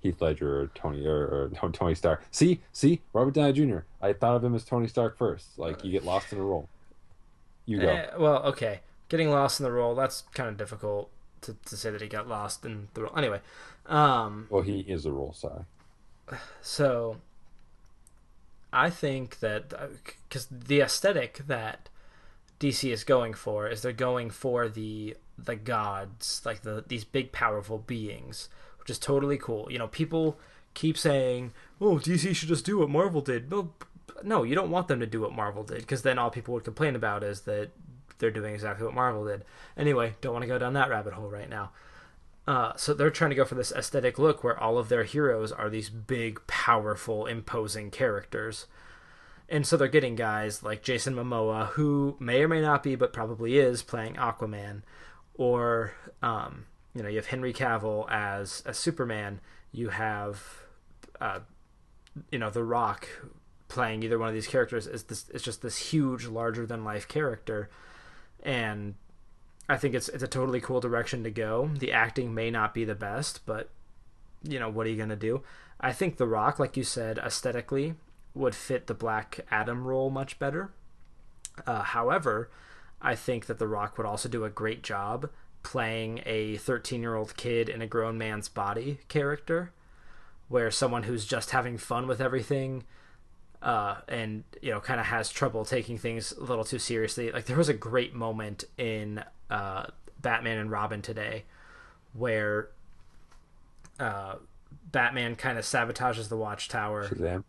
[0.00, 2.24] Heath Ledger or Tony or, or Tony Stark.
[2.32, 3.78] See, see, Robert Downey Jr.
[4.00, 5.58] I thought of him as Tony Stark first.
[5.58, 6.68] Like you get lost in a role.
[7.66, 7.88] You go.
[7.88, 8.80] eh, well, okay.
[9.08, 11.08] Getting lost in the role, that's kind of difficult
[11.42, 13.16] to, to say that he got lost in the role.
[13.16, 13.40] Anyway,
[13.86, 15.32] um, Well, he is a role.
[15.32, 15.64] Sorry.
[16.60, 17.18] So,
[18.72, 19.72] I think that
[20.28, 21.88] because the aesthetic that
[22.58, 27.32] DC is going for is they're going for the the gods, like the these big
[27.32, 28.48] powerful beings,
[28.78, 29.70] which is totally cool.
[29.70, 30.38] You know, people
[30.74, 33.74] keep saying, "Oh, DC should just do what Marvel did." Well,
[34.22, 36.64] no, you don't want them to do what Marvel did because then all people would
[36.64, 37.70] complain about is that
[38.22, 39.44] they're doing exactly what Marvel did.
[39.76, 41.72] Anyway, don't want to go down that rabbit hole right now.
[42.46, 45.50] Uh, so they're trying to go for this aesthetic look where all of their heroes
[45.50, 48.66] are these big, powerful, imposing characters.
[49.48, 53.12] And so they're getting guys like Jason Momoa, who may or may not be, but
[53.12, 54.82] probably is, playing Aquaman.
[55.34, 59.40] Or, um, you know, you have Henry Cavill as, as Superman.
[59.72, 60.62] You have,
[61.20, 61.40] uh,
[62.30, 63.08] you know, The Rock
[63.66, 67.08] playing either one of these characters is this is just this huge, larger than life
[67.08, 67.68] character.
[68.42, 68.94] And
[69.68, 71.70] I think it's it's a totally cool direction to go.
[71.78, 73.70] The acting may not be the best, but
[74.42, 75.42] you know what are you gonna do?
[75.80, 77.94] I think The Rock, like you said, aesthetically
[78.34, 80.70] would fit the Black Adam role much better.
[81.66, 82.50] Uh, however,
[83.00, 85.28] I think that The Rock would also do a great job
[85.62, 89.72] playing a 13 year old kid in a grown man's body character,
[90.48, 92.84] where someone who's just having fun with everything
[93.62, 97.30] uh, and you know kind of has trouble taking things a little too seriously.
[97.30, 99.86] Like there was a great moment in uh,
[100.20, 101.44] Batman and Robin today
[102.12, 102.68] where
[104.00, 104.34] uh,
[104.90, 107.08] Batman kind of sabotages the Watchtower.
[107.08, 107.44] Shazam.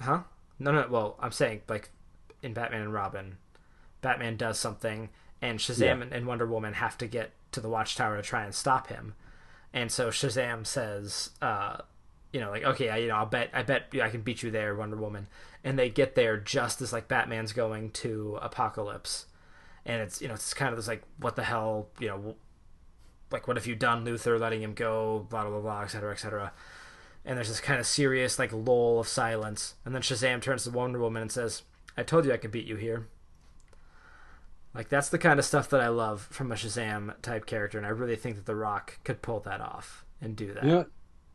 [0.00, 0.20] Huh?
[0.58, 0.86] No, no.
[0.90, 1.90] Well, I'm saying like
[2.42, 3.36] in Batman and Robin,
[4.02, 5.10] Batman does something,
[5.40, 5.92] and Shazam Yeah.
[6.02, 9.14] and, and Wonder Woman have to get to the Watchtower to try and stop him.
[9.72, 11.78] And so Shazam says, uh,
[12.36, 14.50] you know, like, okay, I, you know, I'll bet, I bet I can beat you
[14.50, 15.26] there, Wonder Woman.
[15.64, 19.24] And they get there just as like Batman's going to Apokolips,
[19.86, 22.34] and it's you know it's kind of this like what the hell, you know,
[23.30, 26.12] like what have you done, Luthor, letting him go, blah blah blah, blah et cetera,
[26.12, 26.52] et cetera
[27.26, 30.70] and there's this kind of serious like lull of silence and then shazam turns to
[30.70, 31.62] wonder woman and says
[31.96, 33.08] i told you i could beat you here
[34.74, 37.86] like that's the kind of stuff that i love from a shazam type character and
[37.86, 40.86] i really think that the rock could pull that off and do that You?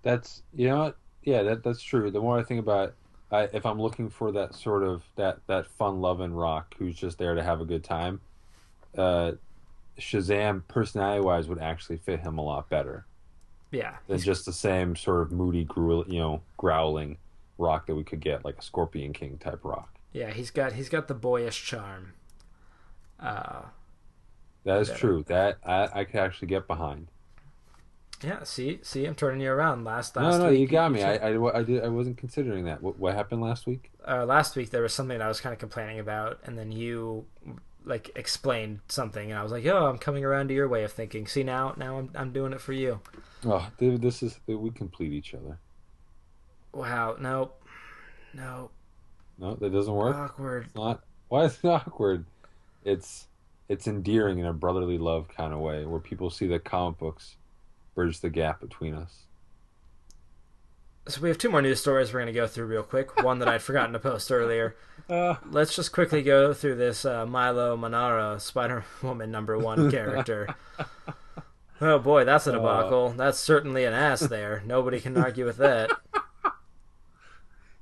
[0.04, 0.98] That's you know what?
[1.24, 2.12] Yeah, that that's true.
[2.12, 2.96] The more I think about it,
[3.32, 7.18] I, if I'm looking for that sort of that that fun loving rock who's just
[7.18, 8.22] there to have a good time,
[8.98, 9.34] uh,
[10.00, 13.06] Shazam personality wise would actually fit him a lot better
[13.72, 17.18] yeah than just the same sort of moody, gruel, you know, growling
[17.58, 20.00] rock that we could get like a Scorpion King type rock.
[20.14, 22.14] yeah he's got he's got the boyish charm
[23.20, 23.64] uh
[24.64, 25.24] That is true.
[25.28, 27.08] That I, I could actually get behind.
[28.24, 31.00] Yeah see see i'm turning you around last No, last no, week you got me.
[31.00, 32.82] said- I, I, I, did, I wasn't considering that.
[32.82, 33.92] What, what happened last week?
[34.08, 36.72] uh, last week there was something that I was kind of complaining about, and then
[36.72, 37.26] you
[37.84, 40.92] like explained something, and I was like, "Oh, I'm coming around to your way of
[40.92, 43.00] thinking." See now, now I'm I'm doing it for you.
[43.44, 45.58] Oh, dude, this is we complete each other.
[46.74, 47.54] Wow, no,
[48.34, 48.70] no,
[49.40, 50.16] No, that doesn't work.
[50.16, 50.66] awkward.
[50.66, 51.04] It's not.
[51.30, 52.26] Why is it awkward?
[52.86, 53.28] It's
[53.68, 57.36] it's endearing in a brotherly love kind of way, where people see that comic books
[57.96, 59.26] bridge the gap between us.
[61.08, 63.22] So we have two more news stories we're gonna go through real quick.
[63.24, 64.76] One that I'd forgotten to post earlier.
[65.10, 70.56] Uh, Let's just quickly go through this uh, Milo Manara Spider Woman number one character.
[71.84, 73.10] Oh boy, that's a debacle.
[73.10, 74.62] That's certainly an ass there.
[74.68, 75.90] Nobody can argue with that.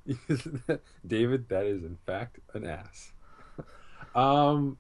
[1.06, 3.12] David, that is in fact an ass.
[4.16, 4.78] Um,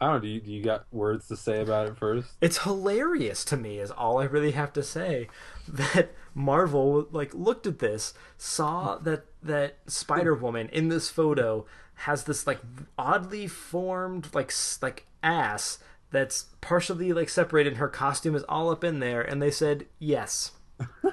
[0.00, 0.20] I don't know.
[0.20, 2.28] Do you, do you got words to say about it first?
[2.40, 5.28] It's hilarious to me, is all I really have to say.
[5.68, 11.66] That Marvel like looked at this, saw that that Spider Woman in this photo
[11.96, 12.60] has this like
[12.96, 14.50] oddly formed like
[14.80, 15.78] like ass
[16.10, 17.76] that's partially like separated.
[17.76, 20.52] Her costume is all up in there, and they said yes.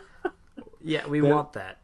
[0.82, 1.80] yeah, we want that.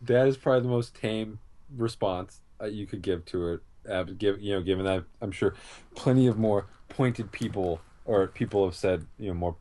[0.00, 1.40] That is probably the most tame
[1.76, 3.60] response uh, you could give to it.
[3.88, 5.54] Uh, give you know, given that I'm sure
[5.94, 9.56] plenty of more pointed people or people have said you know more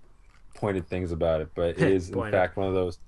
[0.54, 3.00] pointed things about it, but it is in fact one of those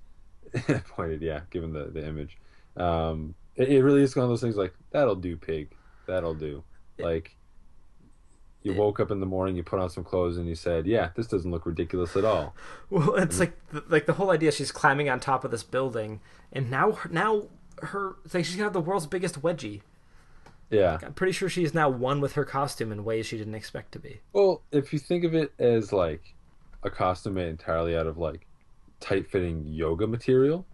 [0.89, 1.21] pointed.
[1.21, 2.37] Yeah, given the the image,
[2.77, 5.69] um, it, it really is one of those things like that'll do, pig.
[6.07, 6.63] That'll do.
[6.99, 7.35] Like
[8.63, 11.09] you woke up in the morning, you put on some clothes, and you said, "Yeah,
[11.15, 12.55] this doesn't look ridiculous at all."
[12.89, 13.57] Well, it's like
[13.87, 14.51] like the whole idea.
[14.51, 16.21] She's climbing on top of this building,
[16.51, 17.47] and now now
[17.81, 19.81] her like she's gonna have the world's biggest wedgie.
[20.73, 20.97] Yeah.
[21.03, 23.99] I'm pretty sure she's now one with her costume in ways she didn't expect to
[23.99, 24.19] be.
[24.33, 26.33] Well, if you think of it as like
[26.83, 28.47] a costume made entirely out of like
[28.99, 30.65] tight fitting yoga material,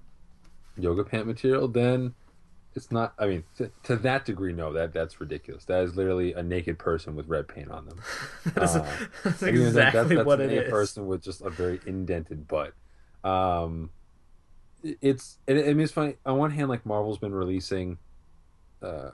[0.78, 2.14] yoga pant material, then
[2.76, 3.14] it's not.
[3.20, 5.66] I mean, to, to that degree, no, that that's ridiculous.
[5.66, 8.00] That is literally a naked person with red paint on them.
[8.54, 8.86] That's, Uh,
[9.24, 12.48] that's mean, that- exactly that's what a it naked person with just a very indented
[12.48, 12.74] butt.
[13.24, 13.90] Um,
[14.84, 15.40] it- it's.
[15.48, 16.16] It, I mean, it's funny.
[16.26, 17.98] On one hand, like Marvel's been releasing,
[18.84, 19.12] uh,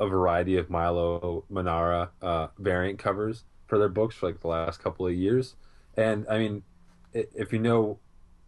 [0.00, 4.82] a variety of Milo Manara uh, variant covers for their books for like the last
[4.82, 5.54] couple of years,
[5.96, 6.62] and I mean,
[7.12, 7.98] if you know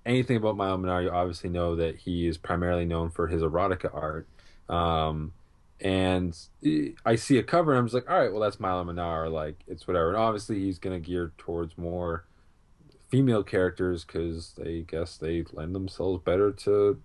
[0.05, 3.95] anything about Milo Manara, you obviously know that he is primarily known for his erotica
[3.95, 4.29] art.
[4.69, 5.33] Um,
[5.81, 6.37] and
[7.05, 9.29] I see a cover and I'm just like, all right, well, that's Milo Manara.
[9.31, 10.09] Like, it's whatever.
[10.09, 12.25] And obviously, he's going to gear towards more
[13.11, 17.01] female characters because they guess they lend themselves better to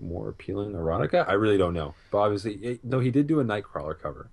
[0.00, 1.28] more appealing erotica.
[1.28, 1.94] I really don't know.
[2.10, 4.30] But obviously, it, though he did do a Nightcrawler cover.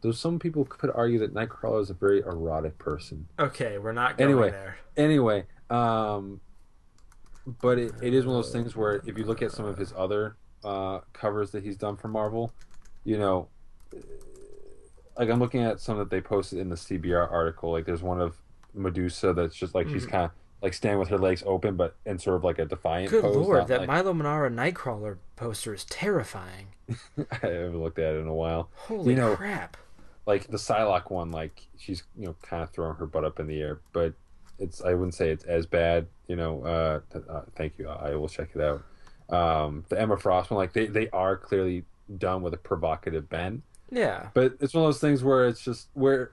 [0.00, 3.28] Though some people could argue that Nightcrawler is a very erotic person.
[3.38, 4.50] Okay, we're not going Anyway.
[4.50, 4.78] there.
[4.96, 6.40] Anyway, um,
[7.46, 9.78] but it, it is one of those things where if you look at some of
[9.78, 12.52] his other uh, covers that he's done for Marvel,
[13.04, 13.48] you know,
[15.18, 17.70] like I'm looking at some that they posted in the CBR article.
[17.72, 18.36] Like there's one of
[18.74, 20.30] Medusa that's just like she's kind of
[20.62, 23.36] like standing with her legs open, but in sort of like a defiant Good pose.
[23.36, 26.68] lord, that like- Milo Manara Nightcrawler poster is terrifying.
[27.18, 28.68] I haven't looked at it in a while.
[28.74, 29.76] Holy You know- crap!
[30.24, 33.48] like the Psylocke one, like she's you know kind of throwing her butt up in
[33.48, 34.14] the air, but
[34.58, 36.06] it's I wouldn't say it's as bad.
[36.28, 37.88] You know, uh, uh, thank you.
[37.88, 38.82] I will check it out.
[39.36, 41.84] Um, the Emma Frost one, like they they are clearly
[42.18, 43.62] done with a provocative bend.
[43.90, 46.30] Yeah, but it's one of those things where it's just where,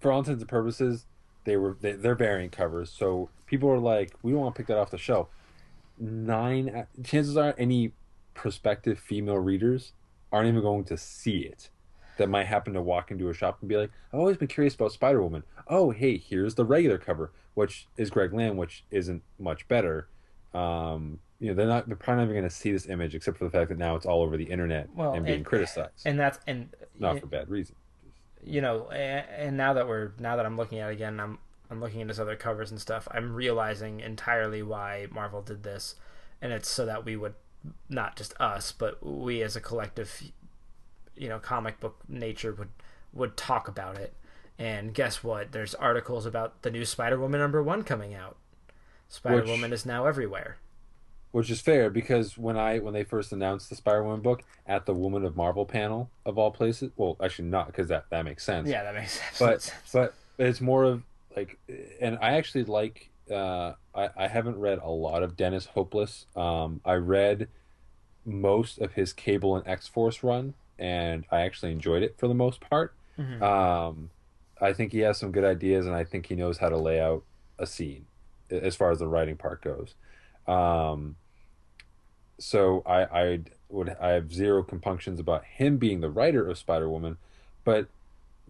[0.00, 1.06] for all intents and purposes,
[1.44, 4.66] they were they, they're variant covers, so people are like, we don't want to pick
[4.68, 5.28] that off the shelf.
[5.98, 7.92] Nine chances are any
[8.34, 9.92] prospective female readers
[10.32, 11.70] aren't even going to see it
[12.16, 14.74] that might happen to walk into a shop and be like, I've always been curious
[14.74, 15.42] about Spider Woman.
[15.68, 20.08] Oh, hey, here's the regular cover, which is Greg Land, which isn't much better.
[20.52, 23.36] Um, you know, they're not they're probably not even going to see this image except
[23.38, 26.02] for the fact that now it's all over the internet Well, and being and- criticized,
[26.06, 26.68] and that's and
[26.98, 27.74] not for bad reason.
[28.44, 31.38] You know, and, and now that we're now that I'm looking at it again, I'm
[31.70, 33.08] I'm looking at his other covers and stuff.
[33.10, 35.94] I'm realizing entirely why Marvel did this,
[36.40, 37.34] and it's so that we would
[37.88, 40.30] not just us, but we as a collective,
[41.16, 42.70] you know, comic book nature would
[43.12, 44.14] would talk about it.
[44.58, 45.52] And guess what?
[45.52, 48.36] There's articles about the new Spider Woman number one coming out.
[49.08, 50.58] Spider Woman is now everywhere.
[51.34, 54.86] Which is fair because when I when they first announced the Spider Woman book at
[54.86, 58.44] the Woman of Marvel panel of all places, well, actually not because that that makes
[58.44, 58.68] sense.
[58.68, 59.90] Yeah, that makes but sense.
[59.92, 61.02] but but it's more of
[61.36, 61.58] like
[62.00, 66.80] and i actually like uh i i haven't read a lot of dennis hopeless um
[66.84, 67.48] i read
[68.24, 72.60] most of his cable and x-force run and i actually enjoyed it for the most
[72.60, 73.42] part Mhm.
[73.42, 74.10] um
[74.60, 77.00] i think he has some good ideas and i think he knows how to lay
[77.00, 77.22] out
[77.58, 78.06] a scene
[78.50, 79.94] as far as the writing part goes
[80.46, 81.16] um
[82.38, 87.16] so i i would i have zero compunctions about him being the writer of spider-woman
[87.64, 87.88] but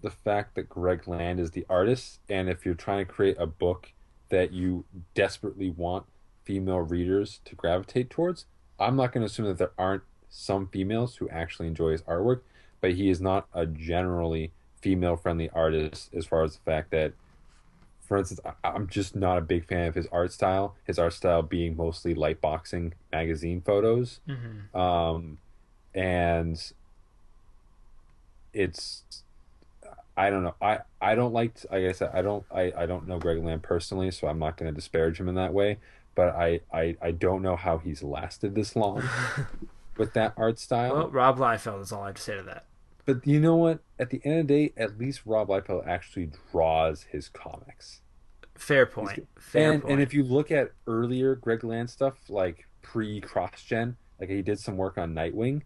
[0.04, 3.46] the fact that Greg Land is the artist, and if you're trying to create a
[3.46, 3.90] book
[4.28, 4.84] that you
[5.14, 6.04] desperately want
[6.44, 8.44] female readers to gravitate towards,
[8.78, 12.42] I'm not going to assume that there aren't some females who actually enjoy his artwork,
[12.82, 14.52] but he is not a generally
[14.82, 17.14] female friendly artist as far as the fact that,
[18.06, 21.12] for instance, I- I'm just not a big fan of his art style, his art
[21.14, 24.74] style being mostly light boxing magazine photos Mhm.
[24.78, 25.38] um,
[25.94, 26.60] and
[28.52, 29.02] it's
[30.16, 30.54] I don't know.
[30.62, 33.42] I I don't like to- like I said I don't I I don't know Greg
[33.42, 35.78] Land personally, so I'm not going to disparage him in that way.
[36.14, 39.02] But I I I don't know how he's lasted this long.
[39.96, 40.92] with that art style.
[40.92, 42.64] Well, Rob Liefeld is all I have to say to that.
[43.06, 43.80] But you know what?
[43.98, 48.00] At the end of the day, at least Rob Liefeld actually draws his comics.
[48.54, 49.26] Fair point.
[49.38, 49.92] Fair and point.
[49.94, 54.58] and if you look at earlier Greg Land stuff, like pre CrossGen, like he did
[54.58, 55.62] some work on Nightwing,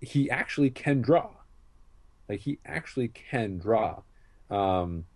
[0.00, 1.30] he actually can draw.
[2.28, 4.02] Like he actually can draw.
[4.50, 5.06] Um,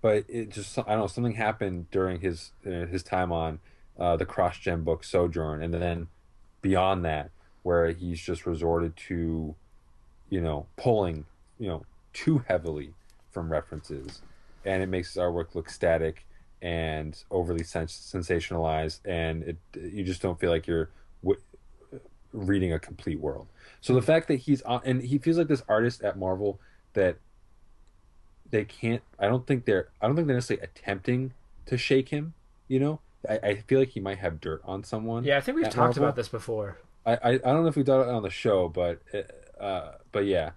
[0.00, 3.60] but it just I don't know something happened during his uh, his time on
[3.98, 6.08] uh, the CrossGen book Sojourn, and then
[6.60, 7.30] beyond that,
[7.62, 9.54] where he's just resorted to,
[10.32, 11.26] you know, pulling
[11.58, 11.82] you know
[12.14, 12.94] too heavily
[13.32, 14.22] from references,
[14.64, 16.26] and it makes his artwork look static
[16.62, 20.88] and overly sens- sensationalized, and it you just don't feel like you're
[21.22, 21.38] w-
[22.32, 23.46] reading a complete world.
[23.82, 26.58] So the fact that he's on, and he feels like this artist at Marvel
[26.94, 27.18] that
[28.50, 29.02] they can't.
[29.18, 29.90] I don't think they're.
[30.00, 31.34] I don't think they're necessarily attempting
[31.66, 32.32] to shake him.
[32.68, 35.24] You know, I, I feel like he might have dirt on someone.
[35.24, 36.04] yeah, I think we've talked Marvel.
[36.04, 36.78] about this before.
[37.04, 39.22] I, I, I don't know if we've done it on the show, but uh,
[39.62, 40.50] uh, but yeah,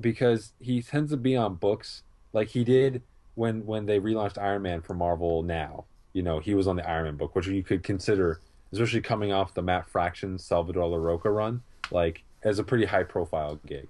[0.00, 2.02] because he tends to be on books
[2.32, 3.02] like he did
[3.34, 5.42] when when they relaunched Iron Man for Marvel.
[5.42, 8.40] Now, you know, he was on the Iron Man book, which you could consider,
[8.72, 13.60] especially coming off the Matt Fraction Salvador Larroca run, like as a pretty high profile
[13.66, 13.88] gig.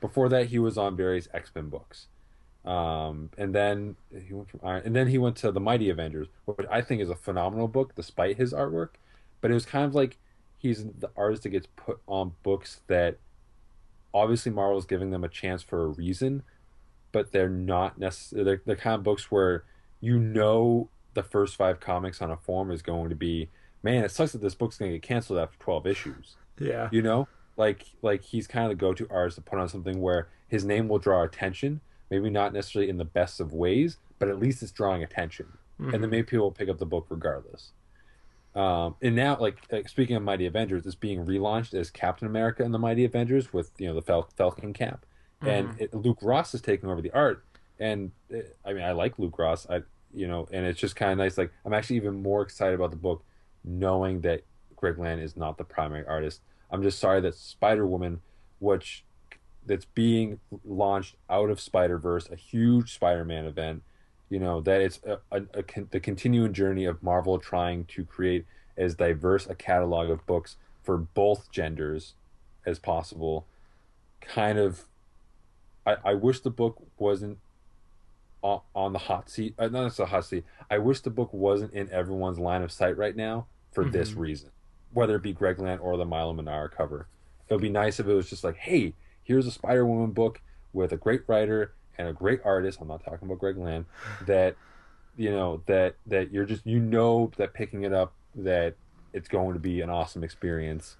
[0.00, 2.06] Before that, he was on various X Men books,
[2.64, 6.28] um, and then he went from Iron, and then he went to the Mighty Avengers,
[6.46, 8.90] which I think is a phenomenal book, despite his artwork.
[9.40, 10.16] But it was kind of like
[10.56, 13.18] he's the artist that gets put on books that
[14.12, 16.42] obviously Marvel's giving them a chance for a reason,
[17.12, 19.64] but they're not necessarily they're, they're kind of books where
[20.00, 23.48] you know the first five comics on a form is going to be
[23.82, 26.36] man it sucks that this book's going to get canceled after 12 issues.
[26.58, 26.88] Yeah.
[26.90, 27.28] you know?
[27.56, 30.88] Like like he's kind of the go-to artist to put on something where his name
[30.88, 31.80] will draw attention
[32.10, 35.46] maybe not necessarily in the best of ways but at least it's drawing attention.
[35.78, 36.10] And then mm-hmm.
[36.10, 37.72] maybe people will pick up the book regardless
[38.54, 42.64] um, and now like, like speaking of mighty avengers it's being relaunched as captain america
[42.64, 45.04] and the mighty avengers with you know the Fal- falcon cap.
[45.42, 47.44] And it, luke ross is taking over the art.
[47.78, 49.66] And uh, i mean i like luke ross.
[49.68, 51.38] I you know and it's just kind of nice.
[51.38, 53.22] Like i'm actually even more excited about the book
[53.64, 54.42] knowing that
[54.76, 56.40] greg land is not the primary artist.
[56.70, 58.20] I'm just sorry that spider woman
[58.58, 59.04] which
[59.66, 63.82] that's being launched out of spider verse a huge spider-man event
[64.28, 68.04] you know that it's a, a, a con- the continuing journey of marvel trying to
[68.04, 68.44] create
[68.76, 72.14] as diverse a catalog of books for both genders
[72.64, 73.46] as possible.
[74.20, 74.84] Kind of
[75.86, 77.38] i, I wish the book wasn't
[78.42, 80.44] on, on the hot seat uh, not necessarily hot seat.
[80.70, 84.50] I wish the book wasn't in everyone's line of sight right now for this reason
[84.92, 87.08] whether it be greg land or the milo manara cover.
[87.48, 90.40] It would be nice if it was just like hey here's a spider woman book
[90.72, 93.84] with a great writer and a great artist i'm not talking about greg land
[94.26, 94.54] that
[95.16, 98.74] you know that that you're just you know that picking it up that
[99.12, 100.96] it's going to be an awesome experience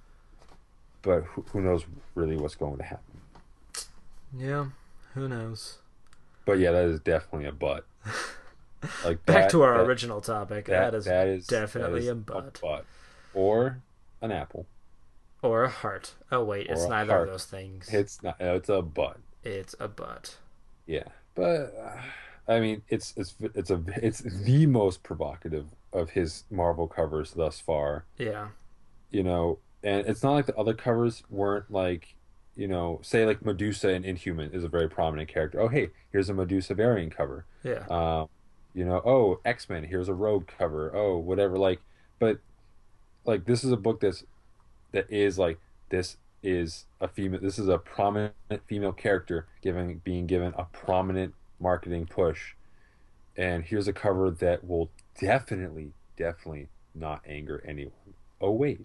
[1.02, 1.84] but who, who knows
[2.14, 3.20] really what's going to happen
[4.36, 4.66] Yeah.
[5.14, 5.78] Who knows?
[6.44, 7.84] but yeah that is definitely a butt
[9.04, 10.64] like Back that- to our that- original topic.
[10.66, 12.60] that, that is that is definitely a butt.
[13.34, 13.80] or
[14.22, 14.66] an apple
[15.40, 16.14] or a heart.
[16.32, 17.28] Oh wait, it's Or a neither heart.
[17.28, 17.88] of those things.
[17.92, 20.36] it's not it's a butt It's a butt.
[20.89, 21.05] Yeah,
[21.35, 26.89] but uh, I mean, it's it's it's a it's the most provocative of his Marvel
[26.89, 28.06] covers thus far.
[28.16, 28.48] Yeah.
[29.10, 32.15] You know, and it's not like the other covers weren't like,
[32.56, 35.60] you know, say like Medusa in Inhuman is a very prominent character.
[35.60, 37.44] Oh, hey, here's a Medusa variant cover.
[37.62, 37.86] Yeah.
[37.89, 38.28] Um,
[38.74, 40.90] you know, oh X Men, here's a Rogue cover.
[40.94, 41.59] Oh, whatever.
[41.59, 41.81] Like,
[42.19, 42.39] but
[43.27, 44.24] like this is a book that's
[44.93, 45.59] that is like
[45.90, 47.40] this is a female.
[47.40, 48.35] This is a prominent
[48.66, 52.55] female character giving being given a prominent marketing push,
[53.36, 54.90] and here's a cover that will
[55.20, 58.15] definitely, definitely not anger anyone.
[58.40, 58.81] Oh wait,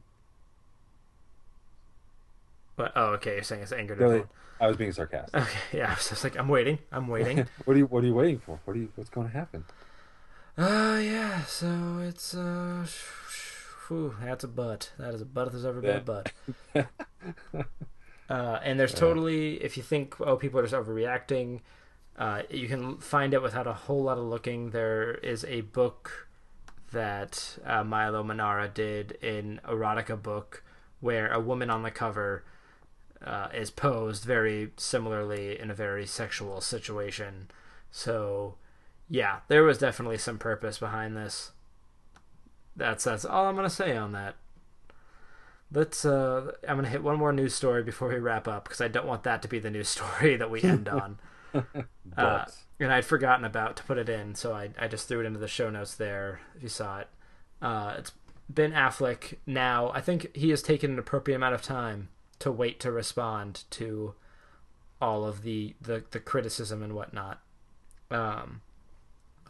[2.75, 3.35] But oh, okay.
[3.35, 4.01] You're saying it's angered.
[4.01, 4.29] everyone.
[4.59, 5.41] I was being sarcastic.
[5.41, 5.59] Okay.
[5.73, 5.91] Yeah.
[5.91, 6.79] I was just like, I'm waiting.
[6.91, 7.45] I'm waiting.
[7.65, 8.59] what are you What are you waiting for?
[8.65, 9.65] What are you What's going to happen?
[10.57, 11.43] uh yeah.
[11.45, 12.85] So it's uh.
[13.87, 14.91] Whew, that's a butt.
[14.97, 16.31] That is a butt if there's ever been a butt.
[18.29, 21.59] Uh, and there's totally, if you think, oh, people are just overreacting,
[22.17, 24.69] uh, you can find it without a whole lot of looking.
[24.71, 26.27] There is a book
[26.91, 30.63] that uh, Milo Manara did in erotica book
[30.99, 32.43] where a woman on the cover
[33.23, 37.51] uh, is posed very similarly in a very sexual situation.
[37.91, 38.55] So,
[39.09, 41.51] yeah, there was definitely some purpose behind this.
[42.75, 44.35] That's that's all I'm gonna say on that.
[45.71, 46.05] Let's.
[46.05, 49.07] Uh, I'm gonna hit one more news story before we wrap up because I don't
[49.07, 51.19] want that to be the news story that we end on.
[52.17, 52.45] Uh,
[52.79, 55.39] and I'd forgotten about to put it in, so I, I just threw it into
[55.39, 56.41] the show notes there.
[56.55, 57.07] If you saw it,
[57.61, 58.11] uh, it's
[58.49, 59.37] Ben Affleck.
[59.45, 62.09] Now I think he has taken an appropriate amount of time
[62.39, 64.15] to wait to respond to
[65.01, 67.39] all of the the, the criticism and whatnot.
[68.11, 68.61] Um,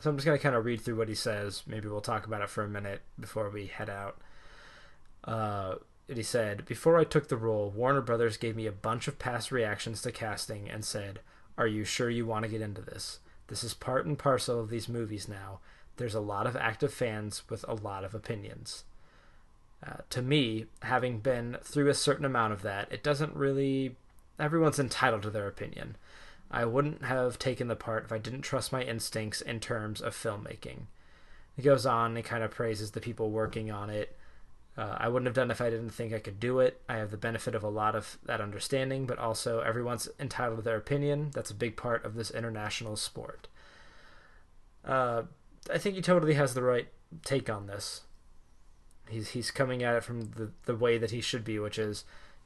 [0.03, 1.63] so I'm just gonna kind of read through what he says.
[1.65, 4.19] Maybe we'll talk about it for a minute before we head out.
[5.23, 5.75] Uh,
[6.09, 9.17] and he said, Before I took the role, Warner Brothers gave me a bunch of
[9.17, 11.21] past reactions to casting and said,
[11.57, 13.19] Are you sure you want to get into this?
[13.47, 15.59] This is part and parcel of these movies now.
[15.95, 18.83] There's a lot of active fans with a lot of opinions.
[19.81, 23.95] Uh, to me, having been through a certain amount of that, it doesn't really.
[24.37, 25.95] Everyone's entitled to their opinion.
[26.53, 30.15] I wouldn't have taken the part if I didn't trust my instincts in terms of
[30.15, 30.83] filmmaking.
[31.55, 34.15] He goes on and kind of praises the people working on it.
[34.77, 36.81] Uh, I wouldn't have done if I didn't think I could do it.
[36.87, 40.63] I have the benefit of a lot of that understanding, but also everyone's entitled to
[40.63, 41.31] their opinion.
[41.33, 43.47] That's a big part of this international sport.
[44.85, 45.23] Uh,
[45.71, 46.87] I think he totally has the right
[47.23, 48.01] take on this.
[49.09, 52.03] He's he's coming at it from the the way that he should be, which is,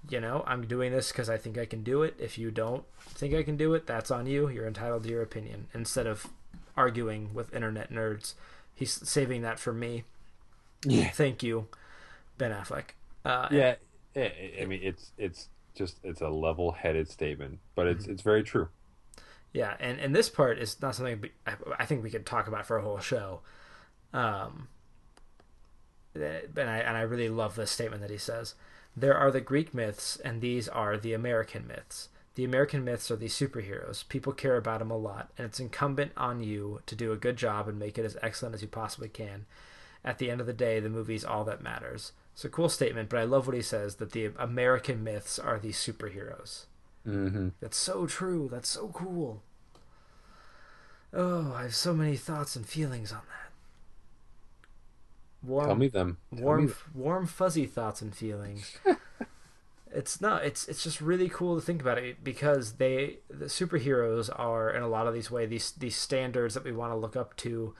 [0.10, 2.16] you know, I'm doing this because I think I can do it.
[2.20, 4.50] If you don't think I can do it, that's on you.
[4.50, 5.68] You're entitled to your opinion.
[5.74, 6.28] Instead of
[6.76, 8.34] arguing with internet nerds,
[8.74, 10.04] he's saving that for me.
[10.86, 11.12] Yeah.
[11.12, 11.68] Thank you,
[12.38, 12.92] Ben Affleck.
[13.26, 13.76] Uh, Yeah,
[14.16, 17.88] I I mean it's it's just it's a level-headed statement, but Mm-hmm.
[17.88, 18.70] it's it's very true.
[19.54, 22.66] Yeah, and and this part is not something I, I think we could talk about
[22.66, 23.42] for a whole show.
[24.14, 24.70] Um,
[26.16, 28.56] eh, and I and I really love this statement that he says.
[29.00, 32.10] There are the Greek myths, and these are the American myths.
[32.34, 34.08] The American myths are these superheroes.
[34.10, 37.38] People care about them a lot, and it's incumbent on you to do a good
[37.38, 39.46] job and make it as excellent as you possibly can.
[40.04, 42.14] At the end of the day, the movie's all that matters.
[42.34, 45.60] It's a cool statement, but I love what he says that the American myths are
[45.60, 46.66] these superheroes.
[47.08, 47.50] Mm-hmm.
[47.60, 48.50] That's so true.
[48.52, 49.44] That's so cool.
[51.14, 53.47] Oh, I have so many thoughts and feelings on that.
[55.44, 56.18] Warm, Tell me them.
[56.36, 58.78] Tell warm, me warm, fuzzy thoughts and feelings.
[59.94, 60.44] it's not.
[60.46, 64.82] It's it's just really cool to think about it because they the superheroes are in
[64.82, 67.74] a lot of these ways these these standards that we want to look up to.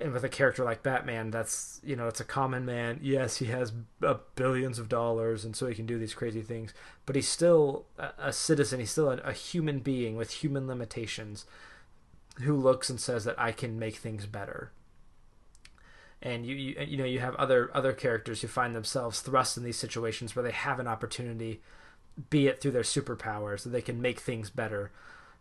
[0.00, 3.00] And with a character like Batman, that's you know it's a common man.
[3.02, 3.72] Yes, he has
[4.04, 6.72] uh, billions of dollars, and so he can do these crazy things.
[7.06, 8.78] But he's still a, a citizen.
[8.78, 11.44] He's still a, a human being with human limitations,
[12.42, 14.70] who looks and says that I can make things better
[16.22, 19.64] and you, you you know you have other other characters who find themselves thrust in
[19.64, 21.60] these situations where they have an opportunity
[22.28, 24.90] be it through their superpowers that they can make things better.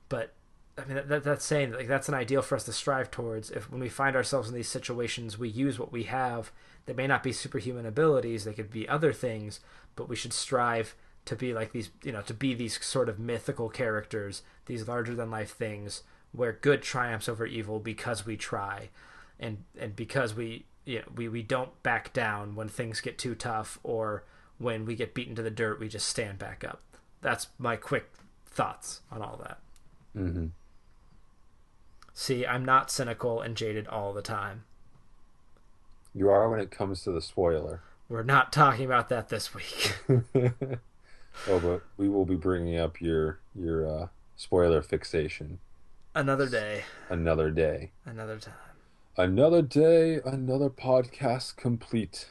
[0.08, 0.34] But
[0.78, 3.52] i mean that, that's saying like that's an ideal for us to strive towards.
[3.52, 6.52] If when we find ourselves in these situations we use what we have.
[6.86, 9.60] They may not be superhuman abilities they could be other things
[9.96, 10.96] but we should strive
[11.26, 15.14] to be like these you know to be these sort of mythical characters these larger
[15.14, 16.02] than life things
[16.32, 18.90] where good triumphs over evil because we try.
[19.40, 23.36] And and because we you know, we we don't back down when things get too
[23.36, 24.24] tough or
[24.58, 26.82] when we get beaten to the dirt we just stand back up.
[27.22, 28.12] That's my quick
[28.48, 29.60] thoughts on all that.
[30.18, 30.48] Mm-hmm.
[32.16, 34.64] see i'm not cynical and jaded all the time.
[36.16, 37.84] You are when it comes to the spoiler.
[38.10, 39.96] we're not talking about that this week.
[41.48, 45.60] Oh, but we will be bringing up your your uh, spoiler fixation.
[46.14, 46.84] Another day.
[47.08, 47.92] Another day.
[48.04, 48.69] another time
[49.20, 52.30] Another day, another podcast complete.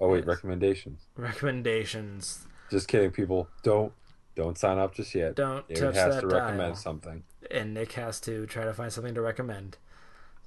[0.00, 0.26] Oh wait, Yes.
[0.28, 1.06] recommendations.
[1.14, 3.48] recommendations Just kidding, people.
[3.62, 3.92] Don't
[4.34, 5.34] don't sign up just yet.
[5.36, 6.74] Don't David touch has that to recommend dial.
[6.74, 7.24] something.
[7.50, 9.76] and Nick has to try to find something to recommend.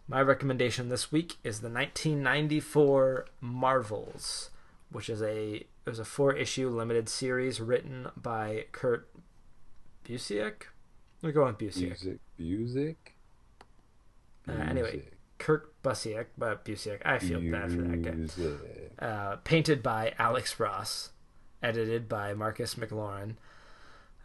[0.08, 4.50] My recommendation this week is the 1994 Marvels,
[4.92, 9.08] which is a it was a four issue limited series written by Kurt
[10.04, 10.64] Busiek.
[11.22, 11.82] We're going with Busiek.
[11.90, 13.16] Music, music.
[14.50, 15.04] Uh, anyway,
[15.38, 17.02] Kurt Busiek, but Busiek.
[17.06, 19.06] I feel bad for that guy.
[19.06, 21.12] Uh, painted by Alex Ross,
[21.62, 23.36] edited by Marcus McLaurin.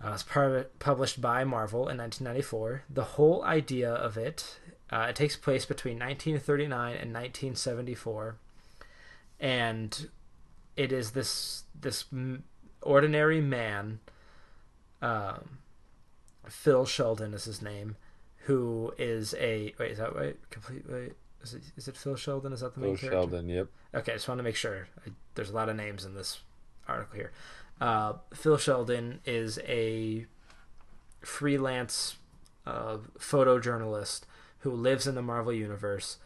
[0.02, 2.84] Uh, it was par- published by Marvel in 1994.
[2.88, 4.58] The whole idea of it,
[4.90, 8.36] uh, it takes place between 1939 and 1974,
[9.38, 10.08] and
[10.76, 12.04] it is this this
[12.82, 14.00] ordinary man,
[15.02, 15.58] um,
[16.48, 17.96] Phil Sheldon is his name,
[18.40, 20.36] who is a wait is that right?
[20.50, 21.12] Complete wait.
[21.42, 22.52] Is it, is it Phil Sheldon?
[22.52, 23.30] Is that the main Phil character?
[23.30, 23.48] Sheldon.
[23.48, 23.68] Yep.
[23.94, 24.88] Okay, I just want to make sure.
[25.06, 26.40] I, there's a lot of names in this
[26.86, 27.32] article here.
[27.80, 30.26] Uh, Phil Sheldon is a
[31.22, 32.16] freelance
[32.66, 34.22] uh, photojournalist
[34.60, 36.18] who lives in the Marvel Universe,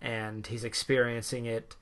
[0.00, 1.74] and he's experiencing it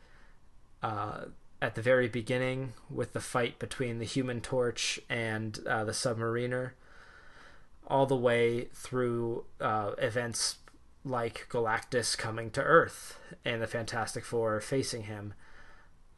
[0.82, 1.27] uh,
[1.60, 6.70] at the very beginning with the fight between the Human Torch and uh, the Submariner,
[7.89, 10.56] all the way through uh, events
[11.05, 15.35] like Galactus coming to Earth and the Fantastic Four facing him.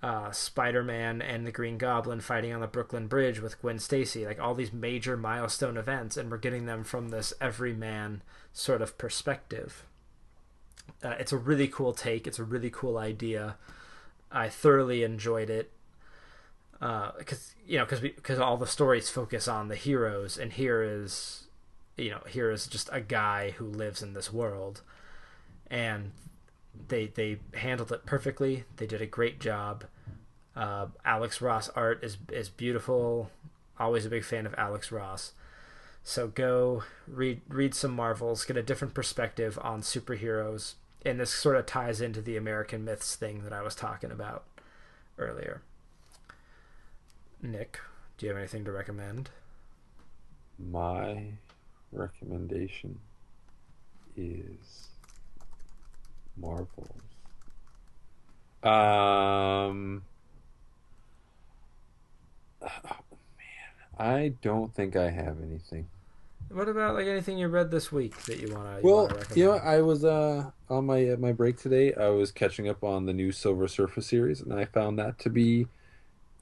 [0.03, 4.41] uh, Spider-Man and the Green Goblin fighting on the Brooklyn Bridge with Gwen Stacy, like
[4.41, 8.23] all these major milestone events, and we're getting them from this everyman
[8.53, 9.85] sort of perspective.
[11.05, 12.27] Uh, it's a really cool take.
[12.27, 13.57] It's a really cool idea.
[14.33, 15.71] I thoroughly enjoyed it
[16.73, 20.83] because uh, you know because because all the stories focus on the heroes, and here
[20.83, 21.40] is
[22.01, 24.83] you know here is just a guy who lives in this world,
[25.71, 26.13] and
[26.89, 28.65] they they handled it perfectly.
[28.77, 29.85] They did a great job.
[30.57, 33.31] Uh, Alex Ross art is is beautiful.
[33.79, 35.33] Always a big fan of Alex Ross.
[36.03, 40.75] So go read read some Marvels, get a different perspective on superheroes,
[41.05, 44.45] and this sort of ties into the American myths thing that I was talking about
[45.19, 45.63] earlier.
[47.43, 47.79] Nick,
[48.19, 49.31] do you have anything to recommend?
[50.59, 51.33] My
[51.93, 52.99] recommendation
[54.17, 54.89] is
[56.37, 56.89] Marvels.
[58.63, 60.03] Um.
[62.63, 62.69] Oh
[63.39, 65.87] man, I don't think I have anything.
[66.51, 68.77] What about like anything you read this week that you wanna?
[68.79, 69.37] You Well, wanna recommend?
[69.37, 71.95] you know, I was uh on my uh, my break today.
[71.95, 75.31] I was catching up on the new Silver Surfer series, and I found that to
[75.31, 75.69] be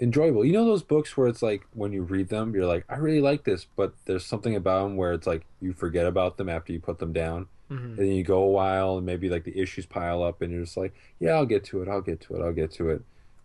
[0.00, 0.44] enjoyable.
[0.44, 3.20] You know those books where it's like when you read them, you're like, I really
[3.20, 6.72] like this, but there's something about them where it's like you forget about them after
[6.72, 7.84] you put them down, Mhm.
[7.84, 10.62] and then you go a while, and maybe like the issues pile up, and you're
[10.64, 13.02] just like, yeah, I'll get to it, I'll get to it, I'll get to it.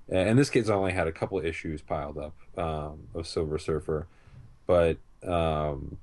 [0.10, 4.06] And this kid's only had a couple of issues piled up um, of Silver Surfer,
[4.68, 5.98] but um,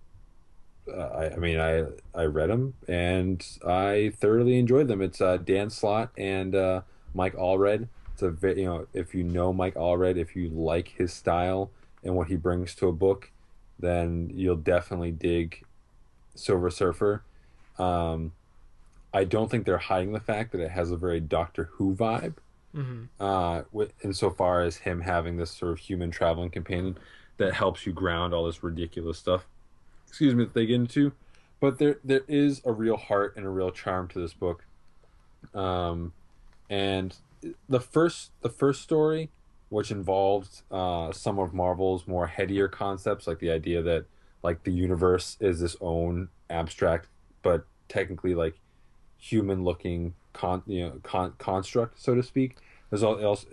[0.93, 5.02] I, I mean, I I read them and I thoroughly enjoyed them.
[5.02, 6.81] It's uh, Dan Slott and uh,
[7.14, 7.89] Mike Allred.
[8.22, 11.70] It's a you know if you know Mike Allred, if you like his style
[12.05, 13.30] and what he brings to a book,
[13.78, 15.64] then you'll definitely dig
[16.34, 17.22] Silver Surfer.
[17.78, 18.32] Um,
[19.12, 22.34] I don't think they're hiding the fact that it has a very Doctor Who vibe
[22.74, 23.09] Mhm.
[23.18, 23.62] uh,
[24.05, 26.97] insofar as him having this sort of human traveling companion
[27.38, 29.47] that helps you ground all this ridiculous stuff.
[30.06, 31.12] Excuse me, that they get into,
[31.59, 34.64] but there there is a real heart and a real charm to this book.
[35.55, 36.12] Um,
[36.68, 37.16] and
[37.68, 39.30] the first the first story,
[39.68, 44.04] which involved uh, some of Marvel's more headier concepts, like the idea that
[44.42, 47.08] like the universe is this own abstract,
[47.42, 48.54] but technically like
[49.18, 52.56] human looking con you know con- construct so to speak
[52.88, 53.44] there's all else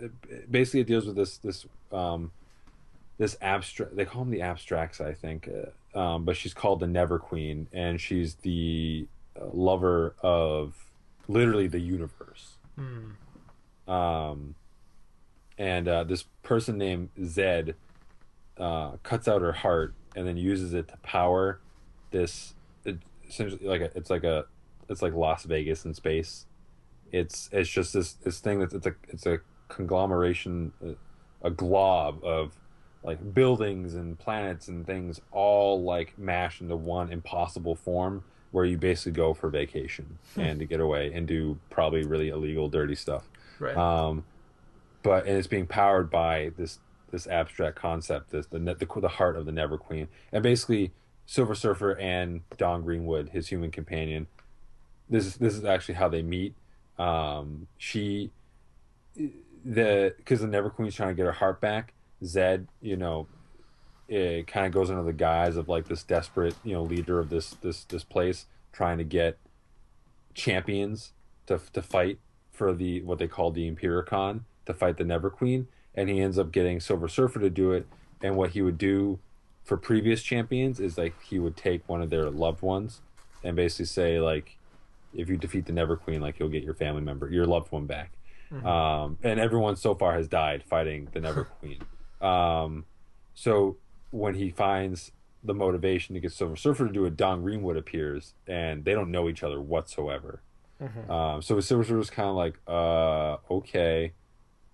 [0.50, 2.30] basically it deals with this this um
[3.18, 5.48] this abstract they call them the abstracts i think
[5.94, 9.06] uh, um but she's called the never queen and she's the
[9.38, 10.74] uh, lover of
[11.26, 13.10] literally the universe Hmm.
[13.88, 14.54] Um
[15.56, 17.74] and uh this person named zed
[18.58, 21.60] uh cuts out her heart and then uses it to power
[22.10, 22.54] this
[22.84, 22.98] it,
[23.28, 24.44] essentially like a, it's like a
[24.88, 26.46] it's like Las Vegas in space.
[27.12, 32.24] It's it's just this this thing that's it's a it's a conglomeration, a, a glob
[32.24, 32.56] of
[33.02, 38.76] like buildings and planets and things all like mashed into one impossible form where you
[38.76, 43.28] basically go for vacation and to get away and do probably really illegal dirty stuff.
[43.60, 43.76] Right.
[43.76, 44.24] Um,
[45.02, 46.78] but and it's being powered by this
[47.10, 50.92] this abstract concept, this the the, the heart of the Never Queen, and basically
[51.26, 54.26] Silver Surfer and Dawn Greenwood, his human companion.
[55.08, 56.54] This is this is actually how they meet.
[56.98, 58.30] Um, she,
[59.64, 61.94] the because the Never Queen's trying to get her heart back.
[62.24, 63.28] Zed, you know,
[64.08, 67.30] it kind of goes under the guise of like this desperate, you know, leader of
[67.30, 69.38] this this this place trying to get
[70.34, 71.12] champions
[71.46, 72.18] to to fight
[72.58, 76.38] for the what they call the Impericon to fight the Never Queen, and he ends
[76.38, 77.86] up getting Silver Surfer to do it.
[78.20, 79.20] And what he would do
[79.64, 83.00] for previous champions is like he would take one of their loved ones
[83.44, 84.56] and basically say like,
[85.14, 87.86] if you defeat the Never Queen, like you'll get your family member, your loved one
[87.86, 88.12] back.
[88.66, 91.80] Um, and everyone so far has died fighting the Never Queen.
[92.20, 92.86] Um,
[93.34, 93.76] so
[94.10, 95.12] when he finds
[95.44, 99.10] the motivation to get Silver Surfer to do it, Dawn Greenwood appears, and they don't
[99.10, 100.40] know each other whatsoever.
[101.10, 104.12] Um, so Silver Surfer's kind of like, uh, okay,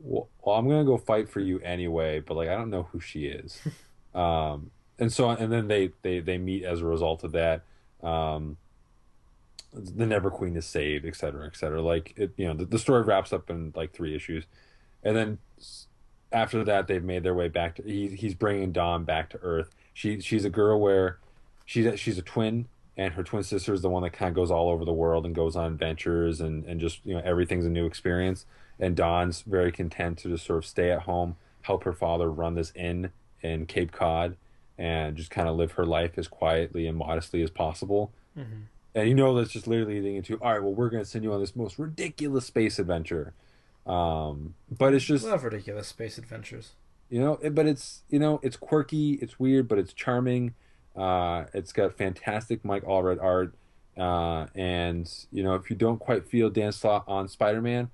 [0.00, 3.00] well, well, I'm gonna go fight for you anyway, but like I don't know who
[3.00, 3.60] she is.
[4.14, 7.62] um, and so and then they they they meet as a result of that.
[8.02, 8.58] Um,
[9.72, 11.82] the Never Queen is saved, et cetera, et cetera.
[11.82, 14.44] Like it, you know, the, the story wraps up in like three issues,
[15.02, 15.38] and then
[16.30, 17.82] after that, they've made their way back to.
[17.82, 19.70] He, he's bringing Dawn back to Earth.
[19.92, 21.18] She she's a girl where
[21.64, 24.34] she's a, she's a twin, and her twin sister is the one that kind of
[24.34, 27.66] goes all over the world and goes on adventures and and just you know everything's
[27.66, 28.46] a new experience.
[28.78, 32.54] And Dawn's very content to just sort of stay at home, help her father run
[32.56, 33.10] this inn
[33.40, 34.36] in Cape Cod,
[34.76, 38.10] and just kind of live her life as quietly and modestly as possible.
[38.36, 40.62] And you know that's just literally leading into all right.
[40.62, 43.32] Well, we're going to send you on this most ridiculous space adventure,
[43.86, 46.72] Um, but it's just Love ridiculous space adventures.
[47.10, 50.54] you know, it- but it's you know, it's quirky, it's weird, but it's charming.
[50.96, 53.54] Uh, it's got fantastic Mike Allred art,
[53.96, 57.90] uh, and you know, if you don't quite feel Dan Slott on Spider Man,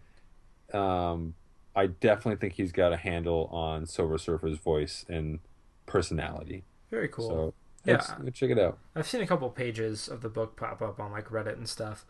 [0.72, 1.35] um,
[1.74, 5.39] I definitely think he's got a handle on Silver Surfer's voice and
[5.86, 6.64] personality.
[6.90, 7.28] Very cool.
[7.28, 7.55] So
[7.85, 8.31] Yeah.
[8.32, 8.78] check it out.
[8.94, 12.05] I've seen a couple pages of the book pop up on like Reddit and stuff,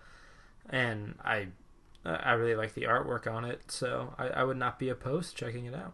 [0.69, 1.49] and I
[2.05, 5.45] I really like the artwork on it, so I, I would not be opposed to
[5.45, 5.93] checking it out.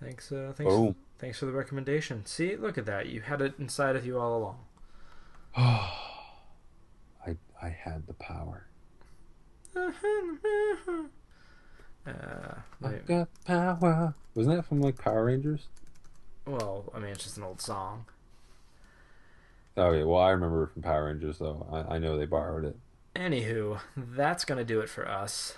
[0.00, 0.72] Thanks, uh, thanks.
[1.18, 2.24] Thanks for the recommendation.
[2.26, 4.58] See, look at that, you had it inside of you all along.
[5.56, 5.90] Oh,
[7.26, 8.66] I I had the power.
[12.06, 14.14] Uh, I got power.
[14.34, 15.68] Wasn't that from like Power Rangers?
[16.46, 18.04] well, I mean, it's just an old song.
[19.76, 21.66] Okay, well I remember it from Power Rangers though.
[21.72, 22.76] I, I know they borrowed it.
[23.16, 25.56] Anywho, that's going to do it for us.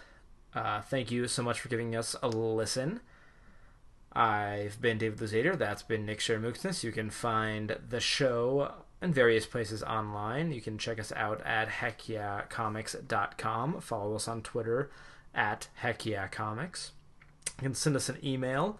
[0.55, 3.01] Uh, thank you so much for giving us a listen.
[4.17, 5.59] I've been David Luzader.
[5.59, 6.83] That's been Nick Shermuxness.
[6.83, 8.73] You can find the show
[9.03, 10.53] in various places online.
[10.53, 13.81] You can check us out at heckyeahcomics.com.
[13.83, 14.91] Follow us on Twitter
[15.35, 16.93] at heckyeahcomics.
[17.59, 18.79] You can send us an email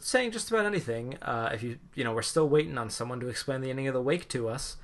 [0.00, 1.18] saying just about anything.
[1.22, 3.94] Uh, if you, you know, we're still waiting on someone to explain the ending of
[3.94, 4.76] the wake to us.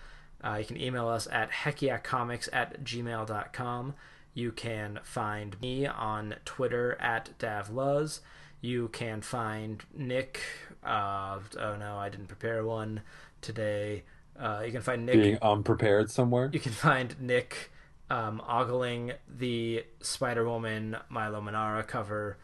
[0.44, 3.94] Uh, you can email us at heckyeahcomics at gmail.com.
[4.34, 8.20] You can find me on Twitter at davluz.
[8.62, 10.40] You can find Nick.
[10.84, 13.02] Uh, oh no, I didn't prepare one
[13.40, 14.04] today.
[14.38, 15.16] Uh, you can find Nick.
[15.16, 16.48] Being unprepared somewhere.
[16.52, 17.70] You can find Nick
[18.08, 22.38] um, ogling the Spider Woman Milo Manara cover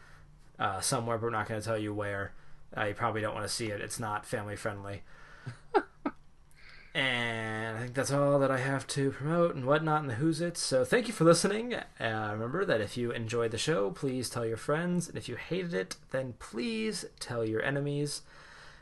[0.59, 2.33] uh, somewhere, but we're not going to tell you where.
[2.75, 3.81] Uh, you probably don't want to see it.
[3.81, 5.01] It's not family friendly.
[6.93, 10.41] and I think that's all that I have to promote and whatnot in the Who's
[10.41, 10.57] It.
[10.57, 11.73] So thank you for listening.
[11.75, 15.07] Uh, remember that if you enjoyed the show, please tell your friends.
[15.07, 18.21] And if you hated it, then please tell your enemies.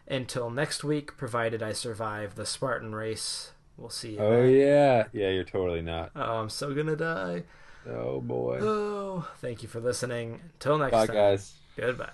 [0.08, 4.20] Until next week, provided I survive the Spartan race, we'll see you.
[4.20, 4.54] Oh then.
[4.54, 5.30] yeah, yeah.
[5.30, 6.12] You're totally not.
[6.16, 7.44] Oh, I'm so gonna die.
[7.90, 8.60] Oh boy.
[8.62, 10.40] Oh, thank you for listening.
[10.54, 11.16] Until next Bye time.
[11.16, 11.54] guys.
[11.76, 12.10] Goodbye.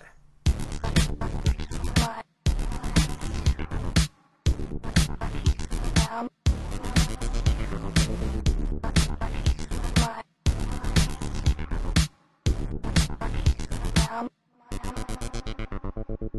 [16.24, 16.32] The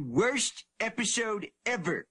[0.00, 2.06] worst episode ever.